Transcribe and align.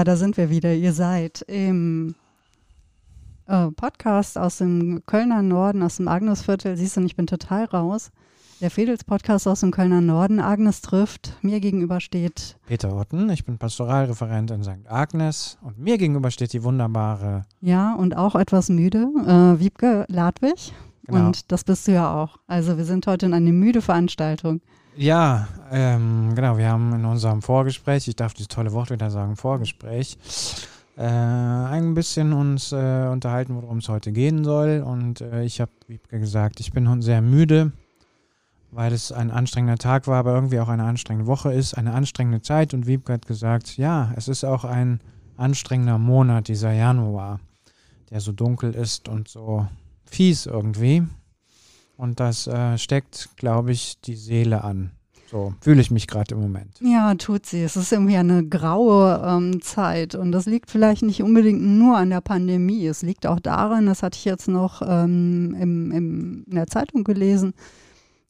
Ja, 0.00 0.04
da 0.04 0.16
sind 0.16 0.38
wir 0.38 0.48
wieder. 0.48 0.72
Ihr 0.72 0.94
seid 0.94 1.42
im 1.42 2.14
äh, 3.46 3.66
Podcast 3.70 4.38
aus 4.38 4.56
dem 4.56 5.02
Kölner 5.04 5.42
Norden, 5.42 5.82
aus 5.82 5.98
dem 5.98 6.08
Agnesviertel. 6.08 6.74
Siehst 6.78 6.96
du, 6.96 7.02
ich 7.02 7.16
bin 7.16 7.26
total 7.26 7.66
raus. 7.66 8.10
Der 8.62 8.70
Fedels-Podcast 8.70 9.46
aus 9.46 9.60
dem 9.60 9.72
Kölner 9.72 10.00
Norden. 10.00 10.40
Agnes 10.40 10.80
trifft. 10.80 11.36
Mir 11.42 11.60
gegenüber 11.60 12.00
steht 12.00 12.56
Peter 12.64 12.96
Otten. 12.96 13.28
Ich 13.28 13.44
bin 13.44 13.58
Pastoralreferent 13.58 14.50
in 14.52 14.64
St. 14.64 14.88
Agnes. 14.88 15.58
Und 15.60 15.78
mir 15.78 15.98
gegenüber 15.98 16.30
steht 16.30 16.54
die 16.54 16.64
wunderbare. 16.64 17.44
Ja, 17.60 17.92
und 17.94 18.16
auch 18.16 18.36
etwas 18.36 18.70
müde. 18.70 19.06
Äh, 19.26 19.60
Wiebke 19.60 20.06
Ladwig. 20.08 20.72
Genau. 21.04 21.26
Und 21.26 21.52
das 21.52 21.64
bist 21.64 21.86
du 21.86 21.92
ja 21.92 22.10
auch. 22.10 22.38
Also 22.46 22.78
wir 22.78 22.86
sind 22.86 23.06
heute 23.06 23.26
in 23.26 23.34
eine 23.34 23.52
müde 23.52 23.82
Veranstaltung. 23.82 24.62
Ja, 24.96 25.48
ähm, 25.70 26.34
genau. 26.34 26.58
Wir 26.58 26.68
haben 26.68 26.92
in 26.92 27.04
unserem 27.04 27.42
Vorgespräch, 27.42 28.08
ich 28.08 28.16
darf 28.16 28.34
dieses 28.34 28.48
tolle 28.48 28.72
Wort 28.72 28.90
wieder 28.90 29.10
sagen, 29.10 29.36
Vorgespräch, 29.36 30.18
äh, 30.96 31.02
ein 31.02 31.94
bisschen 31.94 32.32
uns 32.32 32.72
äh, 32.72 33.08
unterhalten, 33.10 33.54
worum 33.54 33.78
es 33.78 33.88
heute 33.88 34.12
gehen 34.12 34.44
soll. 34.44 34.82
Und 34.84 35.20
äh, 35.20 35.44
ich 35.44 35.60
habe 35.60 35.70
gesagt, 36.10 36.60
ich 36.60 36.72
bin 36.72 37.02
sehr 37.02 37.22
müde, 37.22 37.72
weil 38.72 38.92
es 38.92 39.12
ein 39.12 39.30
anstrengender 39.30 39.78
Tag 39.78 40.06
war, 40.08 40.18
aber 40.18 40.34
irgendwie 40.34 40.60
auch 40.60 40.68
eine 40.68 40.84
anstrengende 40.84 41.28
Woche 41.28 41.52
ist, 41.52 41.74
eine 41.74 41.94
anstrengende 41.94 42.42
Zeit. 42.42 42.74
Und 42.74 42.86
Wiebke 42.86 43.12
hat 43.12 43.26
gesagt, 43.26 43.76
ja, 43.76 44.12
es 44.16 44.28
ist 44.28 44.44
auch 44.44 44.64
ein 44.64 45.00
anstrengender 45.36 45.98
Monat, 45.98 46.48
dieser 46.48 46.72
Januar, 46.72 47.40
der 48.10 48.20
so 48.20 48.32
dunkel 48.32 48.74
ist 48.74 49.08
und 49.08 49.28
so 49.28 49.66
fies 50.04 50.46
irgendwie. 50.46 51.04
Und 52.00 52.18
das 52.18 52.46
äh, 52.46 52.78
steckt, 52.78 53.28
glaube 53.36 53.72
ich, 53.72 54.00
die 54.00 54.16
Seele 54.16 54.64
an. 54.64 54.92
So 55.30 55.52
fühle 55.60 55.82
ich 55.82 55.90
mich 55.90 56.06
gerade 56.06 56.34
im 56.34 56.40
Moment. 56.40 56.80
Ja, 56.80 57.14
tut 57.14 57.44
sie. 57.44 57.62
Es 57.62 57.76
ist 57.76 57.92
irgendwie 57.92 58.16
eine 58.16 58.42
graue 58.44 59.22
ähm, 59.22 59.60
Zeit 59.60 60.14
und 60.14 60.32
das 60.32 60.46
liegt 60.46 60.70
vielleicht 60.70 61.02
nicht 61.02 61.22
unbedingt 61.22 61.60
nur 61.60 61.98
an 61.98 62.08
der 62.08 62.22
Pandemie. 62.22 62.86
Es 62.86 63.02
liegt 63.02 63.26
auch 63.26 63.38
daran, 63.38 63.84
das 63.84 64.02
hatte 64.02 64.16
ich 64.16 64.24
jetzt 64.24 64.48
noch 64.48 64.80
ähm, 64.82 65.54
im, 65.60 65.92
im, 65.92 66.44
in 66.48 66.54
der 66.54 66.68
Zeitung 66.68 67.04
gelesen, 67.04 67.52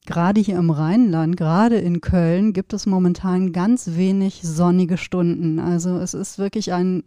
gerade 0.05 0.41
hier 0.41 0.57
im 0.57 0.69
Rheinland, 0.69 1.37
gerade 1.37 1.77
in 1.77 2.01
Köln, 2.01 2.51
gibt 2.51 2.73
es 2.73 2.85
momentan 2.85 3.53
ganz 3.53 3.91
wenig 3.95 4.41
sonnige 4.43 4.97
Stunden. 4.97 5.59
Also 5.59 5.97
es 5.97 6.13
ist 6.13 6.39
wirklich 6.39 6.73
ein 6.73 7.03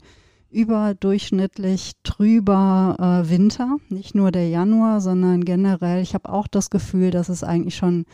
überdurchschnittlich 0.55 1.93
trüber 2.03 2.97
äh, 2.99 3.29
Winter, 3.29 3.77
nicht 3.89 4.15
nur 4.15 4.31
der 4.31 4.49
Januar, 4.49 5.01
sondern 5.01 5.45
generell. 5.45 6.03
Ich 6.03 6.15
habe 6.15 6.33
auch 6.33 6.47
das 6.47 6.71
Gefühl, 6.71 7.11
dass 7.11 7.29
es 7.29 7.45
eigentlich 7.45 7.77
schon, 7.77 8.07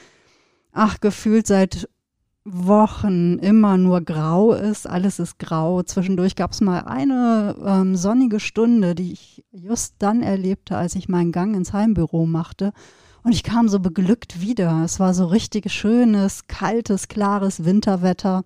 ach, 0.73 1.01
gefühlt 1.01 1.47
seit 1.47 1.89
Wochen 2.45 3.39
immer 3.39 3.77
nur 3.77 4.01
grau 4.01 4.55
ist. 4.55 4.89
Alles 4.89 5.19
ist 5.19 5.39
grau. 5.39 5.83
Zwischendurch 5.83 6.37
gab 6.37 6.53
es 6.53 6.61
mal 6.61 6.81
eine 6.81 7.55
ähm, 7.65 7.97
sonnige 7.97 8.41
Stunde, 8.41 8.95
die 8.95 9.13
ich 9.13 9.45
just 9.53 9.97
dann 9.99 10.23
erlebte, 10.23 10.77
als 10.77 10.95
ich 10.95 11.09
meinen 11.09 11.33
Gang 11.33 11.55
ins 11.55 11.73
Heimbüro 11.73 12.27
machte. 12.27 12.73
Und 13.23 13.33
ich 13.33 13.43
kam 13.43 13.69
so 13.69 13.81
beglückt 13.81 14.41
wieder. 14.41 14.83
Es 14.85 14.99
war 14.99 15.13
so 15.13 15.27
richtig 15.27 15.71
schönes, 15.71 16.47
kaltes, 16.47 17.09
klares 17.09 17.65
Winterwetter. 17.65 18.45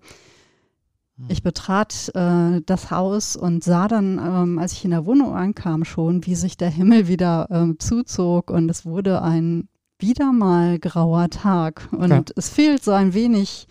Ich 1.29 1.43
betrat 1.43 2.11
äh, 2.13 2.61
das 2.65 2.91
Haus 2.91 3.35
und 3.37 3.63
sah 3.63 3.87
dann, 3.87 4.19
ähm, 4.19 4.59
als 4.59 4.73
ich 4.73 4.83
in 4.83 4.91
der 4.91 5.05
Wohnung 5.05 5.33
ankam, 5.33 5.85
schon, 5.85 6.25
wie 6.25 6.35
sich 6.35 6.57
der 6.57 6.69
Himmel 6.69 7.07
wieder 7.07 7.47
ähm, 7.49 7.79
zuzog 7.79 8.51
und 8.51 8.69
es 8.69 8.85
wurde 8.85 9.21
ein 9.21 9.69
wieder 9.97 10.33
mal 10.33 10.77
grauer 10.77 11.29
Tag. 11.29 11.87
Und 11.93 12.09
Ja. 12.09 12.21
es 12.35 12.49
fehlt 12.49 12.83
so 12.83 12.91
ein 12.91 13.13
wenig, 13.13 13.67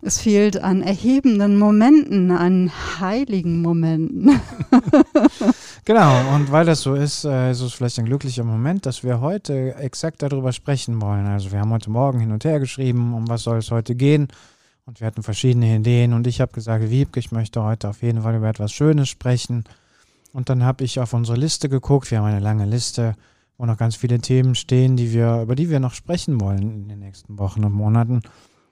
es 0.00 0.20
fehlt 0.20 0.62
an 0.62 0.80
erhebenden 0.82 1.58
Momenten, 1.58 2.30
an 2.30 2.70
heiligen 3.00 3.62
Momenten. 3.62 4.30
Genau, 5.86 6.34
und 6.36 6.52
weil 6.52 6.66
das 6.66 6.82
so 6.82 6.94
ist, 6.94 7.24
äh, 7.24 7.50
ist 7.50 7.62
es 7.62 7.72
vielleicht 7.72 7.98
ein 7.98 8.04
glücklicher 8.04 8.44
Moment, 8.44 8.86
dass 8.86 9.02
wir 9.02 9.20
heute 9.20 9.74
exakt 9.76 10.22
darüber 10.22 10.52
sprechen 10.52 11.00
wollen. 11.00 11.26
Also 11.26 11.50
wir 11.50 11.58
haben 11.60 11.72
heute 11.72 11.90
Morgen 11.90 12.20
hin 12.20 12.30
und 12.32 12.44
her 12.44 12.60
geschrieben, 12.60 13.14
um 13.14 13.28
was 13.28 13.42
soll 13.42 13.58
es 13.58 13.70
heute 13.70 13.94
gehen. 13.96 14.28
Und 14.86 15.00
wir 15.00 15.06
hatten 15.06 15.22
verschiedene 15.22 15.76
Ideen 15.76 16.12
und 16.12 16.26
ich 16.26 16.40
habe 16.40 16.52
gesagt, 16.52 16.90
Wiebke, 16.90 17.20
ich 17.20 17.32
möchte 17.32 17.62
heute 17.62 17.88
auf 17.88 18.02
jeden 18.02 18.22
Fall 18.22 18.34
über 18.34 18.48
etwas 18.48 18.72
Schönes 18.72 19.08
sprechen. 19.08 19.64
Und 20.32 20.48
dann 20.48 20.64
habe 20.64 20.84
ich 20.84 21.00
auf 21.00 21.12
unsere 21.12 21.38
Liste 21.38 21.68
geguckt. 21.68 22.10
Wir 22.10 22.18
haben 22.18 22.26
eine 22.26 22.40
lange 22.40 22.64
Liste, 22.64 23.14
wo 23.58 23.66
noch 23.66 23.76
ganz 23.76 23.96
viele 23.96 24.20
Themen 24.20 24.54
stehen, 24.54 24.96
die 24.96 25.12
wir, 25.12 25.42
über 25.42 25.54
die 25.54 25.70
wir 25.70 25.80
noch 25.80 25.94
sprechen 25.94 26.40
wollen 26.40 26.62
in 26.62 26.88
den 26.88 26.98
nächsten 27.00 27.38
Wochen 27.38 27.64
und 27.64 27.72
Monaten. 27.72 28.22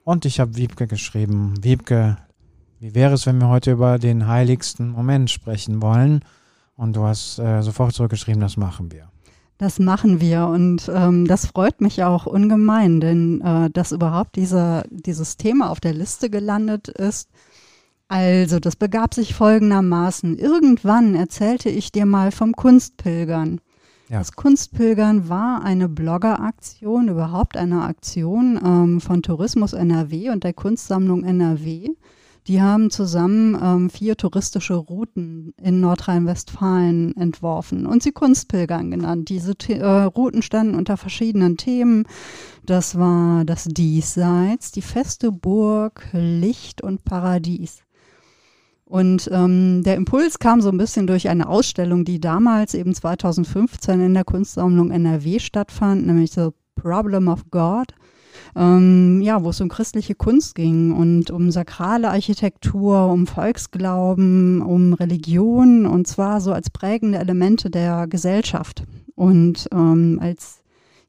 Und 0.03 0.25
ich 0.25 0.39
habe 0.39 0.55
Wiebke 0.55 0.87
geschrieben, 0.87 1.53
Wiebke, 1.61 2.17
wie 2.79 2.95
wäre 2.95 3.13
es, 3.13 3.25
wenn 3.25 3.39
wir 3.39 3.49
heute 3.49 3.71
über 3.71 3.99
den 3.99 4.27
heiligsten 4.27 4.89
Moment 4.89 5.29
sprechen 5.29 5.81
wollen? 5.81 6.23
Und 6.75 6.95
du 6.95 7.03
hast 7.03 7.39
äh, 7.39 7.61
sofort 7.61 7.93
zurückgeschrieben, 7.93 8.41
das 8.41 8.57
machen 8.57 8.91
wir. 8.91 9.11
Das 9.59 9.77
machen 9.77 10.21
wir 10.21 10.47
und 10.47 10.89
ähm, 10.91 11.27
das 11.27 11.45
freut 11.45 11.81
mich 11.81 12.01
auch 12.01 12.25
ungemein, 12.25 13.01
denn 13.01 13.41
äh, 13.41 13.69
dass 13.69 13.91
überhaupt 13.91 14.37
dieser, 14.37 14.85
dieses 14.89 15.35
Thema 15.35 15.69
auf 15.69 15.81
der 15.81 15.93
Liste 15.93 16.29
gelandet 16.29 16.87
ist. 16.87 17.29
Also, 18.07 18.61
das 18.61 18.77
begab 18.77 19.13
sich 19.13 19.35
folgendermaßen. 19.35 20.37
Irgendwann 20.37 21.13
erzählte 21.13 21.69
ich 21.69 21.91
dir 21.91 22.05
mal 22.05 22.31
vom 22.31 22.53
Kunstpilgern. 22.53 23.59
Ja. 24.07 24.19
Das 24.19 24.31
Kunstpilgern 24.31 25.27
war 25.27 25.61
eine 25.61 25.89
Bloggeraktion, 25.89 27.09
überhaupt 27.09 27.57
eine 27.57 27.83
Aktion 27.83 28.57
ähm, 28.63 29.01
von 29.01 29.21
Tourismus 29.21 29.73
NRW 29.73 30.29
und 30.29 30.45
der 30.45 30.53
Kunstsammlung 30.53 31.25
NRW. 31.25 31.89
Die 32.49 32.63
haben 32.63 32.89
zusammen 32.89 33.55
ähm, 33.61 33.89
vier 33.91 34.17
touristische 34.17 34.73
Routen 34.73 35.53
in 35.61 35.81
Nordrhein-Westfalen 35.81 37.15
entworfen 37.15 37.85
und 37.85 38.01
sie 38.01 38.11
Kunstpilgern 38.11 38.89
genannt. 38.89 39.29
Diese 39.29 39.53
The 39.55 39.73
äh, 39.73 39.85
Routen 39.85 40.41
standen 40.41 40.73
unter 40.73 40.97
verschiedenen 40.97 41.57
Themen. 41.57 42.07
Das 42.65 42.97
war 42.97 43.45
das 43.45 43.65
Diesseits, 43.65 44.71
die 44.71 44.81
feste 44.81 45.31
Burg, 45.31 46.07
Licht 46.11 46.81
und 46.81 47.03
Paradies. 47.03 47.83
Und 48.83 49.29
ähm, 49.31 49.83
der 49.83 49.95
Impuls 49.95 50.39
kam 50.39 50.59
so 50.59 50.69
ein 50.69 50.77
bisschen 50.79 51.05
durch 51.05 51.29
eine 51.29 51.47
Ausstellung, 51.47 52.03
die 52.03 52.19
damals 52.19 52.73
eben 52.73 52.95
2015 52.95 54.01
in 54.01 54.15
der 54.15 54.23
Kunstsammlung 54.23 54.89
NRW 54.89 55.37
stattfand, 55.37 56.07
nämlich 56.07 56.31
The 56.31 56.49
Problem 56.73 57.27
of 57.27 57.51
God. 57.51 57.93
Ähm, 58.55 59.21
ja, 59.21 59.43
wo 59.43 59.49
es 59.49 59.61
um 59.61 59.69
christliche 59.69 60.15
Kunst 60.15 60.55
ging 60.55 60.91
und 60.91 61.31
um 61.31 61.51
sakrale 61.51 62.09
Architektur, 62.09 63.07
um 63.07 63.27
Volksglauben, 63.27 64.61
um 64.61 64.93
Religion 64.93 65.85
und 65.85 66.07
zwar 66.07 66.41
so 66.41 66.51
als 66.51 66.69
prägende 66.69 67.19
Elemente 67.19 67.69
der 67.69 68.07
Gesellschaft 68.07 68.83
und 69.15 69.67
ähm, 69.71 70.19
als 70.21 70.61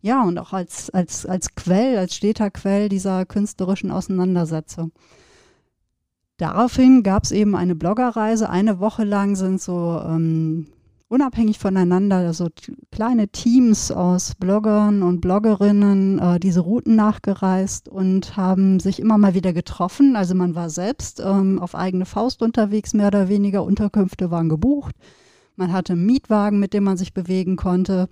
ja 0.03 0.23
und 0.23 0.39
auch 0.39 0.53
als 0.53 0.91
als 0.91 1.27
als 1.27 1.55
Quell, 1.55 1.99
als 1.99 2.15
steter 2.15 2.51
Quell 2.51 2.89
dieser 2.89 3.25
künstlerischen 3.27 3.91
Auseinandersetzung. 3.91 4.93
Daraufhin 6.37 7.03
gab 7.03 7.25
es 7.25 7.33
eben 7.33 7.55
eine 7.55 7.75
Bloggerreise. 7.75 8.49
Eine 8.49 8.81
Woche 8.81 9.05
lang 9.05 9.37
sind 9.37 9.61
so 9.61 10.01
ähm, 10.03 10.69
unabhängig 11.11 11.59
voneinander 11.59 12.33
so 12.33 12.49
t- 12.49 12.73
kleine 12.93 13.29
Teams 13.29 13.91
aus 13.91 14.35
Bloggern 14.37 15.03
und 15.03 15.21
Bloggerinnen 15.21 16.19
äh, 16.21 16.39
diese 16.39 16.61
Routen 16.61 16.95
nachgereist 16.95 17.89
und 17.89 18.37
haben 18.37 18.79
sich 18.79 19.01
immer 19.01 19.19
mal 19.19 19.35
wieder 19.35 19.53
getroffen. 19.53 20.15
Also 20.15 20.37
man 20.37 20.55
war 20.55 20.71
selbst 20.71 21.21
ähm, 21.21 21.59
auf 21.59 21.75
eigene 21.75 22.07
Faust 22.07 22.43
unterwegs, 22.43 22.95
mehr 22.95 23.09
oder 23.09 23.29
weniger. 23.29 23.65
Unterkünfte 23.65 24.31
waren 24.31 24.49
gebucht. 24.49 24.95
Man 25.57 25.73
hatte 25.73 25.95
einen 25.95 26.07
Mietwagen, 26.07 26.61
mit 26.61 26.73
dem 26.73 26.85
man 26.85 26.97
sich 26.97 27.13
bewegen 27.13 27.57
konnte. 27.57 28.09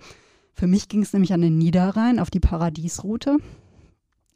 Für 0.53 0.67
mich 0.67 0.89
ging 0.89 1.01
es 1.01 1.13
nämlich 1.13 1.31
an 1.31 1.41
den 1.41 1.57
Niederrhein 1.57 2.19
auf 2.19 2.29
die 2.29 2.41
Paradiesroute. 2.41 3.37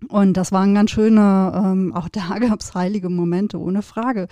Und 0.10 0.38
das 0.38 0.52
waren 0.52 0.74
ganz 0.74 0.92
schöne, 0.92 1.52
ähm, 1.56 1.94
auch 1.94 2.10
da 2.10 2.38
gab 2.40 2.60
es 2.60 2.74
heilige 2.74 3.10
Momente, 3.10 3.60
ohne 3.60 3.82
Frage. 3.82 4.28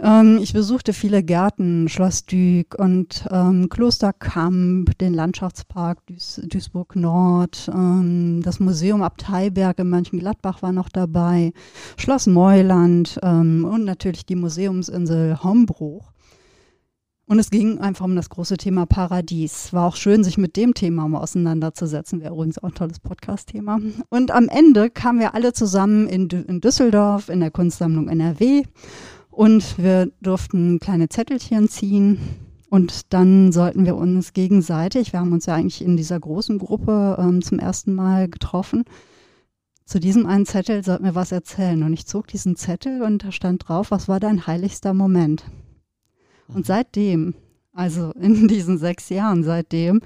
Ähm, 0.00 0.38
ich 0.40 0.52
besuchte 0.52 0.92
viele 0.92 1.22
Gärten, 1.22 1.88
Schloss 1.88 2.24
Dück 2.26 2.74
und 2.78 3.26
ähm, 3.30 3.68
Klosterkamp, 3.68 4.96
den 4.98 5.14
Landschaftspark 5.14 6.04
Duis 6.06 6.40
Duisburg 6.44 6.96
Nord, 6.96 7.70
ähm, 7.72 8.40
das 8.42 8.60
Museum 8.60 9.02
Abteiberg 9.02 9.78
in 9.78 9.90
Mönchengladbach 9.90 10.62
war 10.62 10.72
noch 10.72 10.88
dabei, 10.88 11.52
Schloss 11.96 12.26
Meuland 12.26 13.18
ähm, 13.22 13.64
und 13.64 13.84
natürlich 13.84 14.26
die 14.26 14.36
Museumsinsel 14.36 15.42
Hombruch. 15.42 16.12
Und 17.28 17.40
es 17.40 17.50
ging 17.50 17.78
einfach 17.78 18.04
um 18.04 18.14
das 18.14 18.30
große 18.30 18.56
Thema 18.56 18.86
Paradies. 18.86 19.72
War 19.72 19.88
auch 19.88 19.96
schön, 19.96 20.22
sich 20.22 20.38
mit 20.38 20.56
dem 20.56 20.74
Thema 20.74 21.08
mal 21.08 21.20
auseinanderzusetzen. 21.20 22.20
Wäre 22.20 22.32
übrigens 22.32 22.58
auch 22.58 22.68
ein 22.68 22.74
tolles 22.74 23.00
Podcast-Thema. 23.00 23.80
Und 24.10 24.30
am 24.30 24.48
Ende 24.48 24.90
kamen 24.90 25.18
wir 25.18 25.34
alle 25.34 25.52
zusammen 25.52 26.06
in, 26.08 26.28
Dü- 26.28 26.46
in 26.46 26.60
Düsseldorf 26.60 27.28
in 27.28 27.40
der 27.40 27.50
Kunstsammlung 27.50 28.08
NRW 28.08 28.62
und 29.30 29.76
wir 29.76 30.10
durften 30.22 30.78
kleine 30.78 31.08
Zettelchen 31.08 31.68
ziehen. 31.68 32.18
Und 32.70 33.12
dann 33.12 33.50
sollten 33.50 33.84
wir 33.84 33.96
uns 33.96 34.32
gegenseitig, 34.32 35.12
wir 35.12 35.20
haben 35.20 35.32
uns 35.32 35.46
ja 35.46 35.54
eigentlich 35.54 35.82
in 35.82 35.96
dieser 35.96 36.20
großen 36.20 36.58
Gruppe 36.58 37.16
ähm, 37.18 37.42
zum 37.42 37.58
ersten 37.58 37.92
Mal 37.94 38.28
getroffen, 38.28 38.84
zu 39.84 40.00
diesem 40.00 40.26
einen 40.26 40.46
Zettel 40.46 40.84
sollt 40.84 41.00
mir 41.00 41.14
was 41.14 41.30
erzählen. 41.32 41.82
Und 41.84 41.92
ich 41.92 42.06
zog 42.06 42.26
diesen 42.26 42.56
Zettel 42.56 43.02
und 43.02 43.24
da 43.24 43.32
stand 43.32 43.68
drauf, 43.68 43.90
was 43.90 44.08
war 44.08 44.18
dein 44.20 44.46
heiligster 44.46 44.94
Moment? 44.94 45.44
Und 46.48 46.66
seitdem, 46.66 47.34
also 47.72 48.12
in 48.12 48.48
diesen 48.48 48.78
sechs 48.78 49.08
Jahren 49.08 49.44
seitdem 49.44 50.00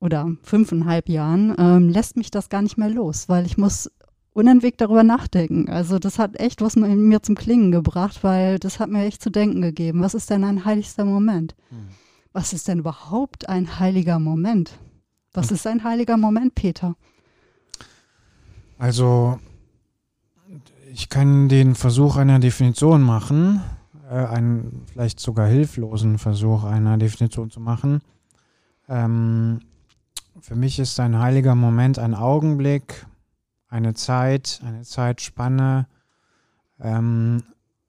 oder 0.00 0.30
fünfeinhalb 0.42 1.08
Jahren, 1.08 1.54
ähm, 1.58 1.88
lässt 1.88 2.16
mich 2.16 2.30
das 2.30 2.48
gar 2.48 2.62
nicht 2.62 2.78
mehr 2.78 2.90
los, 2.90 3.28
weil 3.28 3.46
ich 3.46 3.58
muss 3.58 3.90
unentwegt 4.32 4.80
darüber 4.80 5.02
nachdenken. 5.02 5.68
Also 5.68 5.98
das 5.98 6.18
hat 6.18 6.38
echt 6.38 6.60
was 6.60 6.76
in 6.76 7.08
mir 7.08 7.22
zum 7.22 7.34
Klingen 7.34 7.72
gebracht, 7.72 8.22
weil 8.22 8.58
das 8.58 8.78
hat 8.78 8.88
mir 8.88 9.04
echt 9.04 9.20
zu 9.22 9.30
denken 9.30 9.62
gegeben. 9.62 10.00
Was 10.00 10.14
ist 10.14 10.30
denn 10.30 10.44
ein 10.44 10.64
heiligster 10.64 11.04
Moment? 11.04 11.56
Mhm. 11.70 11.88
Was 12.32 12.52
ist 12.52 12.68
denn 12.68 12.78
überhaupt 12.80 13.48
ein 13.48 13.80
heiliger 13.80 14.20
Moment? 14.20 14.78
Was 15.32 15.50
ist 15.50 15.66
ein 15.66 15.82
heiliger 15.82 16.16
Moment, 16.16 16.54
Peter? 16.54 16.94
Also, 18.78 19.40
ich 20.92 21.08
kann 21.08 21.48
den 21.48 21.74
Versuch 21.74 22.16
einer 22.16 22.38
Definition 22.38 23.02
machen, 23.02 23.60
einen 24.14 24.84
vielleicht 24.90 25.20
sogar 25.20 25.46
hilflosen 25.46 26.18
Versuch 26.18 26.64
einer 26.64 26.98
Definition 26.98 27.50
zu 27.50 27.60
machen. 27.60 28.00
Ähm, 28.88 29.60
für 30.40 30.54
mich 30.54 30.78
ist 30.78 30.98
ein 31.00 31.18
heiliger 31.18 31.54
Moment 31.54 31.98
ein 31.98 32.14
Augenblick, 32.14 33.06
eine 33.68 33.94
Zeit, 33.94 34.60
eine 34.64 34.82
Zeitspanne 34.82 35.86
ähm, 36.80 37.42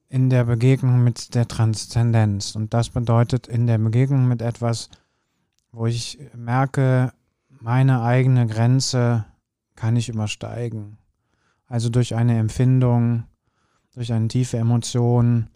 in 0.09 0.29
der 0.29 0.43
Begegnung 0.43 1.03
mit 1.03 1.35
der 1.35 1.47
Transzendenz. 1.47 2.55
Und 2.55 2.73
das 2.73 2.89
bedeutet 2.89 3.47
in 3.47 3.67
der 3.67 3.77
Begegnung 3.77 4.27
mit 4.27 4.41
etwas, 4.41 4.89
wo 5.71 5.85
ich 5.85 6.19
merke, 6.35 7.13
meine 7.61 8.01
eigene 8.01 8.47
Grenze 8.47 9.25
kann 9.75 9.95
ich 9.95 10.09
übersteigen. 10.09 10.97
Also 11.67 11.89
durch 11.89 12.15
eine 12.15 12.37
Empfindung, 12.39 13.25
durch 13.93 14.11
eine 14.11 14.27
tiefe 14.27 14.57
Emotion, 14.57 15.47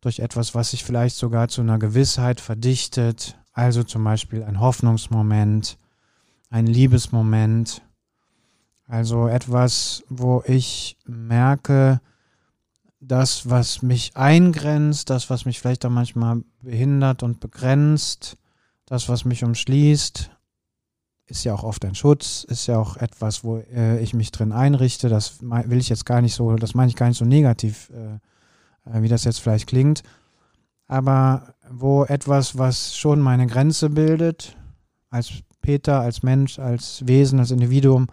durch 0.00 0.20
etwas, 0.20 0.54
was 0.54 0.70
sich 0.70 0.84
vielleicht 0.84 1.16
sogar 1.16 1.48
zu 1.48 1.60
einer 1.60 1.78
Gewissheit 1.78 2.40
verdichtet, 2.40 3.38
also 3.52 3.82
zum 3.82 4.04
Beispiel 4.04 4.42
ein 4.42 4.60
Hoffnungsmoment, 4.60 5.78
ein 6.48 6.66
Liebesmoment, 6.66 7.82
also 8.86 9.28
etwas, 9.28 10.02
wo 10.08 10.42
ich 10.46 10.96
merke, 11.06 12.00
das, 13.00 13.48
was 13.48 13.82
mich 13.82 14.16
eingrenzt, 14.16 15.10
das, 15.10 15.30
was 15.30 15.44
mich 15.46 15.58
vielleicht 15.58 15.86
auch 15.86 15.90
manchmal 15.90 16.42
behindert 16.60 17.22
und 17.22 17.40
begrenzt, 17.40 18.36
das, 18.86 19.08
was 19.08 19.24
mich 19.24 19.44
umschließt, 19.44 20.30
ist 21.26 21.44
ja 21.44 21.54
auch 21.54 21.62
oft 21.62 21.84
ein 21.84 21.94
Schutz, 21.94 22.44
ist 22.44 22.66
ja 22.66 22.78
auch 22.78 22.96
etwas, 22.96 23.44
wo 23.44 23.58
äh, 23.58 24.02
ich 24.02 24.14
mich 24.14 24.32
drin 24.32 24.52
einrichte. 24.52 25.08
Das 25.08 25.40
will 25.40 25.78
ich 25.78 25.88
jetzt 25.88 26.04
gar 26.04 26.20
nicht 26.20 26.34
so, 26.34 26.56
das 26.56 26.74
meine 26.74 26.90
ich 26.90 26.96
gar 26.96 27.08
nicht 27.08 27.18
so 27.18 27.24
negativ, 27.24 27.90
äh, 27.90 28.18
wie 28.94 29.08
das 29.08 29.24
jetzt 29.24 29.40
vielleicht 29.40 29.68
klingt. 29.68 30.02
Aber 30.86 31.54
wo 31.70 32.04
etwas, 32.04 32.58
was 32.58 32.96
schon 32.96 33.20
meine 33.20 33.46
Grenze 33.46 33.90
bildet, 33.90 34.56
als 35.10 35.30
Peter, 35.62 36.00
als 36.00 36.22
Mensch, 36.22 36.58
als 36.58 37.06
Wesen, 37.06 37.38
als 37.38 37.50
Individuum, 37.50 38.08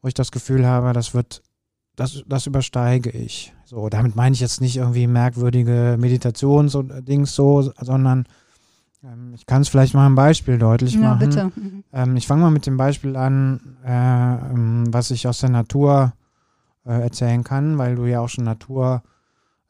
wo 0.00 0.08
ich 0.08 0.14
das 0.14 0.32
Gefühl 0.32 0.66
habe, 0.66 0.92
das 0.92 1.14
wird, 1.14 1.42
das, 1.96 2.24
das 2.26 2.46
übersteige 2.46 3.10
ich. 3.10 3.52
So, 3.64 3.88
damit 3.88 4.16
meine 4.16 4.34
ich 4.34 4.40
jetzt 4.40 4.60
nicht 4.60 4.76
irgendwie 4.76 5.06
merkwürdige 5.06 5.96
Meditations-Dings 5.98 7.34
so, 7.34 7.72
sondern 7.80 8.26
ähm, 9.04 9.32
ich 9.34 9.46
kann 9.46 9.62
es 9.62 9.68
vielleicht 9.68 9.94
mal 9.94 10.06
ein 10.06 10.14
Beispiel 10.14 10.58
deutlich 10.58 10.94
ja, 10.94 11.00
machen. 11.00 11.18
Bitte. 11.18 11.44
Mhm. 11.54 11.84
Ähm, 11.92 12.16
ich 12.16 12.26
fange 12.26 12.42
mal 12.42 12.50
mit 12.50 12.66
dem 12.66 12.76
Beispiel 12.76 13.16
an, 13.16 13.76
äh, 13.84 13.90
ähm, 13.90 14.84
was 14.92 15.10
ich 15.10 15.26
aus 15.28 15.38
der 15.38 15.50
Natur 15.50 16.12
äh, 16.84 17.00
erzählen 17.00 17.44
kann, 17.44 17.78
weil 17.78 17.96
du 17.96 18.06
ja 18.06 18.20
auch 18.20 18.28
schon 18.28 18.44
Natur 18.44 19.02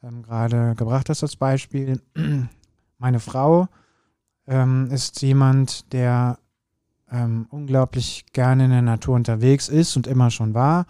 ähm, 0.03 0.23
gerade 0.23 0.75
gebracht 0.77 1.09
hast 1.09 1.23
als 1.23 1.37
Beispiel. 1.37 2.01
Meine 2.99 3.21
Frau 3.21 3.69
ähm, 4.47 4.89
ist 4.91 5.23
jemand, 5.23 5.93
der 5.93 6.39
ähm, 7.11 7.47
unglaublich 7.51 8.27
gerne 8.33 8.65
in 8.65 8.71
der 8.71 8.83
Natur 8.83 9.15
unterwegs 9.15 9.69
ist 9.69 9.97
und 9.97 10.07
immer 10.07 10.31
schon 10.31 10.55
war. 10.55 10.87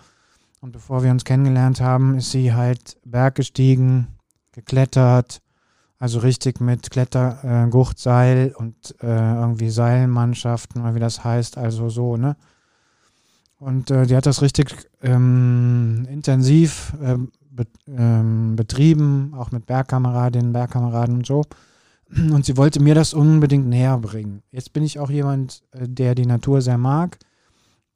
Und 0.61 0.73
bevor 0.73 1.03
wir 1.03 1.11
uns 1.11 1.25
kennengelernt 1.25 1.81
haben, 1.81 2.17
ist 2.17 2.31
sie 2.31 2.53
halt 2.53 2.97
Berg 3.05 3.35
gestiegen, 3.35 4.07
geklettert, 4.53 5.43
also 5.99 6.21
richtig 6.21 6.61
mit 6.61 6.91
Kletterguchtseil 6.91 8.49
äh, 8.49 8.55
und 8.55 8.95
äh, 9.03 9.35
irgendwie 9.35 9.71
Seilmannschaften, 9.71 10.83
oder 10.83 10.95
wie 10.95 11.01
das 11.01 11.25
heißt, 11.25 11.59
also 11.59 11.89
so, 11.89 12.17
ne? 12.17 12.37
Und 13.59 13.93
äh, 13.93 14.07
die 14.07 14.17
hat 14.17 14.27
das 14.27 14.43
richtig 14.43 14.75
ähm, 15.03 16.05
intensiv 16.11 16.95
äh, 17.01 17.17
ähm, 17.87 18.57
betrieben, 18.57 19.35
auch 19.37 19.51
mit 19.51 19.67
Bergkameradinnen, 19.67 20.53
Bergkameraden 20.53 21.17
und 21.17 21.27
so. 21.27 21.43
Und 22.15 22.45
sie 22.45 22.57
wollte 22.57 22.81
mir 22.81 22.95
das 22.95 23.15
unbedingt 23.15 23.67
näher 23.67 23.97
bringen. 23.99 24.43
Jetzt 24.51 24.73
bin 24.73 24.83
ich 24.83 24.99
auch 24.99 25.11
jemand, 25.11 25.63
äh, 25.73 25.89
der 25.89 26.15
die 26.15 26.27
Natur 26.27 26.61
sehr 26.61 26.79
mag, 26.79 27.19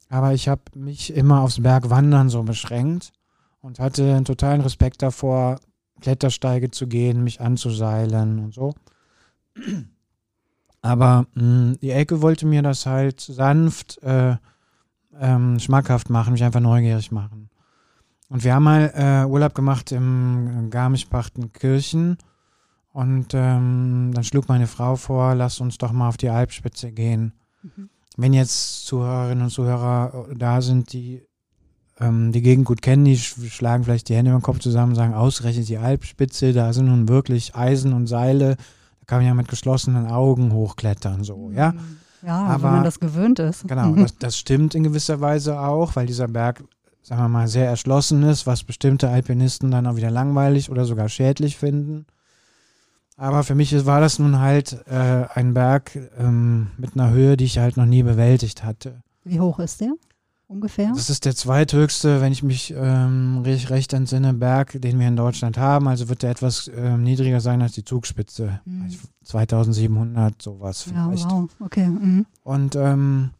aber 0.09 0.33
ich 0.33 0.47
habe 0.47 0.61
mich 0.75 1.13
immer 1.13 1.41
aufs 1.41 1.61
Bergwandern 1.61 2.29
so 2.29 2.43
beschränkt 2.43 3.11
und 3.61 3.79
hatte 3.79 4.15
einen 4.15 4.25
totalen 4.25 4.61
Respekt 4.61 5.01
davor, 5.01 5.59
Klettersteige 6.01 6.71
zu 6.71 6.87
gehen, 6.87 7.23
mich 7.23 7.41
anzuseilen 7.41 8.39
und 8.39 8.53
so. 8.53 8.73
Aber 10.81 11.25
mh, 11.33 11.41
hm, 11.41 11.77
die 11.81 11.91
Ecke 11.91 12.21
wollte 12.21 12.45
mir 12.45 12.61
das 12.61 12.85
halt 12.85 13.19
sanft 13.19 14.01
äh, 14.03 14.37
ähm, 15.19 15.59
schmackhaft 15.59 16.09
machen, 16.09 16.33
mich 16.33 16.43
einfach 16.43 16.59
neugierig 16.59 17.11
machen. 17.11 17.46
Und 18.29 18.43
wir 18.43 18.53
haben 18.53 18.63
mal 18.63 18.91
äh, 18.93 19.25
Urlaub 19.25 19.55
gemacht 19.55 19.91
im 19.91 20.69
Garmisch-Partenkirchen. 20.69 22.17
Und 22.91 23.33
ähm, 23.33 24.11
dann 24.13 24.23
schlug 24.23 24.49
meine 24.49 24.67
Frau 24.67 24.95
vor, 24.95 25.35
lass 25.35 25.59
uns 25.59 25.77
doch 25.77 25.91
mal 25.91 26.09
auf 26.09 26.17
die 26.17 26.29
Alpspitze 26.29 26.91
gehen. 26.91 27.33
Mhm. 27.61 27.89
Wenn 28.17 28.33
jetzt 28.33 28.85
Zuhörerinnen 28.85 29.43
und 29.43 29.49
Zuhörer 29.51 30.27
da 30.35 30.61
sind, 30.61 30.91
die 30.93 31.21
ähm, 31.99 32.31
die 32.31 32.41
Gegend 32.41 32.65
gut 32.65 32.81
kennen, 32.81 33.05
die 33.05 33.17
schlagen 33.17 33.83
vielleicht 33.83 34.09
die 34.09 34.15
Hände 34.15 34.31
über 34.31 34.39
den 34.39 34.43
Kopf 34.43 34.59
zusammen 34.59 34.91
und 34.91 34.95
sagen, 34.95 35.13
ausgerechnet 35.13 35.69
die 35.69 35.77
Alpspitze, 35.77 36.53
da 36.53 36.73
sind 36.73 36.87
nun 36.87 37.07
wirklich 37.07 37.55
Eisen 37.55 37.93
und 37.93 38.07
Seile, 38.07 38.55
da 38.55 39.05
kann 39.05 39.19
man 39.19 39.27
ja 39.27 39.33
mit 39.33 39.47
geschlossenen 39.47 40.07
Augen 40.07 40.51
hochklettern, 40.51 41.23
so, 41.23 41.51
ja. 41.51 41.73
Ja, 42.25 42.45
aber 42.45 42.63
wenn 42.63 42.71
man 42.71 42.83
das 42.83 42.99
gewöhnt 42.99 43.39
ist. 43.39 43.67
Genau, 43.67 43.89
mhm. 43.89 44.01
das, 44.01 44.17
das 44.17 44.37
stimmt 44.37 44.73
in 44.73 44.83
gewisser 44.83 45.21
Weise 45.21 45.59
auch, 45.59 45.95
weil 45.95 46.07
dieser 46.07 46.27
Berg, 46.27 46.63
sagen 47.07 47.21
wir 47.21 47.29
mal, 47.29 47.47
sehr 47.47 47.67
erschlossen 47.67 48.23
ist, 48.23 48.45
was 48.45 48.63
bestimmte 48.63 49.09
Alpinisten 49.09 49.71
dann 49.71 49.87
auch 49.87 49.95
wieder 49.95 50.11
langweilig 50.11 50.69
oder 50.69 50.83
sogar 50.83 51.07
schädlich 51.07 51.55
finden. 51.55 52.05
Aber 53.15 53.43
für 53.43 53.55
mich 53.55 53.85
war 53.85 54.01
das 54.01 54.19
nun 54.19 54.39
halt 54.39 54.85
äh, 54.87 55.25
ein 55.33 55.53
Berg 55.53 55.97
ähm, 56.17 56.71
mit 56.77 56.95
einer 56.95 57.11
Höhe, 57.11 57.37
die 57.37 57.45
ich 57.45 57.59
halt 57.59 57.77
noch 57.77 57.85
nie 57.85 58.03
bewältigt 58.03 58.63
hatte. 58.63 59.01
Wie 59.23 59.39
hoch 59.39 59.59
ist 59.59 59.79
der? 59.79 59.93
ungefähr? 60.47 60.91
Das 60.93 61.09
ist 61.09 61.25
der 61.25 61.35
zweithöchste, 61.35 62.21
wenn 62.21 62.31
ich 62.31 62.43
mich 62.43 62.73
ähm, 62.75 63.41
recht, 63.43 63.69
recht 63.69 63.93
entsinne, 63.93 64.33
Berg, 64.33 64.81
den 64.81 64.99
wir 64.99 65.07
in 65.07 65.15
Deutschland 65.15 65.57
haben. 65.57 65.87
Also 65.87 66.09
wird 66.09 66.23
der 66.23 66.31
etwas 66.31 66.69
ähm, 66.75 67.03
niedriger 67.03 67.41
sein 67.41 67.61
als 67.61 67.73
die 67.73 67.83
Zugspitze. 67.83 68.61
Mhm. 68.65 68.83
Also 68.83 68.97
2700, 69.23 70.41
sowas 70.41 70.83
vielleicht. 70.83 71.29
Ja, 71.29 71.31
wow, 71.31 71.49
okay. 71.59 71.87
Mhm. 71.87 72.25
Und 72.43 72.75
ähm, 72.75 73.31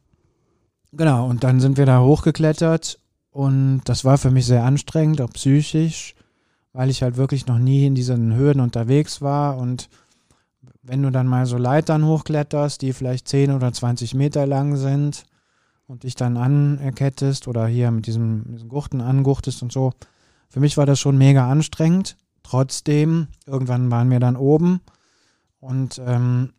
genau, 0.91 1.27
und 1.27 1.43
dann 1.43 1.59
sind 1.59 1.77
wir 1.77 1.85
da 1.85 2.01
hochgeklettert 2.01 2.99
und 3.37 3.81
das 3.85 4.03
war 4.03 4.17
für 4.17 4.31
mich 4.31 4.47
sehr 4.47 4.63
anstrengend, 4.63 5.21
auch 5.21 5.29
psychisch, 5.29 6.15
weil 6.73 6.89
ich 6.89 7.03
halt 7.03 7.17
wirklich 7.17 7.45
noch 7.45 7.59
nie 7.59 7.85
in 7.85 7.93
diesen 7.93 8.33
Höhen 8.33 8.59
unterwegs 8.59 9.21
war 9.21 9.57
und 9.57 9.89
wenn 10.81 11.03
du 11.03 11.11
dann 11.11 11.27
mal 11.27 11.45
so 11.45 11.57
Leitern 11.57 12.03
hochkletterst, 12.03 12.81
die 12.81 12.93
vielleicht 12.93 13.27
10 13.27 13.51
oder 13.51 13.71
20 13.71 14.15
Meter 14.15 14.47
lang 14.47 14.75
sind, 14.75 15.25
und 15.85 16.03
dich 16.03 16.15
dann 16.15 16.35
anerkettest 16.35 17.47
oder 17.47 17.67
hier 17.67 17.91
mit 17.91 18.07
diesem, 18.07 18.43
diesen 18.51 18.69
Gurten 18.69 19.01
anguchtest 19.01 19.61
und 19.61 19.71
so. 19.71 19.93
Für 20.49 20.59
mich 20.59 20.75
war 20.75 20.87
das 20.87 20.99
schon 20.99 21.17
mega 21.17 21.49
anstrengend. 21.49 22.17
Trotzdem, 22.41 23.27
irgendwann 23.45 23.91
waren 23.91 24.09
wir 24.09 24.19
dann 24.19 24.35
oben 24.35 24.81
und 25.59 26.01
ähm, 26.03 26.53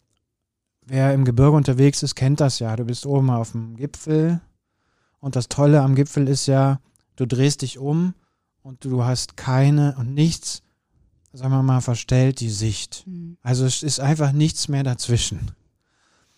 wer 0.87 1.13
im 1.13 1.25
Gebirge 1.25 1.57
unterwegs 1.57 2.05
ist, 2.05 2.15
kennt 2.15 2.41
das 2.41 2.61
ja. 2.61 2.77
Du 2.77 2.85
bist 2.85 3.05
oben 3.05 3.31
auf 3.31 3.53
dem 3.53 3.77
Gipfel 3.77 4.41
und 5.21 5.37
das 5.37 5.49
Tolle 5.49 5.83
am 5.83 5.95
Gipfel 5.95 6.29
ist 6.29 6.47
ja, 6.47 6.81
du 7.17 7.27
drehst 7.27 7.63
dich 7.63 7.79
um 7.79 8.15
und 8.63 8.85
du 8.85 9.05
hast 9.05 9.37
keine 9.37 9.97
und 9.99 10.15
nichts, 10.15 10.63
sagen 11.33 11.53
wir 11.53 11.63
mal, 11.63 11.81
verstellt 11.81 12.41
die 12.41 12.51
Sicht. 12.51 13.05
Mhm. 13.07 13.37
Also 13.43 13.65
es 13.65 13.83
ist 13.83 14.01
einfach 14.01 14.33
nichts 14.33 14.69
mehr 14.69 14.83
dazwischen. 14.83 15.53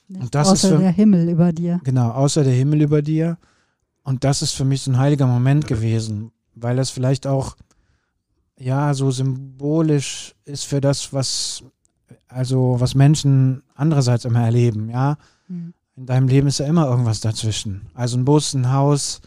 Und 0.08 0.34
das 0.34 0.48
außer 0.48 0.68
ist 0.68 0.74
für, 0.74 0.80
der 0.80 0.90
Himmel 0.90 1.28
über 1.28 1.52
dir. 1.52 1.80
Genau, 1.84 2.10
außer 2.10 2.42
der 2.42 2.52
Himmel 2.52 2.82
über 2.82 3.00
dir. 3.02 3.38
Und 4.02 4.24
das 4.24 4.42
ist 4.42 4.52
für 4.52 4.64
mich 4.64 4.82
so 4.82 4.90
ein 4.90 4.98
heiliger 4.98 5.26
Moment 5.26 5.66
gewesen, 5.66 6.32
weil 6.54 6.76
das 6.76 6.90
vielleicht 6.90 7.26
auch 7.26 7.56
ja 8.58 8.92
so 8.94 9.10
symbolisch 9.10 10.34
ist 10.44 10.64
für 10.64 10.80
das, 10.80 11.12
was 11.12 11.62
also 12.28 12.76
was 12.78 12.94
Menschen 12.94 13.62
andererseits 13.74 14.24
immer 14.24 14.44
erleben, 14.44 14.90
ja. 14.90 15.16
Mhm. 15.48 15.74
In 16.00 16.06
deinem 16.06 16.28
Leben 16.28 16.46
ist 16.48 16.58
ja 16.58 16.66
immer 16.66 16.86
irgendwas 16.86 17.20
dazwischen. 17.20 17.82
Also 17.92 18.16
ein 18.16 18.24
Bus, 18.24 18.54
ein 18.54 18.72
Haus, 18.72 19.20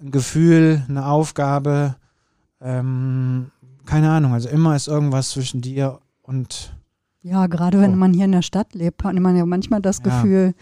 ein 0.00 0.10
Gefühl, 0.10 0.82
eine 0.88 1.06
Aufgabe, 1.06 1.94
ähm, 2.60 3.52
keine 3.86 4.10
Ahnung, 4.10 4.32
also 4.32 4.48
immer 4.48 4.74
ist 4.74 4.88
irgendwas 4.88 5.30
zwischen 5.30 5.60
dir 5.60 6.00
und. 6.22 6.74
Ja, 7.22 7.46
gerade 7.46 7.80
wenn 7.80 7.92
oh. 7.92 7.96
man 7.96 8.12
hier 8.12 8.24
in 8.24 8.32
der 8.32 8.42
Stadt 8.42 8.74
lebt, 8.74 9.04
hat 9.04 9.14
man 9.14 9.36
ja 9.36 9.46
manchmal 9.46 9.80
das 9.80 9.98
ja. 9.98 10.02
Gefühl, 10.02 10.54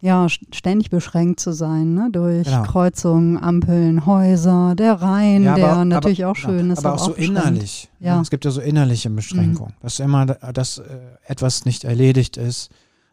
ja, 0.00 0.26
ständig 0.30 0.88
beschränkt 0.88 1.40
zu 1.40 1.52
sein, 1.52 1.92
ne? 1.92 2.08
durch 2.10 2.46
genau. 2.46 2.62
Kreuzungen, 2.62 3.36
Ampeln, 3.36 4.06
Häuser, 4.06 4.74
der 4.74 4.94
Rhein, 5.02 5.42
ja, 5.42 5.52
aber, 5.52 5.60
der 5.60 5.84
natürlich 5.84 6.24
aber, 6.24 6.32
auch 6.32 6.36
schön 6.36 6.70
ist. 6.70 6.78
Aber 6.78 6.94
auch, 6.94 7.00
auch 7.02 7.06
so 7.08 7.12
innerlich. 7.12 7.90
Ne? 8.00 8.06
Ja. 8.06 8.22
Es 8.22 8.30
gibt 8.30 8.46
ja 8.46 8.50
so 8.50 8.62
innerliche 8.62 9.10
Beschränkungen, 9.10 9.74
mhm. 9.76 9.82
dass 9.82 10.00
immer, 10.00 10.24
dass 10.24 10.78
äh, 10.78 10.98
etwas 11.26 11.66
nicht 11.66 11.84
erledigt 11.84 12.38
ist, 12.38 12.70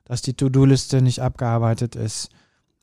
dass 0.09 0.23
die 0.23 0.33
To-Do-Liste 0.33 1.03
nicht 1.03 1.21
abgearbeitet 1.21 1.95
ist. 1.95 2.29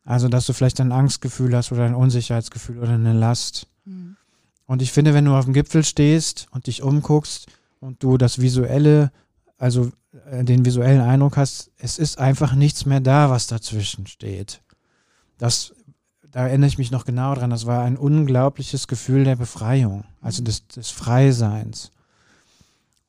Also, 0.05 0.29
dass 0.29 0.47
du 0.47 0.53
vielleicht 0.53 0.81
ein 0.81 0.93
Angstgefühl 0.93 1.55
hast 1.57 1.73
oder 1.73 1.85
ein 1.85 1.97
Unsicherheitsgefühl 1.97 2.79
oder 2.79 2.93
eine 2.93 3.13
Last. 3.13 3.67
Mhm. 3.85 4.17
Und 4.65 4.81
ich 4.81 4.93
finde, 4.93 5.13
wenn 5.13 5.25
du 5.25 5.35
auf 5.35 5.45
dem 5.45 5.53
Gipfel 5.53 5.83
stehst 5.83 6.47
und 6.53 6.69
dich 6.69 6.85
umguckst 6.85 7.49
und 7.81 8.01
du 8.05 8.17
das 8.17 8.41
Visuelle, 8.41 9.11
also 9.59 9.91
äh, 10.31 10.45
den 10.45 10.65
visuellen 10.65 11.01
Eindruck 11.01 11.37
hast, 11.37 11.73
es 11.79 11.99
ist 11.99 12.21
einfach 12.21 12.55
nichts 12.55 12.87
mehr 12.87 13.01
da, 13.01 13.29
was 13.29 13.49
dazwischen 13.49 14.07
steht. 14.07 14.63
Das, 15.37 15.75
da 16.31 16.47
erinnere 16.47 16.69
ich 16.69 16.79
mich 16.79 16.93
noch 16.93 17.05
genau 17.05 17.35
dran, 17.35 17.51
das 17.51 17.67
war 17.67 17.83
ein 17.83 17.97
unglaubliches 17.97 18.87
Gefühl 18.87 19.25
der 19.25 19.37
Befreiung, 19.37 20.05
also 20.21 20.45
des, 20.45 20.69
des 20.69 20.91
Freiseins. 20.91 21.91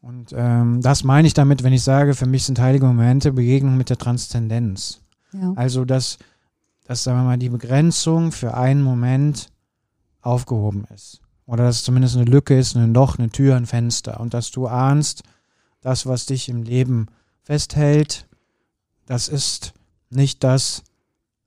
Und 0.08 0.34
ähm, 0.34 0.80
das 0.82 1.04
meine 1.04 1.28
ich 1.28 1.34
damit, 1.34 1.64
wenn 1.64 1.74
ich 1.74 1.84
sage, 1.84 2.16
für 2.16 2.28
mich 2.28 2.46
sind 2.46 2.60
heilige 2.60 2.86
Momente 2.86 3.34
Begegnung 3.34 3.76
mit 3.76 3.90
der 3.90 3.98
Transzendenz. 3.98 5.02
Ja. 5.34 5.52
Also, 5.58 5.84
dass, 5.84 6.18
dass, 6.86 7.04
sagen 7.04 7.20
wir 7.20 7.24
mal, 7.26 7.38
die 7.38 7.50
Begrenzung 7.50 8.32
für 8.32 8.54
einen 8.54 8.82
Moment 8.82 9.50
aufgehoben 10.22 10.86
ist. 10.96 11.20
Oder 11.46 11.66
dass 11.66 11.78
es 11.78 11.84
zumindest 11.84 12.16
eine 12.16 12.24
Lücke 12.24 12.58
ist, 12.58 12.78
ein 12.78 12.94
Loch, 12.94 13.18
eine 13.18 13.30
Tür, 13.32 13.58
ein 13.58 13.66
Fenster. 13.66 14.22
Und 14.22 14.34
dass 14.34 14.50
du 14.50 14.68
ahnst, 14.68 15.24
das, 15.82 16.06
was 16.06 16.26
dich 16.26 16.48
im 16.48 16.64
Leben 16.64 17.08
festhält, 17.44 18.28
das 19.08 19.28
ist 19.28 19.74
nicht 20.10 20.42
das, 20.42 20.84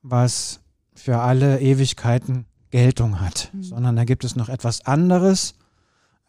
was 0.03 0.61
für 0.95 1.21
alle 1.21 1.61
Ewigkeiten 1.61 2.45
Geltung 2.71 3.21
hat, 3.21 3.51
mhm. 3.55 3.63
sondern 3.63 3.97
da 3.97 4.05
gibt 4.05 4.23
es 4.23 4.37
noch 4.37 4.51
etwas 4.51 4.85
anderes. 4.85 5.55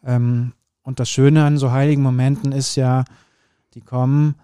Ähm, 0.02 0.54
und 0.82 1.00
das 1.00 1.08
Schöne 1.08 1.44
an 1.44 1.58
so 1.58 1.70
heiligen 1.72 2.02
Momenten 2.02 2.52
ist 2.52 2.76
ja, 2.76 3.04
die 3.74 3.80
kommen, 3.80 4.34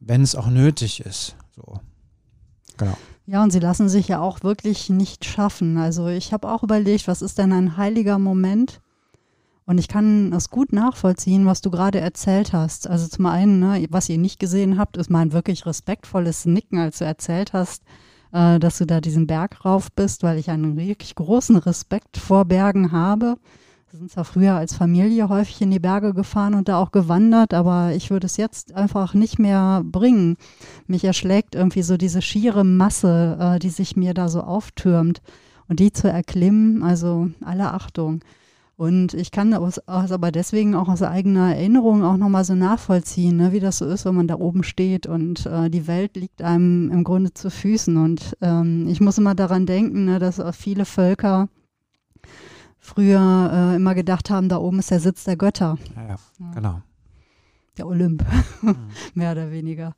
wenn 0.00 0.22
es 0.22 0.34
auch 0.34 0.48
nötig 0.48 1.00
ist. 1.00 1.36
So. 1.54 1.80
Genau. 2.76 2.96
Ja, 3.26 3.42
und 3.42 3.52
sie 3.52 3.60
lassen 3.60 3.88
sich 3.88 4.08
ja 4.08 4.20
auch 4.20 4.42
wirklich 4.42 4.90
nicht 4.90 5.24
schaffen. 5.24 5.78
Also 5.78 6.08
ich 6.08 6.32
habe 6.32 6.50
auch 6.50 6.62
überlegt, 6.62 7.08
was 7.08 7.22
ist 7.22 7.38
denn 7.38 7.52
ein 7.52 7.76
heiliger 7.76 8.18
Moment? 8.18 8.80
Und 9.66 9.78
ich 9.78 9.88
kann 9.88 10.30
es 10.34 10.50
gut 10.50 10.74
nachvollziehen, 10.74 11.46
was 11.46 11.62
du 11.62 11.70
gerade 11.70 11.98
erzählt 11.98 12.52
hast. 12.52 12.86
Also 12.86 13.08
zum 13.08 13.24
einen, 13.24 13.60
ne, 13.60 13.86
was 13.88 14.10
ihr 14.10 14.18
nicht 14.18 14.38
gesehen 14.38 14.78
habt, 14.78 14.98
ist 14.98 15.08
mein 15.08 15.32
wirklich 15.32 15.64
respektvolles 15.64 16.44
Nicken, 16.44 16.78
als 16.78 16.98
du 16.98 17.06
erzählt 17.06 17.54
hast, 17.54 17.82
äh, 18.32 18.58
dass 18.58 18.76
du 18.76 18.84
da 18.84 19.00
diesen 19.00 19.26
Berg 19.26 19.64
rauf 19.64 19.90
bist, 19.90 20.22
weil 20.22 20.38
ich 20.38 20.50
einen 20.50 20.76
wirklich 20.76 21.14
großen 21.14 21.56
Respekt 21.56 22.18
vor 22.18 22.44
Bergen 22.44 22.92
habe. 22.92 23.36
Wir 23.94 23.98
sind 23.98 24.10
zwar 24.10 24.24
früher 24.24 24.54
als 24.54 24.74
Familie 24.74 25.28
häufig 25.28 25.62
in 25.62 25.70
die 25.70 25.78
Berge 25.78 26.14
gefahren 26.14 26.54
und 26.54 26.68
da 26.68 26.78
auch 26.78 26.90
gewandert, 26.90 27.54
aber 27.54 27.92
ich 27.94 28.10
würde 28.10 28.26
es 28.26 28.36
jetzt 28.36 28.74
einfach 28.74 29.14
nicht 29.14 29.38
mehr 29.38 29.82
bringen. 29.84 30.36
Mich 30.88 31.04
erschlägt 31.04 31.54
irgendwie 31.54 31.82
so 31.82 31.96
diese 31.96 32.20
schiere 32.20 32.64
Masse, 32.64 33.38
äh, 33.38 33.60
die 33.60 33.70
sich 33.70 33.94
mir 33.94 34.12
da 34.12 34.28
so 34.28 34.40
auftürmt. 34.40 35.22
Und 35.68 35.78
die 35.78 35.92
zu 35.92 36.08
erklimmen, 36.08 36.82
also 36.82 37.28
alle 37.44 37.72
Achtung. 37.72 38.24
Und 38.76 39.14
ich 39.14 39.30
kann 39.30 39.52
das 39.52 39.78
aber 39.86 40.32
deswegen 40.32 40.74
auch 40.74 40.88
aus 40.88 41.02
eigener 41.02 41.54
Erinnerung 41.54 42.02
auch 42.02 42.16
nochmal 42.16 42.44
so 42.44 42.56
nachvollziehen, 42.56 43.36
ne, 43.36 43.52
wie 43.52 43.60
das 43.60 43.78
so 43.78 43.86
ist, 43.86 44.06
wenn 44.06 44.16
man 44.16 44.26
da 44.26 44.34
oben 44.34 44.64
steht 44.64 45.06
und 45.06 45.46
äh, 45.46 45.70
die 45.70 45.86
Welt 45.86 46.16
liegt 46.16 46.42
einem 46.42 46.90
im 46.90 47.04
Grunde 47.04 47.32
zu 47.32 47.48
Füßen. 47.48 47.96
Und 47.96 48.36
ähm, 48.40 48.88
ich 48.88 49.00
muss 49.00 49.18
immer 49.18 49.36
daran 49.36 49.66
denken, 49.66 50.06
ne, 50.06 50.18
dass 50.18 50.42
viele 50.56 50.84
Völker 50.84 51.48
früher 52.84 53.50
äh, 53.52 53.76
immer 53.76 53.94
gedacht 53.94 54.30
haben, 54.30 54.48
da 54.48 54.58
oben 54.58 54.78
ist 54.78 54.90
der 54.90 55.00
Sitz 55.00 55.24
der 55.24 55.36
Götter. 55.36 55.78
Ja, 55.96 56.08
ja, 56.08 56.16
genau 56.54 56.82
der 57.76 57.88
Olymp, 57.88 58.24
mhm. 58.62 58.76
mehr 59.14 59.32
oder 59.32 59.50
weniger. 59.50 59.94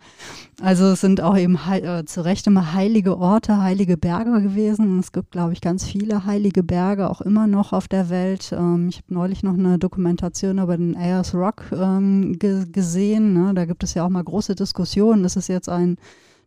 Also 0.61 0.87
es 0.87 1.01
sind 1.03 1.21
auch 1.21 1.37
eben 1.37 1.59
äh, 1.71 2.05
zu 2.07 2.25
Recht 2.25 2.47
immer 2.47 2.73
heilige 2.73 3.19
Orte, 3.19 3.59
heilige 3.59 3.97
Berge 3.97 4.41
gewesen. 4.41 4.99
Es 4.99 5.13
gibt, 5.13 5.33
glaube 5.33 5.53
ich, 5.53 5.61
ganz 5.61 5.85
viele 5.85 6.25
heilige 6.25 6.63
Berge 6.63 7.11
auch 7.11 7.21
immer 7.21 7.47
noch 7.47 7.73
auf 7.73 7.89
der 7.89 8.09
Welt. 8.09 8.53
Ähm, 8.53 8.89
ich 8.89 8.99
habe 8.99 9.15
neulich 9.15 9.43
noch 9.43 9.55
eine 9.55 9.79
Dokumentation 9.79 10.59
über 10.59 10.77
den 10.77 10.97
Ayers 10.97 11.35
Rock 11.35 11.65
ähm, 11.73 12.39
ge 12.39 12.67
gesehen. 12.71 13.35
Ne? 13.35 13.53
Da 13.55 13.67
gibt 13.67 13.85
es 13.85 13.95
ja 13.95 14.05
auch 14.05 14.11
mal 14.11 14.25
große 14.25 14.55
Diskussionen. 14.55 15.25
Ist 15.25 15.37
es 15.37 15.49
jetzt 15.49 15.69
ein 15.69 15.99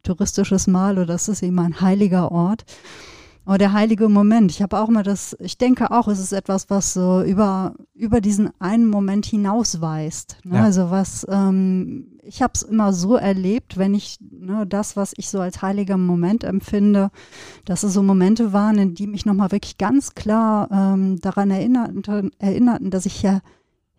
touristisches 0.01 0.65
Mal 0.65 0.97
oder 0.97 1.13
ist 1.13 1.27
es 1.27 1.43
eben 1.43 1.59
ein 1.59 1.79
heiliger 1.81 2.31
Ort? 2.31 2.65
Oh, 3.51 3.57
der 3.57 3.73
heilige 3.73 4.09
Moment. 4.09 4.51
Ich 4.51 4.61
habe 4.61 4.77
auch 4.77 4.89
mal 4.89 5.01
das, 5.01 5.35
ich 5.39 5.57
denke 5.57 5.89
auch, 5.89 6.07
es 6.07 6.19
ist 6.19 6.33
etwas, 6.33 6.69
was 6.69 6.93
so 6.93 7.23
über, 7.23 7.73
über 7.95 8.21
diesen 8.21 8.51
einen 8.59 8.85
Moment 8.85 9.25
hinausweist. 9.25 10.37
Ne? 10.43 10.57
Ja. 10.57 10.65
Also 10.65 10.91
was, 10.91 11.25
ähm, 11.27 12.19
ich 12.21 12.43
habe 12.43 12.53
es 12.53 12.61
immer 12.61 12.93
so 12.93 13.15
erlebt, 13.15 13.79
wenn 13.79 13.95
ich 13.95 14.17
ne, 14.19 14.67
das, 14.67 14.95
was 14.95 15.13
ich 15.17 15.31
so 15.31 15.39
als 15.39 15.63
heiliger 15.63 15.97
Moment 15.97 16.43
empfinde, 16.43 17.09
dass 17.65 17.81
es 17.81 17.93
so 17.93 18.03
Momente 18.03 18.53
waren, 18.53 18.77
in 18.77 18.93
die 18.93 19.07
mich 19.07 19.25
nochmal 19.25 19.51
wirklich 19.51 19.79
ganz 19.79 20.13
klar 20.13 20.69
ähm, 20.71 21.19
daran 21.19 21.49
erinnerten, 21.49 22.31
erinnerten, 22.37 22.91
dass 22.91 23.07
ich 23.07 23.23
ja 23.23 23.39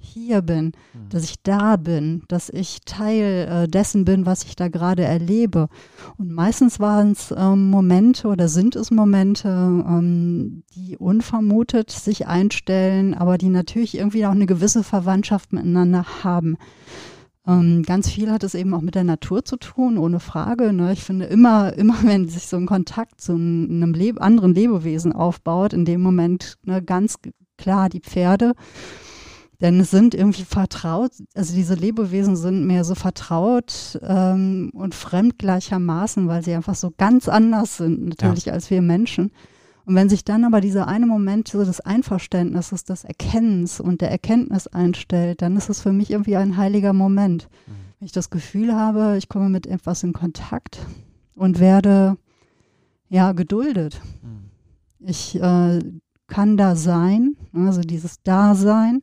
hier 0.00 0.42
bin, 0.42 0.66
mhm. 0.92 1.08
dass 1.10 1.24
ich 1.24 1.42
da 1.42 1.76
bin, 1.76 2.22
dass 2.28 2.48
ich 2.48 2.80
Teil 2.84 3.48
äh, 3.48 3.68
dessen 3.68 4.04
bin, 4.04 4.26
was 4.26 4.44
ich 4.44 4.56
da 4.56 4.68
gerade 4.68 5.04
erlebe. 5.04 5.68
Und 6.16 6.32
meistens 6.32 6.80
waren 6.80 7.12
es 7.12 7.32
ähm, 7.36 7.70
Momente 7.70 8.28
oder 8.28 8.48
sind 8.48 8.76
es 8.76 8.90
Momente, 8.90 9.48
ähm, 9.48 10.62
die 10.74 10.96
unvermutet 10.96 11.90
sich 11.90 12.26
einstellen, 12.26 13.14
aber 13.14 13.38
die 13.38 13.50
natürlich 13.50 13.96
irgendwie 13.96 14.26
auch 14.26 14.32
eine 14.32 14.46
gewisse 14.46 14.82
Verwandtschaft 14.82 15.52
miteinander 15.52 16.04
haben. 16.24 16.56
Ähm, 17.46 17.82
ganz 17.82 18.10
viel 18.10 18.30
hat 18.30 18.44
es 18.44 18.54
eben 18.54 18.74
auch 18.74 18.82
mit 18.82 18.94
der 18.94 19.04
Natur 19.04 19.44
zu 19.44 19.56
tun, 19.56 19.98
ohne 19.98 20.20
Frage. 20.20 20.72
Ne? 20.72 20.92
Ich 20.92 21.02
finde 21.02 21.26
immer, 21.26 21.72
immer 21.74 21.96
wenn 22.02 22.28
sich 22.28 22.46
so 22.46 22.56
ein 22.56 22.66
Kontakt 22.66 23.20
zu 23.20 23.32
einem 23.32 23.94
Leb 23.94 24.20
anderen 24.20 24.54
Lebewesen 24.54 25.12
aufbaut, 25.12 25.72
in 25.72 25.84
dem 25.84 26.02
Moment 26.02 26.58
ne, 26.64 26.82
ganz 26.82 27.16
klar 27.56 27.88
die 27.88 28.00
Pferde. 28.00 28.54
Denn 29.60 29.78
es 29.78 29.90
sind 29.90 30.14
irgendwie 30.14 30.44
vertraut, 30.44 31.12
also 31.34 31.54
diese 31.54 31.74
Lebewesen 31.74 32.34
sind 32.34 32.66
mir 32.66 32.82
so 32.84 32.94
vertraut 32.94 34.00
ähm, 34.02 34.70
und 34.72 34.94
fremd 34.94 35.38
gleichermaßen, 35.38 36.28
weil 36.28 36.42
sie 36.42 36.54
einfach 36.54 36.74
so 36.74 36.92
ganz 36.96 37.28
anders 37.28 37.76
sind 37.76 38.06
natürlich 38.06 38.46
ja. 38.46 38.54
als 38.54 38.70
wir 38.70 38.80
Menschen. 38.80 39.30
Und 39.84 39.94
wenn 39.96 40.08
sich 40.08 40.24
dann 40.24 40.44
aber 40.44 40.60
dieser 40.60 40.88
eine 40.88 41.06
Moment 41.06 41.48
so 41.48 41.64
des 41.64 41.80
Einverständnisses, 41.80 42.84
des 42.84 43.04
Erkennens 43.04 43.80
und 43.80 44.00
der 44.00 44.10
Erkenntnis 44.10 44.66
einstellt, 44.66 45.42
dann 45.42 45.56
ist 45.56 45.68
es 45.68 45.80
für 45.80 45.92
mich 45.92 46.10
irgendwie 46.10 46.36
ein 46.36 46.56
heiliger 46.56 46.92
Moment. 46.92 47.48
Mhm. 47.66 47.72
Wenn 47.98 48.06
ich 48.06 48.12
das 48.12 48.30
Gefühl 48.30 48.74
habe, 48.74 49.16
ich 49.18 49.28
komme 49.28 49.50
mit 49.50 49.66
etwas 49.66 50.02
in 50.02 50.14
Kontakt 50.14 50.78
und 51.34 51.60
werde 51.60 52.16
ja 53.08 53.32
geduldet. 53.32 54.00
Mhm. 54.22 55.08
Ich 55.08 55.38
äh, 55.40 55.80
kann 56.28 56.56
da 56.56 56.76
sein, 56.76 57.36
also 57.52 57.82
dieses 57.82 58.22
Dasein 58.22 59.02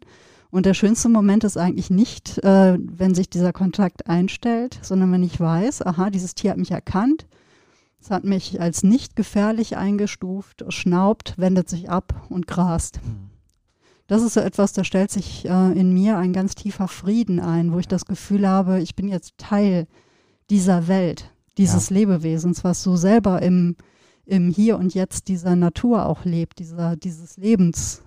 und 0.58 0.66
der 0.66 0.74
schönste 0.74 1.08
Moment 1.08 1.44
ist 1.44 1.56
eigentlich 1.56 1.92
nicht, 1.92 2.40
äh, 2.40 2.80
wenn 2.80 3.14
sich 3.14 3.30
dieser 3.30 3.54
Kontakt 3.54 4.08
einstellt, 4.08 4.80
sondern 4.82 5.12
wenn 5.12 5.22
ich 5.22 5.40
weiß, 5.40 5.84
aha, 5.86 6.10
dieses 6.10 6.34
Tier 6.34 6.50
hat 6.50 6.58
mich 6.58 6.72
erkannt, 6.72 7.28
es 8.02 8.10
hat 8.10 8.24
mich 8.24 8.60
als 8.60 8.82
nicht 8.82 9.16
gefährlich 9.16 9.78
eingestuft, 9.78 10.66
schnaubt, 10.70 11.36
wendet 11.38 11.70
sich 11.70 11.92
ab 11.92 12.26
und 12.30 12.48
grast. 12.48 13.00
Mhm. 13.06 13.30
Das 14.08 14.24
ist 14.24 14.34
so 14.34 14.40
etwas, 14.40 14.74
da 14.74 14.84
stellt 14.84 15.12
sich 15.12 15.48
äh, 15.48 15.80
in 15.80 15.94
mir 15.94 16.18
ein 16.18 16.34
ganz 16.34 16.56
tiefer 16.56 16.88
Frieden 16.88 17.40
ein, 17.40 17.72
wo 17.72 17.78
ich 17.78 17.88
das 17.88 18.06
Gefühl 18.06 18.48
habe, 18.48 18.82
ich 18.82 18.96
bin 18.96 19.10
jetzt 19.10 19.38
Teil 19.38 19.86
dieser 20.50 20.88
Welt, 20.88 21.32
dieses 21.60 21.90
ja. 21.90 21.98
Lebewesens, 21.98 22.64
was 22.64 22.82
so 22.82 22.96
selber 22.96 23.44
im, 23.44 23.76
im 24.26 24.50
Hier 24.50 24.80
und 24.80 24.96
Jetzt 24.96 25.28
dieser 25.28 25.56
Natur 25.56 26.08
auch 26.08 26.26
lebt, 26.26 26.58
dieser, 26.58 26.96
dieses 26.96 27.38
Lebens, 27.38 28.02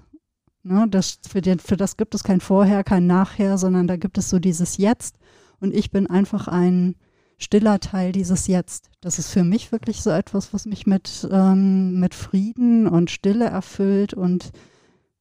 Ne, 0.63 0.87
das, 0.91 1.19
für, 1.27 1.41
den, 1.41 1.59
für 1.59 1.77
das 1.77 1.97
gibt 1.97 2.15
es 2.15 2.23
kein 2.23 2.41
Vorher, 2.41 2.85
kein 2.85 3.07
Nachher, 3.07 3.57
sondern 3.57 3.87
da 3.87 3.97
gibt 3.97 4.19
es 4.19 4.29
so 4.29 4.39
dieses 4.39 4.77
Jetzt. 4.77 5.17
Und 5.59 5.75
ich 5.75 5.91
bin 5.91 6.07
einfach 6.07 6.49
ein 6.49 6.97
stiller 7.39 7.81
Teil 7.81 8.13
dieses 8.13 8.47
Jetzt. 8.47 8.91
Das 9.01 9.19
ist 9.19 9.31
für 9.31 9.45
mich 9.45 9.73
wirklich 9.73 10.03
so 10.03 10.11
etwas, 10.11 10.53
was 10.53 10.67
mich 10.67 10.87
mit, 10.87 11.27
ähm, 11.31 11.99
mit 11.99 12.15
Frieden 12.15 12.87
und 12.87 13.11
Stille 13.11 13.47
erfüllt. 13.47 14.13
Und 14.13 14.53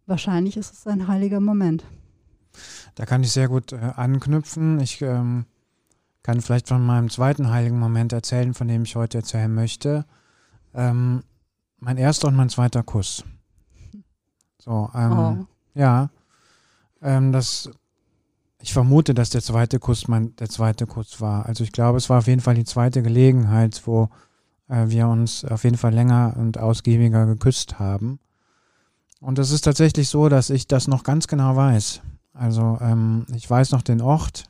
wahrscheinlich 0.05 0.57
ist 0.57 0.73
es 0.73 0.87
ein 0.87 1.07
heiliger 1.07 1.39
Moment. 1.39 1.85
Da 2.95 3.05
kann 3.05 3.23
ich 3.23 3.31
sehr 3.31 3.47
gut 3.47 3.71
äh, 3.71 3.77
anknüpfen. 3.77 4.81
Ich 4.81 5.01
ähm, 5.01 5.45
kann 6.21 6.41
vielleicht 6.41 6.67
von 6.67 6.85
meinem 6.85 7.09
zweiten 7.09 7.49
heiligen 7.49 7.79
Moment 7.79 8.11
erzählen, 8.11 8.53
von 8.53 8.67
dem 8.67 8.83
ich 8.83 8.97
heute 8.97 9.19
erzählen 9.19 9.53
möchte. 9.53 10.05
Ähm, 10.73 11.23
mein 11.77 11.97
erster 11.97 12.27
und 12.27 12.35
mein 12.35 12.49
zweiter 12.49 12.83
Kuss. 12.83 13.23
So, 14.59 14.89
ähm, 14.93 15.11
oh. 15.17 15.45
ja. 15.73 16.09
Ähm, 17.01 17.31
das, 17.31 17.69
ich 18.61 18.73
vermute, 18.73 19.13
dass 19.13 19.29
der 19.29 19.41
zweite 19.41 19.79
Kuss 19.79 20.07
mein, 20.07 20.35
der 20.35 20.49
zweite 20.49 20.85
Kuss 20.85 21.21
war. 21.21 21.45
Also 21.45 21.63
ich 21.63 21.71
glaube, 21.71 21.97
es 21.97 22.09
war 22.09 22.19
auf 22.19 22.27
jeden 22.27 22.41
Fall 22.41 22.55
die 22.55 22.65
zweite 22.65 23.01
Gelegenheit, 23.01 23.81
wo 23.85 24.09
äh, 24.67 24.87
wir 24.87 25.07
uns 25.07 25.45
auf 25.45 25.63
jeden 25.63 25.77
Fall 25.77 25.93
länger 25.93 26.35
und 26.37 26.57
ausgiebiger 26.57 27.25
geküsst 27.25 27.79
haben. 27.79 28.19
Und 29.21 29.39
es 29.39 29.51
ist 29.51 29.61
tatsächlich 29.61 30.09
so, 30.09 30.29
dass 30.29 30.49
ich 30.49 30.67
das 30.67 30.87
noch 30.87 31.03
ganz 31.03 31.27
genau 31.27 31.55
weiß. 31.55 32.01
Also 32.33 32.77
ähm, 32.81 33.25
ich 33.33 33.49
weiß 33.49 33.71
noch 33.71 33.81
den 33.81 34.01
Ort, 34.01 34.45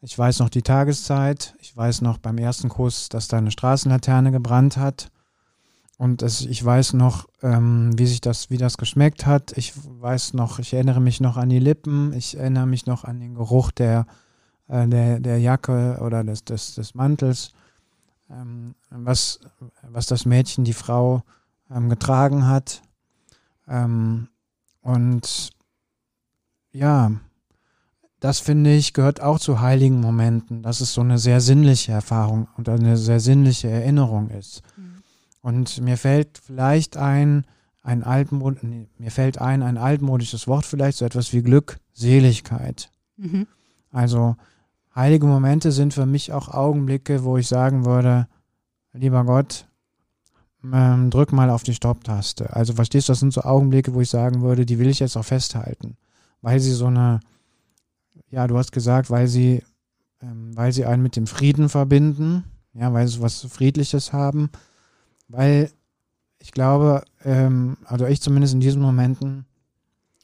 ich 0.00 0.18
weiß 0.18 0.40
noch 0.40 0.48
die 0.48 0.62
Tageszeit, 0.62 1.54
ich 1.60 1.76
weiß 1.76 2.02
noch 2.02 2.18
beim 2.18 2.38
ersten 2.38 2.68
Kuss, 2.68 3.08
dass 3.08 3.28
da 3.28 3.38
eine 3.38 3.50
Straßenlaterne 3.50 4.32
gebrannt 4.32 4.76
hat. 4.76 5.10
Und 5.98 6.22
es, 6.22 6.42
ich 6.42 6.62
weiß 6.62 6.92
noch, 6.92 7.26
ähm, 7.42 7.98
wie 7.98 8.06
sich 8.06 8.20
das, 8.20 8.50
wie 8.50 8.58
das 8.58 8.76
geschmeckt 8.76 9.24
hat. 9.24 9.56
Ich 9.56 9.72
weiß 9.74 10.34
noch, 10.34 10.58
ich 10.58 10.74
erinnere 10.74 11.00
mich 11.00 11.20
noch 11.20 11.38
an 11.38 11.48
die 11.48 11.58
Lippen. 11.58 12.12
Ich 12.12 12.36
erinnere 12.36 12.66
mich 12.66 12.84
noch 12.86 13.04
an 13.04 13.18
den 13.18 13.34
Geruch 13.34 13.70
der, 13.70 14.06
äh, 14.68 14.86
der, 14.86 15.20
der 15.20 15.40
Jacke 15.40 15.98
oder 16.02 16.22
des, 16.22 16.44
des, 16.44 16.74
des 16.74 16.94
Mantels, 16.94 17.52
ähm, 18.30 18.74
was, 18.90 19.40
was 19.82 20.06
das 20.06 20.26
Mädchen, 20.26 20.64
die 20.64 20.74
Frau 20.74 21.22
ähm, 21.70 21.88
getragen 21.88 22.46
hat. 22.46 22.82
Ähm, 23.66 24.28
und 24.82 25.50
ja, 26.72 27.10
das 28.20 28.38
finde 28.38 28.74
ich 28.74 28.92
gehört 28.92 29.22
auch 29.22 29.38
zu 29.38 29.60
heiligen 29.60 30.00
Momenten, 30.00 30.62
dass 30.62 30.80
es 30.80 30.92
so 30.92 31.00
eine 31.00 31.18
sehr 31.18 31.40
sinnliche 31.40 31.92
Erfahrung 31.92 32.48
und 32.56 32.68
eine 32.68 32.96
sehr 32.98 33.20
sinnliche 33.20 33.68
Erinnerung 33.68 34.28
ist. 34.28 34.62
Mhm. 34.76 34.85
Und 35.46 35.80
mir 35.80 35.96
fällt 35.96 36.38
vielleicht 36.38 36.96
ein, 36.96 37.46
ein 37.84 38.02
altmod 38.02 38.64
nee, 38.64 38.88
mir 38.98 39.12
fällt 39.12 39.40
ein, 39.40 39.62
ein 39.62 39.78
altmodisches 39.78 40.48
Wort 40.48 40.66
vielleicht, 40.66 40.98
so 40.98 41.04
etwas 41.04 41.32
wie 41.32 41.40
Glückseligkeit. 41.40 42.90
Mhm. 43.16 43.46
Also 43.92 44.34
heilige 44.92 45.24
Momente 45.24 45.70
sind 45.70 45.94
für 45.94 46.04
mich 46.04 46.32
auch 46.32 46.48
Augenblicke, 46.48 47.22
wo 47.22 47.36
ich 47.36 47.46
sagen 47.46 47.84
würde, 47.84 48.26
lieber 48.92 49.22
Gott, 49.22 49.68
ähm, 50.64 51.10
drück 51.10 51.32
mal 51.32 51.50
auf 51.50 51.62
die 51.62 51.74
Stopptaste. 51.74 52.52
Also 52.52 52.72
verstehst 52.72 53.08
du, 53.08 53.12
das 53.12 53.20
sind 53.20 53.32
so 53.32 53.42
Augenblicke, 53.42 53.94
wo 53.94 54.00
ich 54.00 54.10
sagen 54.10 54.42
würde, 54.42 54.66
die 54.66 54.80
will 54.80 54.88
ich 54.88 54.98
jetzt 54.98 55.16
auch 55.16 55.24
festhalten, 55.24 55.96
weil 56.42 56.58
sie 56.58 56.72
so 56.72 56.86
eine, 56.86 57.20
ja, 58.30 58.48
du 58.48 58.58
hast 58.58 58.72
gesagt, 58.72 59.10
weil 59.10 59.28
sie, 59.28 59.62
ähm, 60.20 60.56
weil 60.56 60.72
sie 60.72 60.86
einen 60.86 61.04
mit 61.04 61.14
dem 61.14 61.28
Frieden 61.28 61.68
verbinden, 61.68 62.42
ja, 62.72 62.92
weil 62.92 63.06
sie 63.06 63.22
was 63.22 63.42
Friedliches 63.42 64.12
haben 64.12 64.50
weil 65.28 65.70
ich 66.38 66.52
glaube, 66.52 67.02
ähm, 67.24 67.76
also 67.84 68.06
ich 68.06 68.20
zumindest 68.20 68.54
in 68.54 68.60
diesen 68.60 68.82
Momenten 68.82 69.46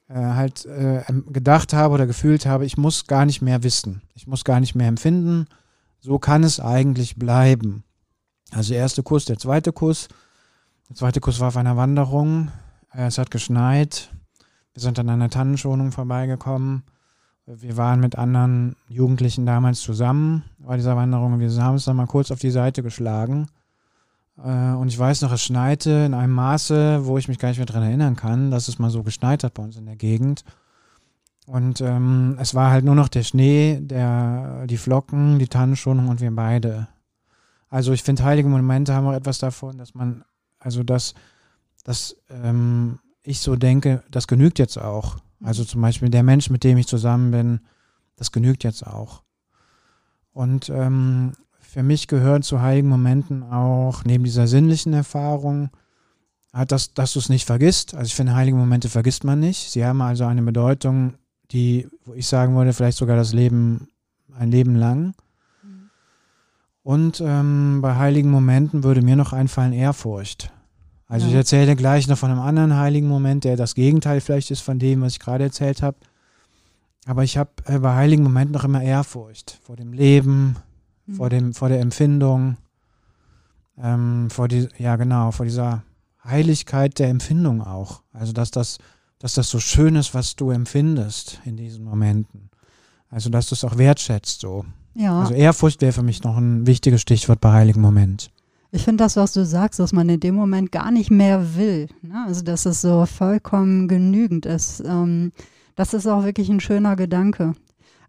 äh, 0.09 0.15
halt 0.15 0.65
äh, 0.67 1.03
gedacht 1.29 1.73
habe 1.73 1.95
oder 1.95 2.07
gefühlt 2.07 2.47
habe, 2.47 2.65
ich 2.65 2.77
muss 2.77 3.07
gar 3.07 3.27
nicht 3.27 3.43
mehr 3.43 3.63
wissen, 3.63 4.03
ich 4.15 4.27
muss 4.27 4.45
gar 4.45 4.61
nicht 4.61 4.75
mehr 4.75 4.89
empfinden, 4.89 5.47
so 6.01 6.19
kann 6.19 6.45
es 6.45 6.61
eigentlich 6.61 7.17
bleiben. 7.17 7.85
Also 8.51 8.73
der 8.73 8.81
erste 8.81 9.03
Kuss, 9.03 9.25
der 9.25 9.39
zweite 9.39 9.73
Kuss. 9.73 10.09
Der 10.89 10.97
zweite 10.97 11.21
Kuss 11.21 11.41
war 11.41 11.49
auf 11.49 11.57
einer 11.57 11.77
Wanderung. 11.77 12.51
Äh, 12.93 13.07
es 13.07 13.19
hat 13.19 13.31
geschneit. 13.31 14.11
Wir 14.75 14.83
sind 14.83 14.99
an 14.99 15.09
einer 15.09 15.31
Tannenschonung 15.31 15.91
vorbeigekommen. 15.93 16.83
Wir 17.47 17.77
waren 17.77 18.01
mit 18.01 18.17
anderen 18.17 18.77
Jugendlichen 18.89 19.47
damals 19.47 19.81
zusammen 19.81 20.45
bei 20.59 20.77
dieser 20.77 20.97
Wanderung. 20.97 21.41
Wir 21.41 21.51
haben 21.63 21.77
es 21.77 21.85
dann 21.85 21.97
mal 21.97 22.07
kurz 22.07 22.31
auf 22.31 22.39
die 22.39 22.51
Seite 22.51 22.83
geschlagen 22.83 23.49
und 24.37 24.89
ich 24.89 24.99
weiß 24.99 25.23
noch, 25.23 25.33
es 25.33 25.43
schneite 25.43 25.91
in 25.91 26.15
einem 26.15 26.33
Maße, 26.33 27.05
wo 27.05 27.19
ich 27.19 27.29
mich 27.29 27.39
gar 27.39 27.49
nicht 27.49 27.59
mehr 27.59 27.67
daran 27.67 27.83
erinnern 27.83 28.17
kann, 28.17 28.51
dass 28.51 28.69
es 28.69 28.79
mal 28.79 28.91
so 28.91 29.03
geschneit 29.03 29.45
hat 29.45 29.55
bei 29.55 29.63
uns 29.63 29.77
in 29.77 29.87
der 29.87 29.97
Gegend. 29.97 30.45
Und 31.47 31.81
ähm, 31.81 32.37
es 32.41 32.55
war 32.55 32.71
halt 32.71 32.85
nur 32.85 32.95
noch 32.95 33.09
der 33.09 33.25
Schnee, 33.25 33.79
der, 33.81 34.67
die 34.67 34.77
Flocken, 34.77 35.39
die 35.39 35.49
Tannenschonung 35.49 36.09
und 36.09 36.21
wir 36.21 36.35
beide. 36.35 36.89
Also 37.69 37.93
ich 37.93 38.03
finde, 38.03 38.25
heilige 38.25 38.49
Momente 38.49 38.95
haben 38.95 39.07
auch 39.07 39.13
etwas 39.13 39.39
davon, 39.39 39.79
dass 39.79 39.95
man, 39.95 40.25
also 40.59 40.83
dass, 40.83 41.15
dass 41.85 42.17
ähm, 42.31 43.01
ich 43.23 43.41
so 43.41 43.57
denke, 43.57 44.03
das 44.11 44.29
genügt 44.29 44.59
jetzt 44.59 44.79
auch. 44.79 45.17
Also 45.43 45.65
zum 45.65 45.81
Beispiel 45.83 46.09
der 46.09 46.23
Mensch, 46.23 46.49
mit 46.49 46.65
dem 46.65 46.79
ich 46.79 46.87
zusammen 46.87 47.31
bin, 47.33 47.61
das 48.17 48.31
genügt 48.31 48.63
jetzt 48.63 48.87
auch. 48.87 49.23
Und 50.33 50.69
ähm, 50.69 51.33
für 51.73 51.83
mich 51.83 52.07
gehört 52.07 52.45
zu 52.45 52.61
heiligen 52.61 52.91
Momenten 52.91 53.43
auch 53.43 54.05
neben 54.05 54.25
dieser 54.25 54.47
sinnlichen 54.47 54.93
Erfahrung, 54.93 55.71
dass, 56.69 56.93
dass 56.93 57.15
du 57.15 57.19
es 57.19 57.31
nicht 57.31 57.47
vergisst. 57.47 57.95
Also 57.95 58.09
ich 58.09 58.15
finde, 58.15 58.35
heilige 58.35 58.59
Momente 58.59 58.91
vergisst 58.91 59.25
man 59.25 59.41
nicht. 59.41 59.71
Sie 59.71 59.83
haben 59.83 60.03
also 60.03 60.27
eine 60.27 60.43
Bedeutung, 60.43 61.15
die, 61.51 61.89
wo 62.05 62.13
ich 62.13 62.27
sagen 62.27 62.55
würde, 62.55 62.75
vielleicht 62.75 62.99
sogar 62.99 63.17
das 63.17 63.33
Leben, 63.33 63.89
ein 64.39 64.51
Leben 64.51 64.77
lang. 64.77 65.15
Mhm. 65.63 65.91
Und 66.83 67.23
ähm, 67.25 67.79
bei 67.81 67.97
heiligen 67.97 68.31
Momenten 68.31 68.85
würde 68.85 69.01
mir 69.01 69.17
noch 69.17 69.33
einfallen 69.33 69.73
Ehrfurcht. 69.73 70.53
Also 71.09 71.25
ja. 71.25 71.31
ich 71.31 71.37
erzähle 71.37 71.75
gleich 71.75 72.07
noch 72.07 72.19
von 72.19 72.31
einem 72.31 72.41
anderen 72.41 72.77
heiligen 72.77 73.09
Moment, 73.09 73.45
der 73.45 73.57
das 73.57 73.75
Gegenteil 73.75 74.21
vielleicht 74.21 74.51
ist 74.51 74.61
von 74.61 74.79
dem, 74.79 75.01
was 75.01 75.15
ich 75.15 75.21
gerade 75.21 75.45
erzählt 75.45 75.81
habe. 75.81 75.97
Aber 77.07 77.25
ich 77.25 77.39
habe 77.39 77.51
äh, 77.65 77.79
bei 77.79 77.95
heiligen 77.95 78.25
Momenten 78.25 78.53
noch 78.53 78.65
immer 78.65 78.83
Ehrfurcht 78.83 79.59
vor 79.63 79.77
dem 79.77 79.95
Leben, 79.95 80.57
mhm. 81.07 81.15
vor, 81.15 81.31
dem, 81.31 81.55
vor 81.55 81.69
der 81.69 81.81
Empfindung, 81.81 82.57
ähm, 83.79 84.29
vor 84.31 84.49
die, 84.49 84.69
ja 84.79 84.97
genau, 84.97 85.31
vor 85.31 85.47
dieser 85.47 85.83
Heiligkeit 86.25 86.99
der 86.99 87.09
Empfindung 87.09 87.63
auch. 87.63 88.03
Also 88.13 88.33
dass 88.33 88.51
das, 88.51 88.79
dass 89.19 89.35
das 89.35 89.49
so 89.49 89.61
schön 89.61 89.97
ist, 89.97 90.15
was 90.15 90.37
du 90.37 90.51
empfindest 90.51 91.41
in 91.45 91.57
diesen 91.57 91.85
Momenten. 91.85 92.51
Also 93.11 93.31
dass 93.31 93.49
du 93.49 93.55
es 93.55 93.65
auch 93.65 93.79
wertschätzt 93.79 94.41
so. 94.41 94.65
Ja. 94.95 95.21
Also 95.21 95.35
Ehrfurcht 95.35 95.81
wäre 95.81 95.93
für 95.93 96.03
mich 96.03 96.23
noch 96.23 96.37
ein 96.37 96.67
wichtiges 96.67 97.01
Stichwort 97.01 97.41
bei 97.41 97.53
heiligen 97.53 97.81
Moment. 97.81 98.31
Ich 98.75 98.85
finde 98.85 99.05
das, 99.05 99.17
was 99.17 99.33
du 99.33 99.45
sagst, 99.45 99.81
dass 99.81 99.93
man 99.93 100.09
in 100.09 100.21
dem 100.21 100.35
Moment 100.35 100.73
gar 100.73 100.91
nicht 100.91 101.11
mehr 101.11 101.57
will. 101.57 101.89
Ne? 102.01 102.25
Also 102.27 102.43
dass 102.43 102.65
es 102.65 102.81
so 102.81 103.05
vollkommen 103.05 103.87
genügend 103.87 104.47
ist. 104.47 104.81
Ähm, 104.81 105.33
das 105.77 105.95
ist 105.95 106.07
auch 106.07 106.25
wirklich 106.25 106.49
ein 106.49 106.61
schöner 106.61 106.97
Gedanke 106.97 107.55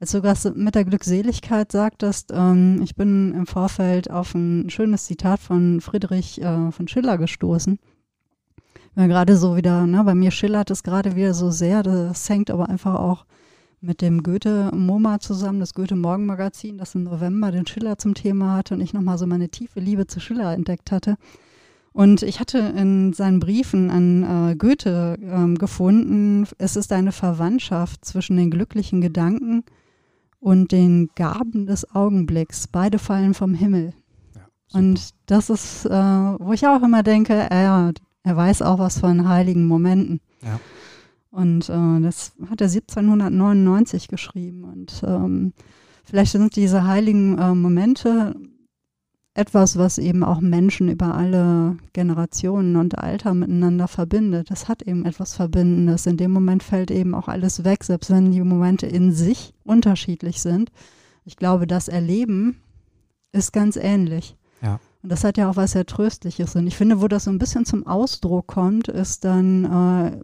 als 0.03 0.11
du 0.11 0.19
das 0.19 0.43
mit 0.53 0.75
der 0.75 0.83
Glückseligkeit 0.83 1.71
sagtest, 1.71 2.33
ähm, 2.33 2.81
ich 2.83 2.93
bin 2.93 3.33
im 3.33 3.47
Vorfeld 3.47 4.11
auf 4.11 4.35
ein 4.35 4.69
schönes 4.69 5.05
Zitat 5.05 5.39
von 5.39 5.79
Friedrich 5.79 6.41
äh, 6.41 6.71
von 6.73 6.89
Schiller 6.89 7.17
gestoßen. 7.17 7.79
Mir 8.95 9.07
gerade 9.07 9.37
so 9.37 9.55
wieder, 9.55 9.87
ne, 9.87 10.03
bei 10.03 10.13
mir 10.13 10.31
schillert 10.31 10.69
es 10.71 10.83
gerade 10.83 11.15
wieder 11.15 11.33
so 11.33 11.51
sehr, 11.51 11.83
das 11.83 12.27
hängt 12.27 12.51
aber 12.51 12.67
einfach 12.67 12.95
auch 12.95 13.25
mit 13.79 14.01
dem 14.01 14.23
Goethe-MoMA 14.23 15.21
zusammen, 15.21 15.61
das 15.61 15.73
Goethe-Morgenmagazin, 15.73 16.77
das 16.77 16.95
im 16.95 17.03
November 17.03 17.51
den 17.51 17.65
Schiller 17.65 17.97
zum 17.97 18.13
Thema 18.13 18.57
hatte 18.57 18.73
und 18.73 18.81
ich 18.81 18.93
nochmal 18.93 19.17
so 19.17 19.25
meine 19.25 19.47
tiefe 19.47 19.79
Liebe 19.79 20.05
zu 20.05 20.19
Schiller 20.19 20.53
entdeckt 20.53 20.91
hatte. 20.91 21.15
Und 21.93 22.23
ich 22.23 22.41
hatte 22.41 22.57
in 22.57 23.13
seinen 23.13 23.39
Briefen 23.39 23.89
an 23.89 24.51
äh, 24.51 24.55
Goethe 24.57 25.17
ähm, 25.21 25.57
gefunden, 25.57 26.45
es 26.57 26.75
ist 26.75 26.91
eine 26.91 27.13
Verwandtschaft 27.13 28.03
zwischen 28.03 28.35
den 28.35 28.51
glücklichen 28.51 28.99
Gedanken 28.99 29.63
und 30.43 30.73
den 30.73 31.09
Gaben 31.15 31.67
des 31.67 31.95
Augenblicks. 31.95 32.67
Beide 32.67 32.99
fallen 32.99 33.33
vom 33.33 33.53
Himmel. 33.53 33.93
Ja, 34.35 34.41
und 34.77 35.11
das 35.25 35.49
ist, 35.49 35.85
äh, 35.85 35.89
wo 35.89 36.51
ich 36.51 36.67
auch 36.67 36.83
immer 36.83 37.01
denke, 37.01 37.33
er, 37.33 37.93
er 38.23 38.35
weiß 38.35 38.61
auch 38.61 38.77
was 38.77 38.99
von 38.99 39.27
heiligen 39.27 39.65
Momenten. 39.65 40.19
Ja. 40.41 40.59
Und 41.31 41.69
äh, 41.69 42.01
das 42.01 42.33
hat 42.49 42.59
er 42.59 42.67
1799 42.67 44.09
geschrieben. 44.09 44.65
Und 44.65 45.01
ähm, 45.07 45.53
vielleicht 46.03 46.33
sind 46.33 46.57
diese 46.57 46.85
heiligen 46.85 47.37
äh, 47.39 47.55
Momente 47.55 48.35
etwas, 49.35 49.77
was 49.77 49.97
eben 49.97 50.23
auch 50.23 50.41
Menschen 50.41 50.89
über 50.89 51.15
alle 51.15 51.77
Generationen 51.93 52.75
und 52.75 52.99
Alter 52.99 53.33
miteinander 53.33 53.87
verbindet. 53.87 54.51
Das 54.51 54.67
hat 54.67 54.83
eben 54.83 55.05
etwas 55.05 55.35
Verbindendes. 55.35 56.05
In 56.05 56.17
dem 56.17 56.31
Moment 56.31 56.61
fällt 56.61 56.91
eben 56.91 57.15
auch 57.15 57.27
alles 57.27 57.63
weg, 57.63 57.83
selbst 57.83 58.11
wenn 58.11 58.31
die 58.31 58.41
Momente 58.41 58.85
in 58.85 59.11
sich 59.11 59.53
unterschiedlich 59.63 60.41
sind. 60.41 60.71
Ich 61.25 61.35
glaube, 61.37 61.65
das 61.65 61.87
Erleben 61.87 62.57
ist 63.31 63.53
ganz 63.53 63.75
ähnlich. 63.75 64.35
Ja. 64.61 64.79
Und 65.01 65.11
das 65.11 65.23
hat 65.23 65.37
ja 65.37 65.49
auch 65.49 65.55
was 65.55 65.71
sehr 65.71 65.85
Tröstliches. 65.85 66.55
Und 66.55 66.67
ich 66.67 66.77
finde, 66.77 67.01
wo 67.01 67.07
das 67.07 67.23
so 67.23 67.31
ein 67.31 67.39
bisschen 67.39 67.65
zum 67.65 67.87
Ausdruck 67.87 68.47
kommt, 68.47 68.87
ist 68.87 69.25
dann 69.25 69.65
äh, 69.65 70.17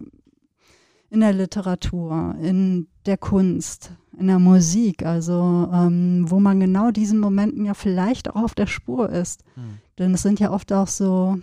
in 1.09 1.21
der 1.21 1.33
Literatur, 1.33 2.35
in 2.41 2.87
der 3.09 3.17
Kunst, 3.17 3.91
in 4.17 4.27
der 4.27 4.39
Musik, 4.39 5.03
also 5.03 5.67
ähm, 5.73 6.25
wo 6.29 6.39
man 6.39 6.59
genau 6.59 6.91
diesen 6.91 7.19
Momenten 7.19 7.65
ja 7.65 7.73
vielleicht 7.73 8.29
auch 8.29 8.43
auf 8.43 8.53
der 8.53 8.67
Spur 8.67 9.09
ist. 9.09 9.43
Mhm. 9.55 9.79
Denn 9.97 10.13
es 10.13 10.21
sind 10.21 10.39
ja 10.39 10.51
oft 10.51 10.71
auch 10.71 10.87
so 10.87 11.39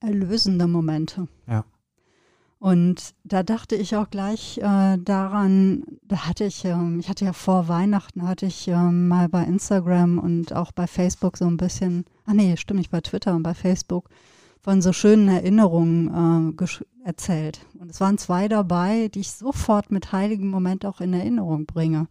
erlösende 0.00 0.66
Momente. 0.66 1.28
Ja. 1.46 1.64
Und 2.58 3.14
da 3.24 3.42
dachte 3.42 3.76
ich 3.76 3.94
auch 3.94 4.10
gleich 4.10 4.58
äh, 4.58 4.96
daran, 4.98 5.84
da 6.02 6.26
hatte 6.26 6.44
ich, 6.44 6.64
ähm, 6.64 6.98
ich 6.98 7.08
hatte 7.08 7.26
ja 7.26 7.32
vor 7.32 7.68
Weihnachten, 7.68 8.26
hatte 8.26 8.46
ich 8.46 8.66
ähm, 8.68 9.06
mal 9.06 9.28
bei 9.28 9.44
Instagram 9.44 10.18
und 10.18 10.52
auch 10.54 10.72
bei 10.72 10.86
Facebook 10.86 11.36
so 11.36 11.46
ein 11.46 11.58
bisschen, 11.58 12.04
ah 12.24 12.34
nee, 12.34 12.56
stimmt 12.56 12.78
nicht, 12.78 12.90
bei 12.90 13.02
Twitter 13.02 13.34
und 13.34 13.42
bei 13.42 13.54
Facebook 13.54 14.08
von 14.64 14.80
so 14.80 14.94
schönen 14.94 15.28
Erinnerungen 15.28 16.56
äh, 16.58 17.06
erzählt. 17.06 17.66
Und 17.78 17.90
es 17.90 18.00
waren 18.00 18.16
zwei 18.16 18.48
dabei, 18.48 19.08
die 19.08 19.20
ich 19.20 19.30
sofort 19.30 19.90
mit 19.90 20.10
heiligen 20.10 20.48
Moment 20.48 20.86
auch 20.86 21.02
in 21.02 21.12
Erinnerung 21.12 21.66
bringe. 21.66 22.08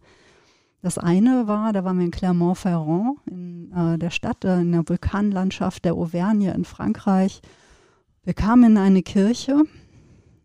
Das 0.80 0.96
eine 0.96 1.48
war, 1.48 1.72
da 1.72 1.82
waren 1.82 1.98
wir 1.98 2.04
in 2.04 2.12
Clermont-Ferrand, 2.12 3.18
in 3.26 3.72
äh, 3.72 3.98
der 3.98 4.10
Stadt, 4.10 4.44
äh, 4.44 4.60
in 4.60 4.70
der 4.70 4.88
Vulkanlandschaft 4.88 5.84
der 5.84 5.94
Auvergne 5.94 6.54
in 6.54 6.64
Frankreich. 6.64 7.42
Wir 8.22 8.34
kamen 8.34 8.70
in 8.70 8.78
eine 8.78 9.02
Kirche 9.02 9.64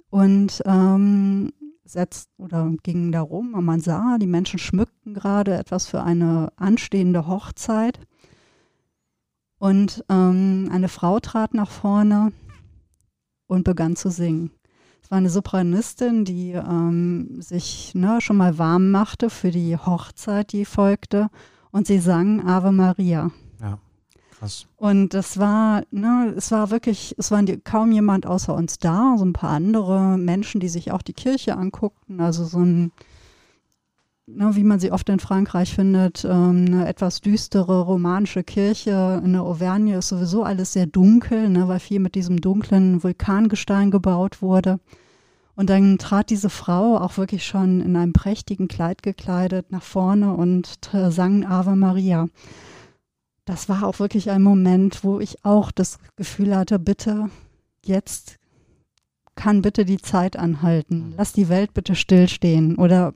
und 0.09 0.63
ähm, 0.65 1.53
setzt 1.85 2.31
oder 2.39 2.73
gingen 2.81 3.11
da 3.11 3.21
rum 3.21 3.53
und 3.53 3.65
man 3.65 3.81
sah, 3.81 4.17
die 4.17 4.25
Menschen 4.25 4.57
schmückten 4.57 5.13
gerade 5.13 5.55
etwas 5.55 5.85
für 5.85 6.01
eine 6.01 6.51
anstehende 6.55 7.27
Hochzeit. 7.27 7.99
Und 9.59 10.03
ähm, 10.09 10.69
eine 10.71 10.87
Frau 10.87 11.19
trat 11.19 11.53
nach 11.53 11.69
vorne 11.69 12.31
und 13.47 13.63
begann 13.63 13.95
zu 13.95 14.09
singen. 14.09 14.51
Es 15.03 15.11
war 15.11 15.17
eine 15.17 15.29
Sopranistin, 15.29 16.23
die 16.23 16.51
ähm, 16.51 17.41
sich 17.41 17.93
ne, 17.93 18.21
schon 18.21 18.37
mal 18.37 18.57
warm 18.57 18.91
machte 18.91 19.29
für 19.29 19.51
die 19.51 19.75
Hochzeit, 19.75 20.53
die 20.53 20.65
folgte. 20.65 21.29
Und 21.71 21.87
sie 21.87 21.99
sang 21.99 22.45
Ave 22.47 22.71
Maria. 22.71 23.31
Ja, 23.61 23.79
krass. 24.37 24.67
Und 24.77 25.13
das 25.13 25.39
war, 25.39 25.83
ne, 25.91 26.33
es 26.37 26.51
war 26.51 26.71
wirklich, 26.71 27.15
es 27.17 27.31
war 27.31 27.43
kaum 27.63 27.91
jemand 27.91 28.25
außer 28.25 28.53
uns 28.53 28.77
da, 28.79 29.15
so 29.17 29.25
ein 29.25 29.33
paar 29.33 29.51
andere 29.51 30.17
Menschen, 30.17 30.61
die 30.61 30.69
sich 30.69 30.91
auch 30.91 31.01
die 31.01 31.13
Kirche 31.13 31.57
anguckten. 31.57 32.21
Also 32.21 32.45
so 32.45 32.59
ein 32.59 32.91
ne, 34.35 34.55
wie 34.55 34.63
man 34.63 34.79
sie 34.79 34.91
oft 34.91 35.09
in 35.09 35.19
Frankreich 35.19 35.73
findet, 35.73 36.25
ähm, 36.25 36.65
eine 36.67 36.87
etwas 36.87 37.21
düstere 37.21 37.81
romanische 37.81 38.43
Kirche. 38.43 39.21
In 39.23 39.33
der 39.33 39.43
Auvergne 39.43 39.97
ist 39.97 40.09
sowieso 40.09 40.43
alles 40.43 40.73
sehr 40.73 40.85
dunkel, 40.85 41.49
ne, 41.49 41.67
weil 41.67 41.79
viel 41.79 41.99
mit 41.99 42.15
diesem 42.15 42.41
dunklen 42.41 43.03
Vulkangestein 43.03 43.91
gebaut 43.91 44.41
wurde. 44.41 44.79
Und 45.55 45.69
dann 45.69 45.97
trat 45.97 46.29
diese 46.29 46.49
Frau 46.49 46.97
auch 46.97 47.17
wirklich 47.17 47.45
schon 47.45 47.81
in 47.81 47.95
einem 47.97 48.13
prächtigen 48.13 48.69
Kleid 48.69 49.03
gekleidet 49.03 49.71
nach 49.71 49.83
vorne 49.83 50.33
und 50.33 50.79
sang 51.09 51.45
Ave 51.45 51.75
Maria. 51.75 52.27
Das 53.43 53.67
war 53.67 53.83
auch 53.83 53.99
wirklich 53.99 54.31
ein 54.31 54.41
Moment, 54.41 55.03
wo 55.03 55.19
ich 55.19 55.43
auch 55.43 55.71
das 55.71 55.97
Gefühl 56.15 56.55
hatte, 56.55 56.79
bitte, 56.79 57.29
jetzt 57.83 58.37
kann 59.35 59.61
bitte 59.61 59.85
die 59.85 59.97
Zeit 59.97 60.37
anhalten. 60.37 61.13
Lass 61.17 61.33
die 61.33 61.49
Welt 61.49 61.73
bitte 61.73 61.95
stillstehen. 61.95 62.77
Oder 62.77 63.13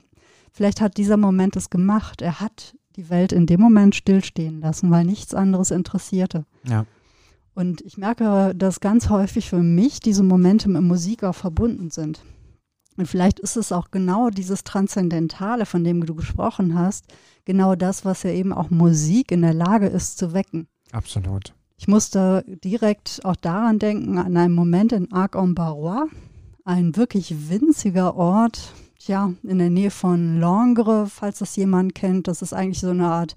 Vielleicht 0.54 0.80
hat 0.80 0.96
dieser 0.96 1.16
Moment 1.16 1.56
es 1.56 1.68
gemacht. 1.68 2.22
Er 2.22 2.38
hat 2.38 2.76
die 2.94 3.10
Welt 3.10 3.32
in 3.32 3.46
dem 3.46 3.60
Moment 3.60 3.96
stillstehen 3.96 4.60
lassen, 4.60 4.88
weil 4.92 5.04
nichts 5.04 5.34
anderes 5.34 5.72
interessierte. 5.72 6.46
Ja. 6.64 6.86
Und 7.54 7.80
ich 7.80 7.98
merke, 7.98 8.54
dass 8.54 8.78
ganz 8.78 9.08
häufig 9.08 9.50
für 9.50 9.62
mich 9.62 9.98
diese 9.98 10.22
Momente 10.22 10.68
mit 10.68 10.82
Musik 10.82 11.24
auch 11.24 11.34
verbunden 11.34 11.90
sind. 11.90 12.24
Und 12.96 13.06
vielleicht 13.06 13.40
ist 13.40 13.56
es 13.56 13.72
auch 13.72 13.90
genau 13.90 14.30
dieses 14.30 14.62
Transzendentale, 14.62 15.66
von 15.66 15.82
dem 15.82 16.06
du 16.06 16.14
gesprochen 16.14 16.78
hast, 16.78 17.06
genau 17.44 17.74
das, 17.74 18.04
was 18.04 18.22
ja 18.22 18.30
eben 18.30 18.52
auch 18.52 18.70
Musik 18.70 19.32
in 19.32 19.42
der 19.42 19.54
Lage 19.54 19.88
ist 19.88 20.18
zu 20.18 20.32
wecken. 20.32 20.68
Absolut. 20.92 21.52
Ich 21.76 21.88
musste 21.88 22.44
direkt 22.46 23.20
auch 23.24 23.34
daran 23.34 23.80
denken, 23.80 24.18
an 24.18 24.36
einen 24.36 24.54
Moment 24.54 24.92
in 24.92 25.10
Arc-en-Barrois, 25.10 26.06
ein 26.64 26.94
wirklich 26.94 27.50
winziger 27.50 28.14
Ort, 28.14 28.72
ja, 29.08 29.32
in 29.42 29.58
der 29.58 29.70
Nähe 29.70 29.90
von 29.90 30.40
Langres, 30.40 31.12
falls 31.12 31.38
das 31.38 31.56
jemand 31.56 31.94
kennt. 31.94 32.28
Das 32.28 32.42
ist 32.42 32.52
eigentlich 32.52 32.80
so 32.80 32.90
eine 32.90 33.06
Art 33.06 33.36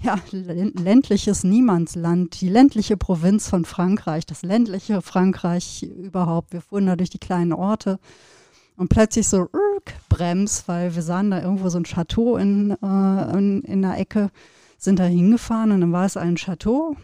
ja, 0.00 0.16
ländliches 0.30 1.42
Niemandsland, 1.42 2.40
die 2.40 2.48
ländliche 2.48 2.96
Provinz 2.96 3.48
von 3.48 3.64
Frankreich, 3.64 4.26
das 4.26 4.42
ländliche 4.42 5.00
Frankreich 5.00 5.82
überhaupt. 5.82 6.52
Wir 6.52 6.60
fuhren 6.60 6.86
da 6.86 6.96
durch 6.96 7.10
die 7.10 7.18
kleinen 7.18 7.52
Orte 7.52 7.98
und 8.76 8.88
plötzlich 8.88 9.26
so 9.26 9.48
Brems, 10.08 10.64
weil 10.66 10.94
wir 10.94 11.02
sahen 11.02 11.30
da 11.30 11.40
irgendwo 11.40 11.68
so 11.68 11.78
ein 11.78 11.84
Chateau 11.84 12.36
in, 12.36 12.72
äh, 12.82 13.38
in, 13.38 13.62
in 13.62 13.82
der 13.82 13.98
Ecke, 13.98 14.30
sind 14.78 14.98
da 14.98 15.04
hingefahren 15.04 15.72
und 15.72 15.80
dann 15.80 15.92
war 15.92 16.04
es 16.04 16.16
ein 16.16 16.36
Chateau 16.36 16.96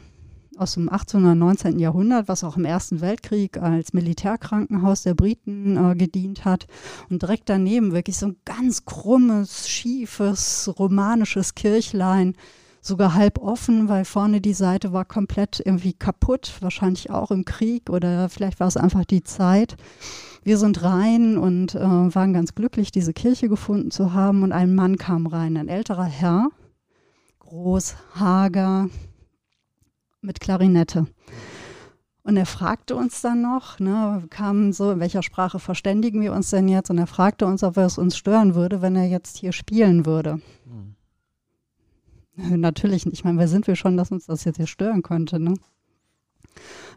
aus 0.59 0.75
dem 0.75 0.93
18. 0.93 1.25
und 1.25 1.39
19. 1.39 1.79
Jahrhundert, 1.79 2.29
was 2.29 2.45
auch 2.45 2.57
im 2.57 2.65
Ersten 2.65 3.01
Weltkrieg 3.01 3.59
als 3.59 3.93
Militärkrankenhaus 3.93 5.03
der 5.03 5.15
Briten 5.15 5.77
äh, 5.77 5.95
gedient 5.95 6.45
hat. 6.45 6.67
Und 7.11 7.23
direkt 7.23 7.49
daneben 7.49 7.93
wirklich 7.93 8.17
so 8.17 8.27
ein 8.27 8.37
ganz 8.45 8.85
krummes, 8.85 9.69
schiefes, 9.69 10.73
romanisches 10.79 11.55
Kirchlein, 11.55 12.35
sogar 12.81 13.15
halb 13.15 13.39
offen, 13.39 13.89
weil 13.89 14.05
vorne 14.05 14.41
die 14.41 14.55
Seite 14.55 14.93
war 14.93 15.05
komplett 15.05 15.63
irgendwie 15.65 15.93
kaputt, 15.93 16.53
wahrscheinlich 16.61 17.11
auch 17.11 17.31
im 17.31 17.45
Krieg 17.45 17.89
oder 17.89 18.29
vielleicht 18.29 18.61
war 18.61 18.67
es 18.67 18.77
einfach 18.77 19.05
die 19.05 19.23
Zeit. 19.23 19.77
Wir 20.43 20.59
sind 20.59 20.83
rein 20.83 21.39
und 21.39 21.77
äh, 21.77 21.81
waren 21.81 22.33
ganz 22.33 22.57
glücklich, 22.57 22.91
diese 22.91 23.13
Kirche 23.13 23.49
gefunden 23.49 23.93
zu 23.93 24.13
haben. 24.13 24.43
Und 24.43 24.51
ein 24.51 24.75
Mann 24.75 24.97
kam 24.97 25.27
rein, 25.29 25.57
ein 25.57 25.69
älterer 25.69 26.05
Herr, 26.05 26.49
groß, 27.39 27.95
hager, 28.17 28.89
mit 30.23 30.41
Klarinette. 30.41 31.07
Und 32.25 32.37
er 32.37 32.47
fragte 32.47 32.95
uns 32.95 33.21
dann 33.21 33.43
noch, 33.43 33.81
ne, 33.81 34.25
kam 34.31 34.73
so, 34.73 34.93
in 34.93 35.01
welcher 35.01 35.23
Sprache 35.23 35.59
verständigen 35.59 36.21
wir 36.21 36.33
uns 36.33 36.51
denn 36.51 36.69
jetzt? 36.69 36.89
Und 36.89 36.99
er 36.99 37.09
fragte 37.09 37.47
uns, 37.47 37.65
ob 37.65 37.77
er 37.77 37.87
es 37.87 37.99
uns 37.99 38.17
stören 38.17 38.55
würde, 38.55 38.81
wenn 38.81 38.95
er 38.95 39.07
jetzt 39.07 39.37
hier 39.39 39.53
spielen 39.53 40.07
würde. 40.07 40.41
Mhm. 40.65 40.95
Natürlich 42.61 43.05
nicht. 43.05 43.15
Ich 43.15 43.25
meine, 43.25 43.39
wer 43.39 43.49
sind 43.49 43.67
wir 43.67 43.77
schon, 43.77 43.97
dass 43.97 44.13
uns 44.13 44.27
das 44.27 44.45
jetzt 44.45 44.57
hier 44.57 44.69
stören 44.69 45.03
könnte? 45.03 45.39
Ne? 45.41 45.51
Und 45.51 45.59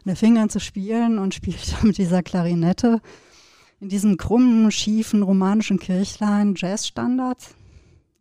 er 0.06 0.16
fing 0.16 0.38
an 0.38 0.48
zu 0.48 0.60
spielen 0.60 1.18
und 1.18 1.34
spielte 1.34 1.84
mit 1.84 1.98
dieser 1.98 2.22
Klarinette 2.22 3.00
in 3.80 3.88
diesem 3.88 4.16
krummen, 4.16 4.70
schiefen, 4.70 5.22
romanischen 5.22 5.78
Kirchlein 5.78 6.54
Jazzstandards. 6.56 7.54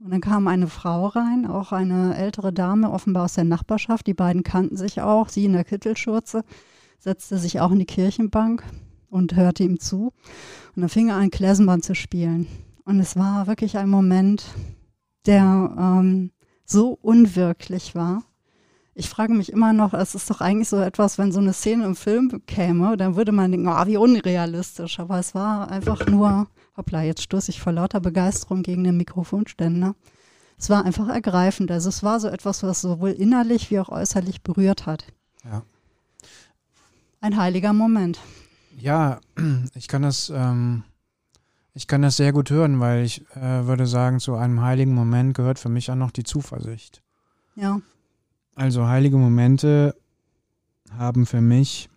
Und 0.06 0.12
dann 0.12 0.22
kam 0.22 0.48
eine 0.48 0.68
Frau 0.68 1.08
rein, 1.08 1.48
auch 1.48 1.72
eine 1.72 2.16
ältere 2.16 2.54
Dame, 2.54 2.92
offenbar 2.92 3.26
aus 3.26 3.34
der 3.34 3.44
Nachbarschaft. 3.44 4.06
Die 4.06 4.14
beiden 4.14 4.44
kannten 4.44 4.78
sich 4.78 5.02
auch. 5.02 5.30
Sie 5.30 5.46
in 5.46 5.54
der 5.54 5.64
Kittelschürze, 5.64 6.44
setzte 7.00 7.40
sich 7.40 7.60
auch 7.60 7.72
in 7.72 7.80
die 7.80 7.88
Kirchenbank 7.88 8.64
und 9.10 9.36
hörte 9.36 9.64
ihm 9.64 9.80
zu. 9.80 10.14
Und 10.76 10.82
dann 10.84 10.90
fing 10.90 11.10
er 11.10 11.16
an, 11.16 11.32
Klezmer 11.32 11.80
zu 11.80 11.96
spielen. 11.96 12.46
Und 12.84 13.00
es 13.00 13.16
war 13.16 13.48
wirklich 13.48 13.80
ein 13.80 13.90
Moment, 13.90 14.46
der 15.26 15.74
ähm, 15.76 16.30
so 16.66 17.00
unwirklich 17.02 17.96
war. 17.96 18.22
Ich 18.94 19.10
frage 19.10 19.34
mich 19.34 19.52
immer 19.52 19.74
noch, 19.74 19.96
es 19.96 20.14
ist 20.14 20.30
doch 20.30 20.40
eigentlich 20.40 20.70
so 20.70 20.78
etwas, 20.78 21.18
wenn 21.18 21.32
so 21.32 21.40
eine 21.40 21.54
Szene 21.54 21.84
im 21.84 21.96
Film 21.96 22.44
käme, 22.46 22.96
dann 22.96 23.16
würde 23.16 23.32
man 23.32 23.50
denken, 23.50 23.68
oh, 23.68 23.88
wie 23.88 23.98
unrealistisch. 23.98 25.00
Aber 25.00 25.18
es 25.18 25.34
war 25.34 25.72
einfach 25.72 26.06
nur 26.06 26.46
hoppla, 26.78 27.04
jetzt 27.04 27.22
stoße 27.22 27.52
ich 27.52 27.62
vor 27.62 27.74
lauter 27.74 28.00
Begeisterung 28.00 28.64
gegen 28.64 28.84
den 28.84 28.98
Mikrofonständer. 28.98 29.96
Es 30.58 30.70
war 30.70 30.86
einfach 30.86 31.10
ergreifend. 31.10 31.72
Also 31.72 31.90
es 31.90 32.04
war 32.04 32.20
so 32.20 32.28
etwas, 32.28 32.64
was 32.64 32.82
sowohl 32.82 33.12
innerlich 33.12 33.72
wie 33.72 33.80
auch 33.80 33.90
äußerlich 33.90 34.42
berührt 34.42 34.86
hat. 34.86 35.06
Ja. 35.44 35.64
Ein 37.22 37.38
heiliger 37.38 37.74
Moment. 37.74 38.20
Ja, 38.78 39.20
ich 39.76 39.88
kann 39.88 40.02
das, 40.02 40.32
ähm, 40.34 40.84
ich 41.74 41.88
kann 41.88 42.02
das 42.02 42.18
sehr 42.18 42.32
gut 42.32 42.50
hören, 42.50 42.80
weil 42.80 43.04
ich 43.04 43.26
äh, 43.36 43.66
würde 43.66 43.88
sagen, 43.88 44.20
zu 44.20 44.36
einem 44.36 44.62
heiligen 44.62 44.94
Moment 44.94 45.36
gehört 45.36 45.60
für 45.60 45.70
mich 45.70 45.92
auch 45.92 45.96
noch 45.96 46.12
die 46.12 46.24
Zuversicht. 46.24 47.02
Ja. 47.56 47.82
Also 48.56 48.88
heilige 48.88 49.18
Momente 49.18 49.96
haben 50.98 51.26
für 51.26 51.42
mich 51.42 51.90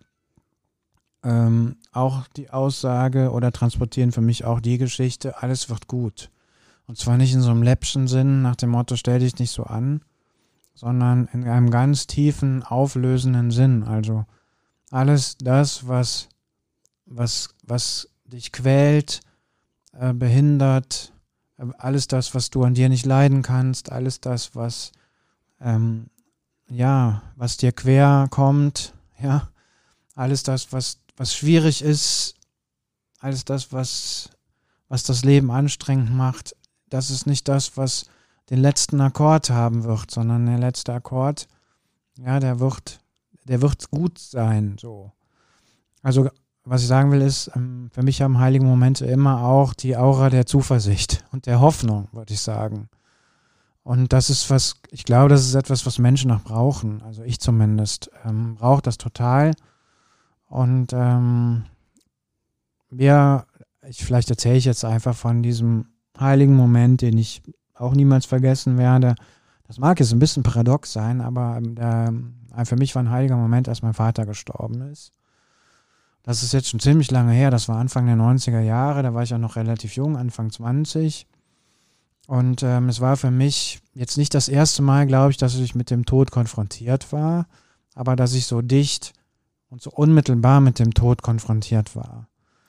ähm, 1.23 1.77
auch 1.91 2.27
die 2.27 2.49
Aussage 2.49 3.31
oder 3.31 3.51
transportieren 3.51 4.11
für 4.11 4.21
mich 4.21 4.45
auch 4.45 4.59
die 4.59 4.77
Geschichte, 4.77 5.41
alles 5.41 5.69
wird 5.69 5.87
gut. 5.87 6.29
Und 6.87 6.97
zwar 6.97 7.17
nicht 7.17 7.33
in 7.33 7.41
so 7.41 7.51
einem 7.51 7.63
läppschen 7.63 8.07
Sinn 8.07 8.41
nach 8.41 8.55
dem 8.55 8.69
Motto, 8.69 8.95
stell 8.95 9.19
dich 9.19 9.37
nicht 9.37 9.51
so 9.51 9.63
an, 9.63 10.01
sondern 10.73 11.27
in 11.33 11.47
einem 11.47 11.71
ganz 11.71 12.07
tiefen, 12.07 12.63
auflösenden 12.63 13.51
Sinn. 13.51 13.83
Also 13.83 14.25
alles 14.91 15.37
das, 15.37 15.87
was, 15.87 16.29
was, 17.05 17.49
was 17.63 18.09
dich 18.25 18.51
quält, 18.51 19.21
äh, 19.93 20.13
behindert, 20.13 21.13
äh, 21.57 21.65
alles 21.77 22.07
das, 22.07 22.33
was 22.33 22.49
du 22.49 22.63
an 22.63 22.73
dir 22.73 22.89
nicht 22.89 23.05
leiden 23.05 23.41
kannst, 23.41 23.91
alles 23.91 24.21
das, 24.21 24.55
was, 24.55 24.91
ähm, 25.59 26.07
ja, 26.69 27.23
was 27.35 27.57
dir 27.57 27.71
quer 27.71 28.27
kommt, 28.29 28.93
ja, 29.21 29.49
alles 30.15 30.43
das, 30.43 30.71
was 30.71 30.99
was 31.19 31.35
schwierig 31.35 31.81
ist, 31.81 32.35
alles 33.19 33.43
das, 33.43 33.73
was, 33.73 34.29
was 34.87 35.03
das 35.03 35.25
Leben 35.25 35.51
anstrengend 35.51 36.15
macht, 36.15 36.55
das 36.89 37.09
ist 37.11 37.27
nicht 37.27 37.49
das, 37.49 37.75
was 37.75 38.05
den 38.49 38.59
letzten 38.59 39.01
Akkord 39.01 39.49
haben 39.49 39.83
wird, 39.83 40.09
sondern 40.09 40.45
der 40.45 40.57
letzte 40.57 40.93
Akkord, 40.93 41.49
ja, 42.17 42.39
der 42.39 42.61
wird, 42.61 43.01
der 43.43 43.61
wird 43.61 43.91
gut 43.91 44.17
sein, 44.17 44.77
so. 44.79 45.11
Also, 46.01 46.29
was 46.63 46.83
ich 46.83 46.87
sagen 46.87 47.11
will, 47.11 47.21
ist, 47.21 47.51
ähm, 47.53 47.89
für 47.91 48.01
mich 48.01 48.21
haben 48.21 48.39
heilige 48.39 48.63
Momente 48.63 49.05
immer 49.05 49.43
auch 49.43 49.73
die 49.73 49.97
Aura 49.97 50.29
der 50.29 50.45
Zuversicht 50.45 51.25
und 51.33 51.47
der 51.47 51.59
Hoffnung, 51.59 52.07
würde 52.13 52.33
ich 52.33 52.39
sagen. 52.39 52.87
Und 53.83 54.13
das 54.13 54.29
ist 54.29 54.49
was, 54.49 54.75
ich 54.89 55.03
glaube, 55.03 55.27
das 55.27 55.45
ist 55.45 55.55
etwas, 55.55 55.85
was 55.85 55.99
Menschen 55.99 56.29
noch 56.29 56.43
brauchen. 56.43 57.01
Also 57.01 57.23
ich 57.23 57.39
zumindest 57.41 58.09
ähm, 58.23 58.55
brauche 58.55 58.81
das 58.81 58.97
total. 58.97 59.51
Und 60.49 60.93
ähm, 60.93 61.63
wir, 62.89 63.45
ich, 63.87 64.03
vielleicht 64.03 64.29
erzähle 64.29 64.57
ich 64.57 64.65
jetzt 64.65 64.83
einfach 64.83 65.15
von 65.15 65.43
diesem 65.43 65.85
heiligen 66.19 66.55
Moment, 66.55 67.01
den 67.01 67.17
ich 67.17 67.41
auch 67.75 67.93
niemals 67.93 68.25
vergessen 68.25 68.77
werde. 68.77 69.15
Das 69.67 69.77
mag 69.77 69.99
jetzt 69.99 70.11
ein 70.11 70.19
bisschen 70.19 70.43
paradox 70.43 70.91
sein, 70.91 71.21
aber 71.21 71.61
äh, 71.61 72.65
für 72.65 72.75
mich 72.75 72.95
war 72.95 73.03
ein 73.03 73.11
heiliger 73.11 73.37
Moment, 73.37 73.69
als 73.69 73.83
mein 73.83 73.93
Vater 73.93 74.25
gestorben 74.25 74.81
ist. 74.81 75.13
Das 76.23 76.43
ist 76.43 76.51
jetzt 76.51 76.69
schon 76.69 76.79
ziemlich 76.79 77.11
lange 77.11 77.31
her, 77.31 77.51
das 77.51 77.69
war 77.69 77.77
Anfang 77.77 78.05
der 78.07 78.15
90er 78.15 78.59
Jahre, 78.59 79.03
da 79.03 79.13
war 79.13 79.23
ich 79.23 79.33
auch 79.33 79.39
noch 79.39 79.55
relativ 79.55 79.95
jung, 79.95 80.17
Anfang 80.17 80.51
20. 80.51 81.27
Und 82.27 82.61
ähm, 82.63 82.89
es 82.89 82.99
war 82.99 83.17
für 83.17 83.31
mich 83.31 83.79
jetzt 83.93 84.17
nicht 84.17 84.33
das 84.33 84.49
erste 84.49 84.81
Mal, 84.81 85.07
glaube 85.07 85.31
ich, 85.31 85.37
dass 85.37 85.55
ich 85.55 85.75
mit 85.75 85.89
dem 85.89 86.05
Tod 86.05 86.31
konfrontiert 86.31 87.11
war, 87.13 87.47
aber 87.95 88.15
dass 88.15 88.33
ich 88.33 88.45
so 88.45 88.61
dicht 88.61 89.13
und 89.69 89.81
so 89.81 89.91
unmittelbar 89.91 90.61
mit 90.61 90.79
dem 90.79 90.93
Tod 90.93 91.21
konfrontiert 91.21 91.95
war. 91.95 92.27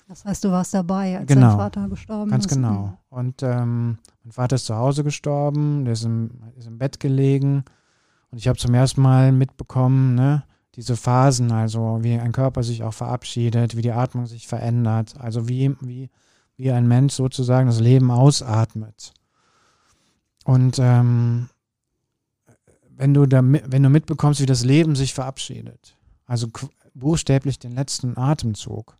Das 0.08 0.24
heißt, 0.24 0.42
du 0.44 0.50
warst 0.50 0.74
dabei, 0.74 1.18
als 1.18 1.26
genau. 1.26 1.50
dein 1.50 1.56
Vater 1.56 1.88
gestorben 1.88 2.30
Ganz 2.30 2.46
ist. 2.46 2.50
Ganz 2.50 2.60
genau. 2.60 2.98
Und 3.10 3.42
ähm, 3.42 3.98
mein 4.24 4.32
Vater 4.32 4.56
ist 4.56 4.66
zu 4.66 4.74
Hause 4.74 5.04
gestorben, 5.04 5.84
der 5.84 5.92
ist 5.92 6.04
im, 6.04 6.30
ist 6.56 6.66
im 6.66 6.78
Bett 6.78 6.98
gelegen 6.98 7.64
und 8.30 8.38
ich 8.38 8.48
habe 8.48 8.58
zum 8.58 8.74
ersten 8.74 9.02
Mal 9.02 9.32
mitbekommen, 9.32 10.14
ne, 10.14 10.44
diese 10.74 10.96
Phasen, 10.96 11.52
also 11.52 11.98
wie 12.02 12.18
ein 12.18 12.32
Körper 12.32 12.62
sich 12.62 12.82
auch 12.82 12.94
verabschiedet, 12.94 13.76
wie 13.76 13.82
die 13.82 13.92
Atmung 13.92 14.26
sich 14.26 14.46
verändert, 14.46 15.14
also 15.18 15.48
wie, 15.48 15.76
wie, 15.80 16.10
wie 16.56 16.70
ein 16.70 16.86
Mensch 16.86 17.14
sozusagen 17.14 17.66
das 17.66 17.80
Leben 17.80 18.10
ausatmet. 18.10 19.12
Und 20.44 20.78
ähm, 20.80 21.48
wenn, 22.96 23.14
du 23.14 23.26
da, 23.26 23.42
wenn 23.42 23.82
du 23.82 23.90
mitbekommst, 23.90 24.40
wie 24.40 24.46
das 24.46 24.64
Leben 24.64 24.94
sich 24.94 25.12
verabschiedet, 25.12 25.96
also 26.26 26.48
buchstäblich 26.94 27.58
den 27.58 27.74
letzten 27.74 28.16
Atemzug, 28.16 28.96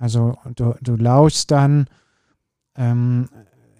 also 0.00 0.34
du, 0.56 0.74
du 0.80 0.96
lauschst 0.96 1.50
dann, 1.50 1.86
ähm, 2.74 3.28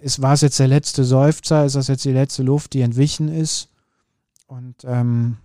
ist, 0.01 0.21
war 0.21 0.35
es 0.35 0.43
jetzt 0.43 0.59
der 0.59 0.69
letzte 0.69 1.03
Seufzer, 1.03 1.65
ist 1.65 1.77
das 1.77 1.89
jetzt 1.89 2.05
die 2.05 2.13
letzte 2.13 2.43
Luft, 2.43 2.75
die 2.75 2.83
entwichen 2.83 3.29
ist? 3.29 3.71
Und, 4.47 4.85
ähm, 4.85 5.39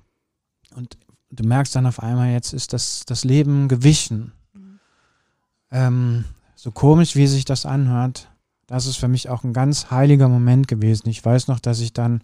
und 0.75 0.97
du 1.31 1.47
merkst 1.47 1.75
dann 1.75 1.85
auf 1.85 2.03
einmal, 2.03 2.31
jetzt 2.31 2.53
ist 2.53 2.73
das, 2.73 3.05
das 3.05 3.23
Leben 3.23 3.69
gewichen. 3.69 4.33
Mhm. 4.53 4.79
Ähm, 5.71 6.25
so 6.55 6.71
komisch, 6.71 7.15
wie 7.15 7.27
sich 7.27 7.45
das 7.45 7.65
anhört, 7.65 8.29
das 8.67 8.85
ist 8.85 8.97
für 8.97 9.07
mich 9.07 9.29
auch 9.29 9.43
ein 9.43 9.53
ganz 9.53 9.91
heiliger 9.91 10.27
Moment 10.27 10.67
gewesen. 10.67 11.07
Ich 11.07 11.23
weiß 11.23 11.47
noch, 11.47 11.59
dass 11.59 11.79
ich 11.79 11.93
dann 11.93 12.21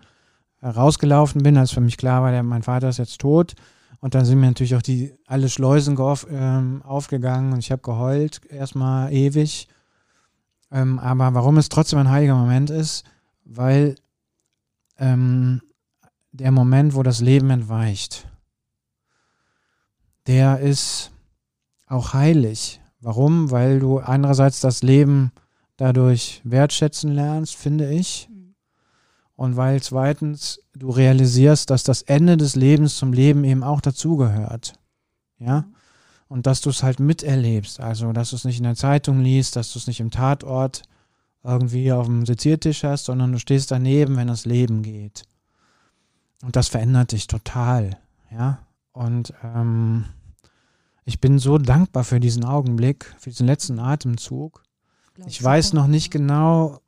rausgelaufen 0.62 1.42
bin, 1.42 1.58
als 1.58 1.72
für 1.72 1.82
mich 1.82 1.98
klar 1.98 2.22
war, 2.22 2.32
der, 2.32 2.44
mein 2.44 2.64
Vater 2.64 2.90
ist 2.90 2.98
jetzt 2.98 3.22
tot. 3.22 3.56
Und 4.02 4.16
dann 4.16 4.26
sind 4.26 4.40
mir 4.40 4.48
natürlich 4.48 4.76
auch 4.76 4.82
die 4.82 5.14
alle 5.28 5.48
Schleusen 5.48 5.98
auf, 5.98 6.26
ähm, 6.30 6.82
aufgegangen 6.82 7.54
und 7.54 7.60
ich 7.60 7.72
habe 7.72 7.84
geheult, 7.84 8.42
erstmal 8.50 9.14
ewig. 9.14 9.68
Ähm, 10.72 10.98
aber 11.00 11.34
warum 11.36 11.58
es 11.58 11.70
trotzdem 11.70 12.00
ein 12.00 12.10
heiliger 12.10 12.36
Moment 12.36 12.72
ist, 12.72 13.04
weil 13.46 13.96
ähm, 14.98 15.62
der 16.32 16.52
Moment, 16.52 16.96
wo 16.96 17.04
das 17.04 17.22
Leben 17.22 17.52
entweicht, 17.52 18.28
der 20.26 20.60
ist 20.60 21.12
auch 21.88 22.14
heilig. 22.14 22.82
Warum? 23.02 23.52
Weil 23.52 23.80
du 23.80 24.00
einerseits 24.00 24.62
das 24.62 24.82
Leben 24.82 25.32
dadurch 25.78 26.42
wertschätzen 26.44 27.12
lernst, 27.12 27.56
finde 27.56 27.92
ich. 27.92 28.30
Und 29.42 29.58
weil 29.58 29.82
zweitens 29.82 30.62
du 30.76 30.92
realisierst, 30.92 31.72
dass 31.72 31.82
das 31.82 32.04
Ende 32.04 32.38
des 32.38 32.56
Lebens 32.56 32.98
zum 32.98 33.12
Leben 33.12 33.44
eben 33.44 33.64
auch 33.64 33.82
dazugehört. 33.82 34.74
Ja? 35.40 35.66
Und 36.28 36.46
dass 36.46 36.62
du 36.62 36.70
es 36.70 36.84
halt 36.84 37.00
miterlebst. 37.00 37.80
Also, 37.80 38.14
dass 38.14 38.30
du 38.30 38.36
es 38.36 38.46
nicht 38.46 38.60
in 38.60 38.66
der 38.66 38.76
Zeitung 38.76 39.20
liest, 39.22 39.56
dass 39.56 39.74
du 39.74 39.80
es 39.80 39.88
nicht 39.88 40.00
im 40.00 40.12
Tatort 40.12 40.84
irgendwie 41.44 41.92
auf 41.92 42.06
dem 42.06 42.28
Seziertisch 42.28 42.84
hast, 42.84 43.06
sondern 43.06 43.32
du 43.32 43.40
stehst 43.40 43.72
daneben, 43.72 44.16
wenn 44.16 44.28
das 44.28 44.46
Leben 44.46 44.84
geht. 44.84 45.24
Und 46.44 46.56
das 46.56 46.68
verändert 46.68 47.12
dich 47.12 47.26
total. 47.26 47.98
Ja? 48.30 48.60
Und 48.92 49.34
ähm, 49.44 50.06
ich 51.04 51.20
bin 51.20 51.40
so 51.40 51.58
dankbar 51.58 52.04
für 52.04 52.20
diesen 52.20 52.46
Augenblick, 52.46 53.16
für 53.18 53.32
diesen 53.32 53.48
letzten 53.48 53.80
Atemzug 53.80 54.62
ich 55.28 55.42
weiß 55.42 55.74
noch 55.74 55.88
nicht 55.88 56.12
genau, 56.12 56.80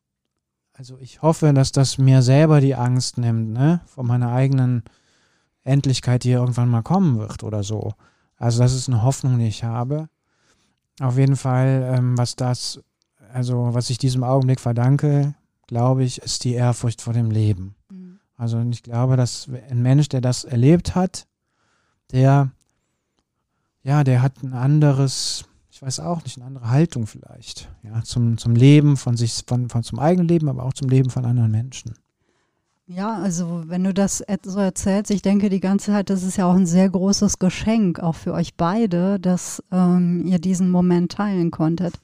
also 0.84 0.98
ich 1.00 1.22
hoffe, 1.22 1.54
dass 1.54 1.72
das 1.72 1.98
mir 1.98 2.22
selber 2.22 2.60
die 2.60 2.76
Angst 2.76 3.18
nimmt, 3.18 3.54
ne, 3.54 3.80
vor 3.86 4.04
meiner 4.04 4.34
eigenen 4.34 4.84
Endlichkeit, 5.64 6.26
die 6.26 6.32
irgendwann 6.32 6.68
mal 6.68 6.82
kommen 6.82 7.20
wird 7.20 7.42
oder 7.44 7.64
so. 7.64 7.94
Also 8.36 8.62
das 8.62 8.74
ist 8.74 8.90
eine 8.90 9.02
Hoffnung, 9.02 9.40
die 9.40 9.48
ich 9.48 9.64
habe. 9.64 10.10
Auf 11.00 11.18
jeden 11.18 11.38
Fall, 11.38 11.90
ähm, 11.96 12.18
was 12.18 12.36
das, 12.36 12.82
also 13.32 13.74
was 13.74 13.90
ich 13.90 13.98
diesem 13.98 14.26
Augenblick 14.26 14.60
verdanke, 14.60 15.36
glaube 15.68 16.04
ich, 16.04 16.22
ist 16.22 16.44
die 16.44 16.54
Ehrfurcht 16.54 17.02
vor 17.02 17.14
dem 17.14 17.32
Leben. 17.32 17.76
Mhm. 17.90 18.20
Also 18.36 18.60
ich 18.60 18.84
glaube, 18.84 19.16
dass 19.16 19.48
ein 19.70 19.82
Mensch, 19.82 20.10
der 20.10 20.20
das 20.20 20.44
erlebt 20.44 20.96
hat, 20.96 21.28
der, 22.12 22.52
ja, 23.84 24.04
der 24.04 24.22
hat 24.22 24.44
ein 24.44 24.52
anderes, 24.52 25.46
ich 25.74 25.82
weiß 25.82 26.02
auch 26.02 26.24
nicht, 26.24 26.38
eine 26.38 26.46
andere 26.46 26.70
Haltung 26.70 27.08
vielleicht, 27.08 27.68
ja, 27.82 28.04
zum, 28.04 28.38
zum 28.38 28.56
Leben 28.56 28.96
von 28.96 29.18
sich, 29.18 29.44
von, 29.48 29.70
von 29.70 29.82
zum 29.82 29.98
eigenen 29.98 30.28
Leben, 30.28 30.48
aber 30.48 30.64
auch 30.64 30.74
zum 30.74 30.88
Leben 30.88 31.10
von 31.10 31.26
anderen 31.26 31.50
Menschen. 31.50 31.96
Ja, 32.86 33.18
also 33.18 33.64
wenn 33.66 33.84
du 33.84 33.92
das 33.92 34.24
so 34.44 34.60
erzählst, 34.60 35.10
ich 35.10 35.24
denke 35.24 35.50
die 35.50 35.60
ganze 35.60 35.88
Zeit, 35.88 36.12
das 36.12 36.22
ist 36.22 36.38
ja 36.38 36.46
auch 36.46 36.54
ein 36.54 36.68
sehr 36.68 36.90
großes 36.90 37.40
Geschenk, 37.40 38.00
auch 38.00 38.14
für 38.14 38.34
euch 38.34 38.56
beide, 38.56 39.20
dass 39.20 39.64
ähm, 39.72 40.28
ihr 40.28 40.38
diesen 40.38 40.70
Moment 40.70 41.14
teilen 41.14 41.50
konntet. 41.50 41.96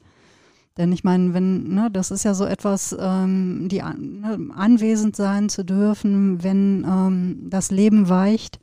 Denn 0.76 0.90
ich 0.90 1.04
meine, 1.04 1.32
wenn, 1.32 1.72
ne, 1.72 1.90
das 1.92 2.10
ist 2.10 2.24
ja 2.24 2.34
so 2.34 2.46
etwas, 2.46 2.96
ähm, 2.98 3.68
die 3.70 3.82
ne, 3.82 4.50
anwesend 4.56 5.14
sein 5.14 5.48
zu 5.48 5.64
dürfen, 5.64 6.42
wenn 6.42 6.84
ähm, 6.88 7.50
das 7.50 7.70
Leben 7.70 8.08
weicht, 8.08 8.58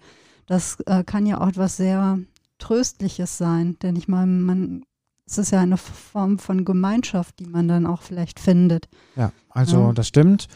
das 0.48 0.82
äh, 0.86 1.06
kann 1.06 1.26
ja 1.26 1.40
auch 1.40 1.48
etwas 1.48 1.78
sehr 1.78 2.20
Tröstliches 2.58 3.38
sein. 3.38 3.78
Denn 3.82 3.96
ich 3.96 4.08
meine, 4.10 4.32
man 4.32 4.84
es 5.28 5.38
ist 5.38 5.52
ja 5.52 5.60
eine 5.60 5.78
Form 5.78 6.40
von 6.40 6.64
Gemeinschaft, 6.64 7.40
die 7.40 7.46
man 7.46 7.68
dann 7.68 7.86
auch 7.86 8.02
vielleicht 8.02 8.40
findet. 8.40 8.88
Ja, 9.16 9.32
also 9.50 9.88
ja. 9.88 9.94
das 9.94 10.08
stimmt. 10.08 10.48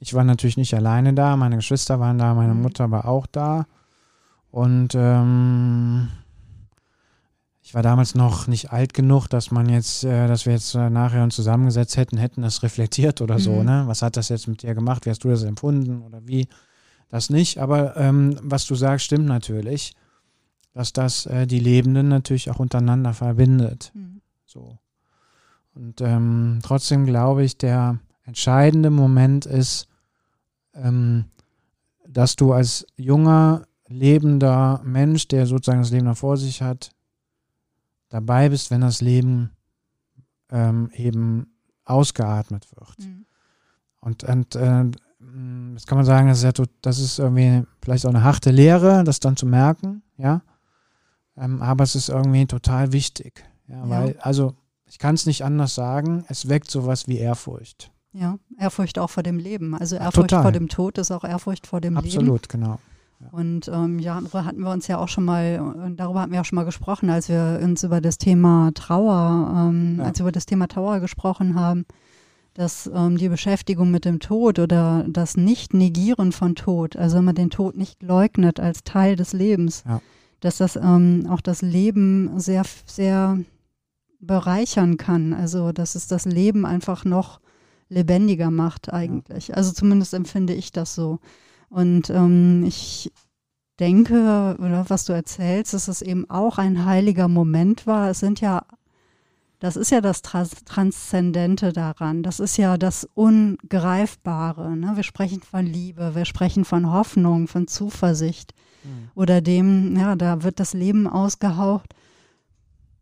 Ich 0.00 0.14
war 0.14 0.24
natürlich 0.24 0.56
nicht 0.56 0.74
alleine 0.74 1.14
da, 1.14 1.36
meine 1.36 1.56
Geschwister 1.56 2.00
waren 2.00 2.18
da, 2.18 2.34
meine 2.34 2.54
mhm. 2.54 2.62
Mutter 2.62 2.90
war 2.90 3.06
auch 3.06 3.26
da. 3.26 3.66
Und 4.50 4.94
ähm, 4.94 6.08
ich 7.62 7.74
war 7.74 7.82
damals 7.82 8.14
noch 8.14 8.46
nicht 8.46 8.72
alt 8.72 8.94
genug, 8.94 9.28
dass 9.28 9.50
man 9.50 9.68
jetzt, 9.68 10.04
äh, 10.04 10.26
dass 10.26 10.44
wir 10.44 10.52
jetzt 10.52 10.74
äh, 10.74 10.90
nachher 10.90 11.22
uns 11.22 11.36
zusammengesetzt 11.36 11.96
hätten, 11.96 12.16
hätten 12.16 12.42
das 12.42 12.62
reflektiert 12.62 13.20
oder 13.20 13.34
mhm. 13.34 13.40
so, 13.40 13.62
ne? 13.62 13.84
Was 13.86 14.02
hat 14.02 14.16
das 14.16 14.28
jetzt 14.28 14.48
mit 14.48 14.62
dir 14.62 14.74
gemacht? 14.74 15.06
Wie 15.06 15.10
hast 15.10 15.24
du 15.24 15.28
das 15.28 15.42
empfunden 15.44 16.02
oder 16.02 16.20
wie? 16.26 16.48
Das 17.08 17.30
nicht, 17.30 17.58
aber 17.58 17.96
ähm, 17.96 18.36
was 18.42 18.66
du 18.66 18.74
sagst, 18.74 19.06
stimmt 19.06 19.26
natürlich, 19.26 19.94
dass 20.74 20.92
das 20.92 21.26
äh, 21.26 21.46
die 21.46 21.60
Lebenden 21.60 22.08
natürlich 22.08 22.50
auch 22.50 22.58
untereinander 22.58 23.14
verbindet. 23.14 23.92
Mhm. 23.94 24.15
So. 24.56 24.78
Und 25.74 26.00
ähm, 26.00 26.60
trotzdem 26.62 27.04
glaube 27.04 27.44
ich, 27.44 27.58
der 27.58 27.98
entscheidende 28.24 28.90
Moment 28.90 29.44
ist, 29.44 29.88
ähm, 30.72 31.26
dass 32.08 32.36
du 32.36 32.54
als 32.54 32.86
junger, 32.96 33.66
lebender 33.86 34.80
Mensch, 34.82 35.28
der 35.28 35.46
sozusagen 35.46 35.82
das 35.82 35.90
Leben 35.90 36.06
noch 36.06 36.16
vor 36.16 36.38
sich 36.38 36.62
hat, 36.62 36.90
dabei 38.08 38.48
bist, 38.48 38.70
wenn 38.70 38.80
das 38.80 39.02
Leben 39.02 39.50
ähm, 40.50 40.90
eben 40.94 41.52
ausgeatmet 41.84 42.68
wird. 42.74 42.98
Mhm. 42.98 43.26
Und, 44.00 44.24
und 44.24 44.54
äh, 44.54 44.84
jetzt 45.74 45.86
kann 45.86 45.98
man 45.98 46.06
sagen, 46.06 46.28
das 46.28 46.42
ist, 46.42 46.58
ja, 46.58 46.64
das 46.80 46.98
ist 46.98 47.18
irgendwie 47.18 47.66
vielleicht 47.82 48.06
auch 48.06 48.10
eine 48.10 48.24
harte 48.24 48.50
Lehre, 48.50 49.04
das 49.04 49.20
dann 49.20 49.36
zu 49.36 49.44
merken, 49.44 50.02
ja. 50.16 50.40
Ähm, 51.36 51.60
aber 51.60 51.84
es 51.84 51.94
ist 51.94 52.08
irgendwie 52.08 52.46
total 52.46 52.92
wichtig. 52.92 53.44
Ja, 53.68 53.76
ja. 53.76 53.88
weil, 53.88 54.16
also 54.20 54.54
ich 54.86 54.98
kann 54.98 55.14
es 55.14 55.26
nicht 55.26 55.44
anders 55.44 55.74
sagen, 55.74 56.24
es 56.28 56.48
weckt 56.48 56.70
sowas 56.70 57.08
wie 57.08 57.18
Ehrfurcht. 57.18 57.90
Ja, 58.12 58.38
Ehrfurcht 58.58 58.98
auch 58.98 59.10
vor 59.10 59.22
dem 59.22 59.38
Leben. 59.38 59.74
Also 59.74 59.96
Ehrfurcht 59.96 60.30
Total. 60.30 60.42
vor 60.42 60.52
dem 60.52 60.68
Tod 60.68 60.96
ist 60.98 61.10
auch 61.10 61.24
Ehrfurcht 61.24 61.66
vor 61.66 61.80
dem 61.80 61.96
Absolut, 61.96 62.12
Leben. 62.14 62.36
Absolut, 62.36 62.48
genau. 62.48 62.78
Ja. 63.20 63.28
Und 63.30 63.68
ähm, 63.68 63.98
ja, 63.98 64.20
hatten 64.32 64.60
wir 64.60 64.70
uns 64.70 64.86
ja 64.88 64.98
auch 64.98 65.08
schon 65.08 65.24
mal, 65.24 65.92
darüber 65.96 66.20
hatten 66.20 66.32
wir 66.32 66.40
auch 66.40 66.44
schon 66.44 66.56
mal 66.56 66.64
gesprochen, 66.64 67.10
als 67.10 67.28
wir 67.28 67.60
uns 67.62 67.82
über 67.82 68.00
das 68.00 68.18
Thema 68.18 68.72
Trauer, 68.74 69.68
ähm, 69.68 69.96
ja. 69.98 70.04
als 70.04 70.18
wir 70.18 70.24
über 70.24 70.32
das 70.32 70.46
Thema 70.46 70.68
Trauer 70.68 71.00
gesprochen 71.00 71.58
haben, 71.58 71.86
dass 72.54 72.90
ähm, 72.94 73.16
die 73.16 73.28
Beschäftigung 73.28 73.90
mit 73.90 74.04
dem 74.04 74.20
Tod 74.20 74.58
oder 74.58 75.04
das 75.08 75.36
Nicht-Negieren 75.36 76.32
von 76.32 76.54
Tod, 76.54 76.96
also 76.96 77.18
wenn 77.18 77.24
man 77.24 77.34
den 77.34 77.50
Tod 77.50 77.76
nicht 77.76 78.02
leugnet 78.02 78.60
als 78.60 78.82
Teil 78.84 79.16
des 79.16 79.32
Lebens, 79.32 79.84
ja. 79.86 80.00
dass 80.40 80.58
das 80.58 80.76
ähm, 80.76 81.26
auch 81.30 81.40
das 81.40 81.62
Leben 81.62 82.38
sehr, 82.38 82.64
sehr 82.86 83.38
bereichern 84.20 84.96
kann. 84.96 85.32
Also, 85.32 85.72
dass 85.72 85.94
es 85.94 86.06
das 86.06 86.24
Leben 86.24 86.64
einfach 86.66 87.04
noch 87.04 87.40
lebendiger 87.88 88.50
macht 88.50 88.92
eigentlich. 88.92 89.56
Also 89.56 89.72
zumindest 89.72 90.14
empfinde 90.14 90.54
ich 90.54 90.72
das 90.72 90.94
so. 90.94 91.20
Und 91.68 92.10
ähm, 92.10 92.64
ich 92.66 93.12
denke, 93.78 94.56
oder 94.58 94.86
was 94.88 95.04
du 95.04 95.12
erzählst, 95.12 95.74
dass 95.74 95.88
es 95.88 96.02
eben 96.02 96.28
auch 96.30 96.58
ein 96.58 96.84
heiliger 96.84 97.28
Moment 97.28 97.86
war. 97.86 98.10
Es 98.10 98.20
sind 98.20 98.40
ja, 98.40 98.62
das 99.58 99.76
ist 99.76 99.90
ja 99.90 100.00
das 100.00 100.22
Trans 100.22 100.64
Transzendente 100.64 101.72
daran. 101.72 102.22
Das 102.22 102.40
ist 102.40 102.56
ja 102.56 102.78
das 102.78 103.08
Ungreifbare. 103.14 104.76
Ne? 104.76 104.92
Wir 104.96 105.02
sprechen 105.02 105.42
von 105.42 105.66
Liebe, 105.66 106.14
wir 106.14 106.24
sprechen 106.24 106.64
von 106.64 106.90
Hoffnung, 106.90 107.48
von 107.48 107.68
Zuversicht 107.68 108.54
mhm. 108.84 109.10
oder 109.14 109.40
dem, 109.40 109.96
ja, 109.96 110.16
da 110.16 110.42
wird 110.42 110.60
das 110.60 110.72
Leben 110.72 111.06
ausgehaucht. 111.06 111.94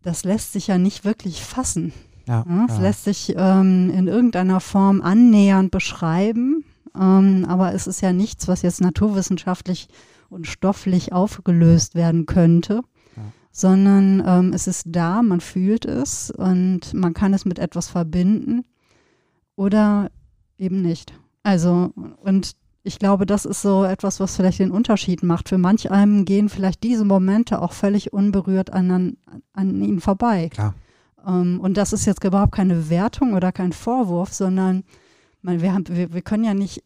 Das 0.04 0.24
lässt 0.24 0.52
sich 0.52 0.66
ja 0.66 0.78
nicht 0.78 1.04
wirklich 1.04 1.42
fassen. 1.42 1.92
Ja, 2.28 2.44
ja, 2.48 2.66
es 2.68 2.76
ja. 2.76 2.82
lässt 2.82 3.04
sich 3.04 3.34
ähm, 3.36 3.90
in 3.90 4.06
irgendeiner 4.06 4.60
Form 4.60 5.02
annähernd 5.02 5.70
beschreiben, 5.70 6.64
ähm, 6.94 7.44
aber 7.48 7.74
es 7.74 7.86
ist 7.86 8.00
ja 8.00 8.12
nichts, 8.12 8.46
was 8.46 8.62
jetzt 8.62 8.80
naturwissenschaftlich 8.80 9.88
und 10.30 10.46
stofflich 10.46 11.12
aufgelöst 11.12 11.94
werden 11.94 12.26
könnte, 12.26 12.80
ja. 13.16 13.22
sondern 13.50 14.22
ähm, 14.26 14.52
es 14.52 14.66
ist 14.66 14.84
da, 14.86 15.22
man 15.22 15.40
fühlt 15.40 15.84
es 15.84 16.30
und 16.30 16.94
man 16.94 17.14
kann 17.14 17.34
es 17.34 17.44
mit 17.44 17.58
etwas 17.58 17.88
verbinden 17.88 18.64
oder 19.56 20.10
eben 20.58 20.82
nicht. 20.82 21.12
Also, 21.42 21.92
und 22.22 22.52
ich 22.86 22.98
glaube, 22.98 23.24
das 23.24 23.46
ist 23.46 23.62
so 23.62 23.84
etwas, 23.84 24.20
was 24.20 24.36
vielleicht 24.36 24.58
den 24.58 24.70
Unterschied 24.70 25.22
macht. 25.22 25.48
Für 25.48 25.56
manch 25.56 25.90
einem 25.90 26.26
gehen 26.26 26.50
vielleicht 26.50 26.82
diese 26.82 27.06
Momente 27.06 27.62
auch 27.62 27.72
völlig 27.72 28.12
unberührt 28.12 28.72
an, 28.72 29.16
an 29.54 29.82
ihnen 29.82 30.00
vorbei. 30.00 30.50
Klar. 30.50 30.74
Um, 31.24 31.54
ähm, 31.54 31.60
und 31.60 31.78
das 31.78 31.94
ist 31.94 32.04
jetzt 32.04 32.22
überhaupt 32.22 32.52
keine 32.52 32.90
Wertung 32.90 33.32
oder 33.32 33.50
kein 33.50 33.72
Vorwurf, 33.72 34.34
sondern 34.34 34.84
man, 35.40 35.62
wir, 35.62 35.72
haben, 35.72 35.84
wir, 35.88 36.12
wir 36.12 36.20
können 36.20 36.44
ja 36.44 36.52
nicht 36.52 36.84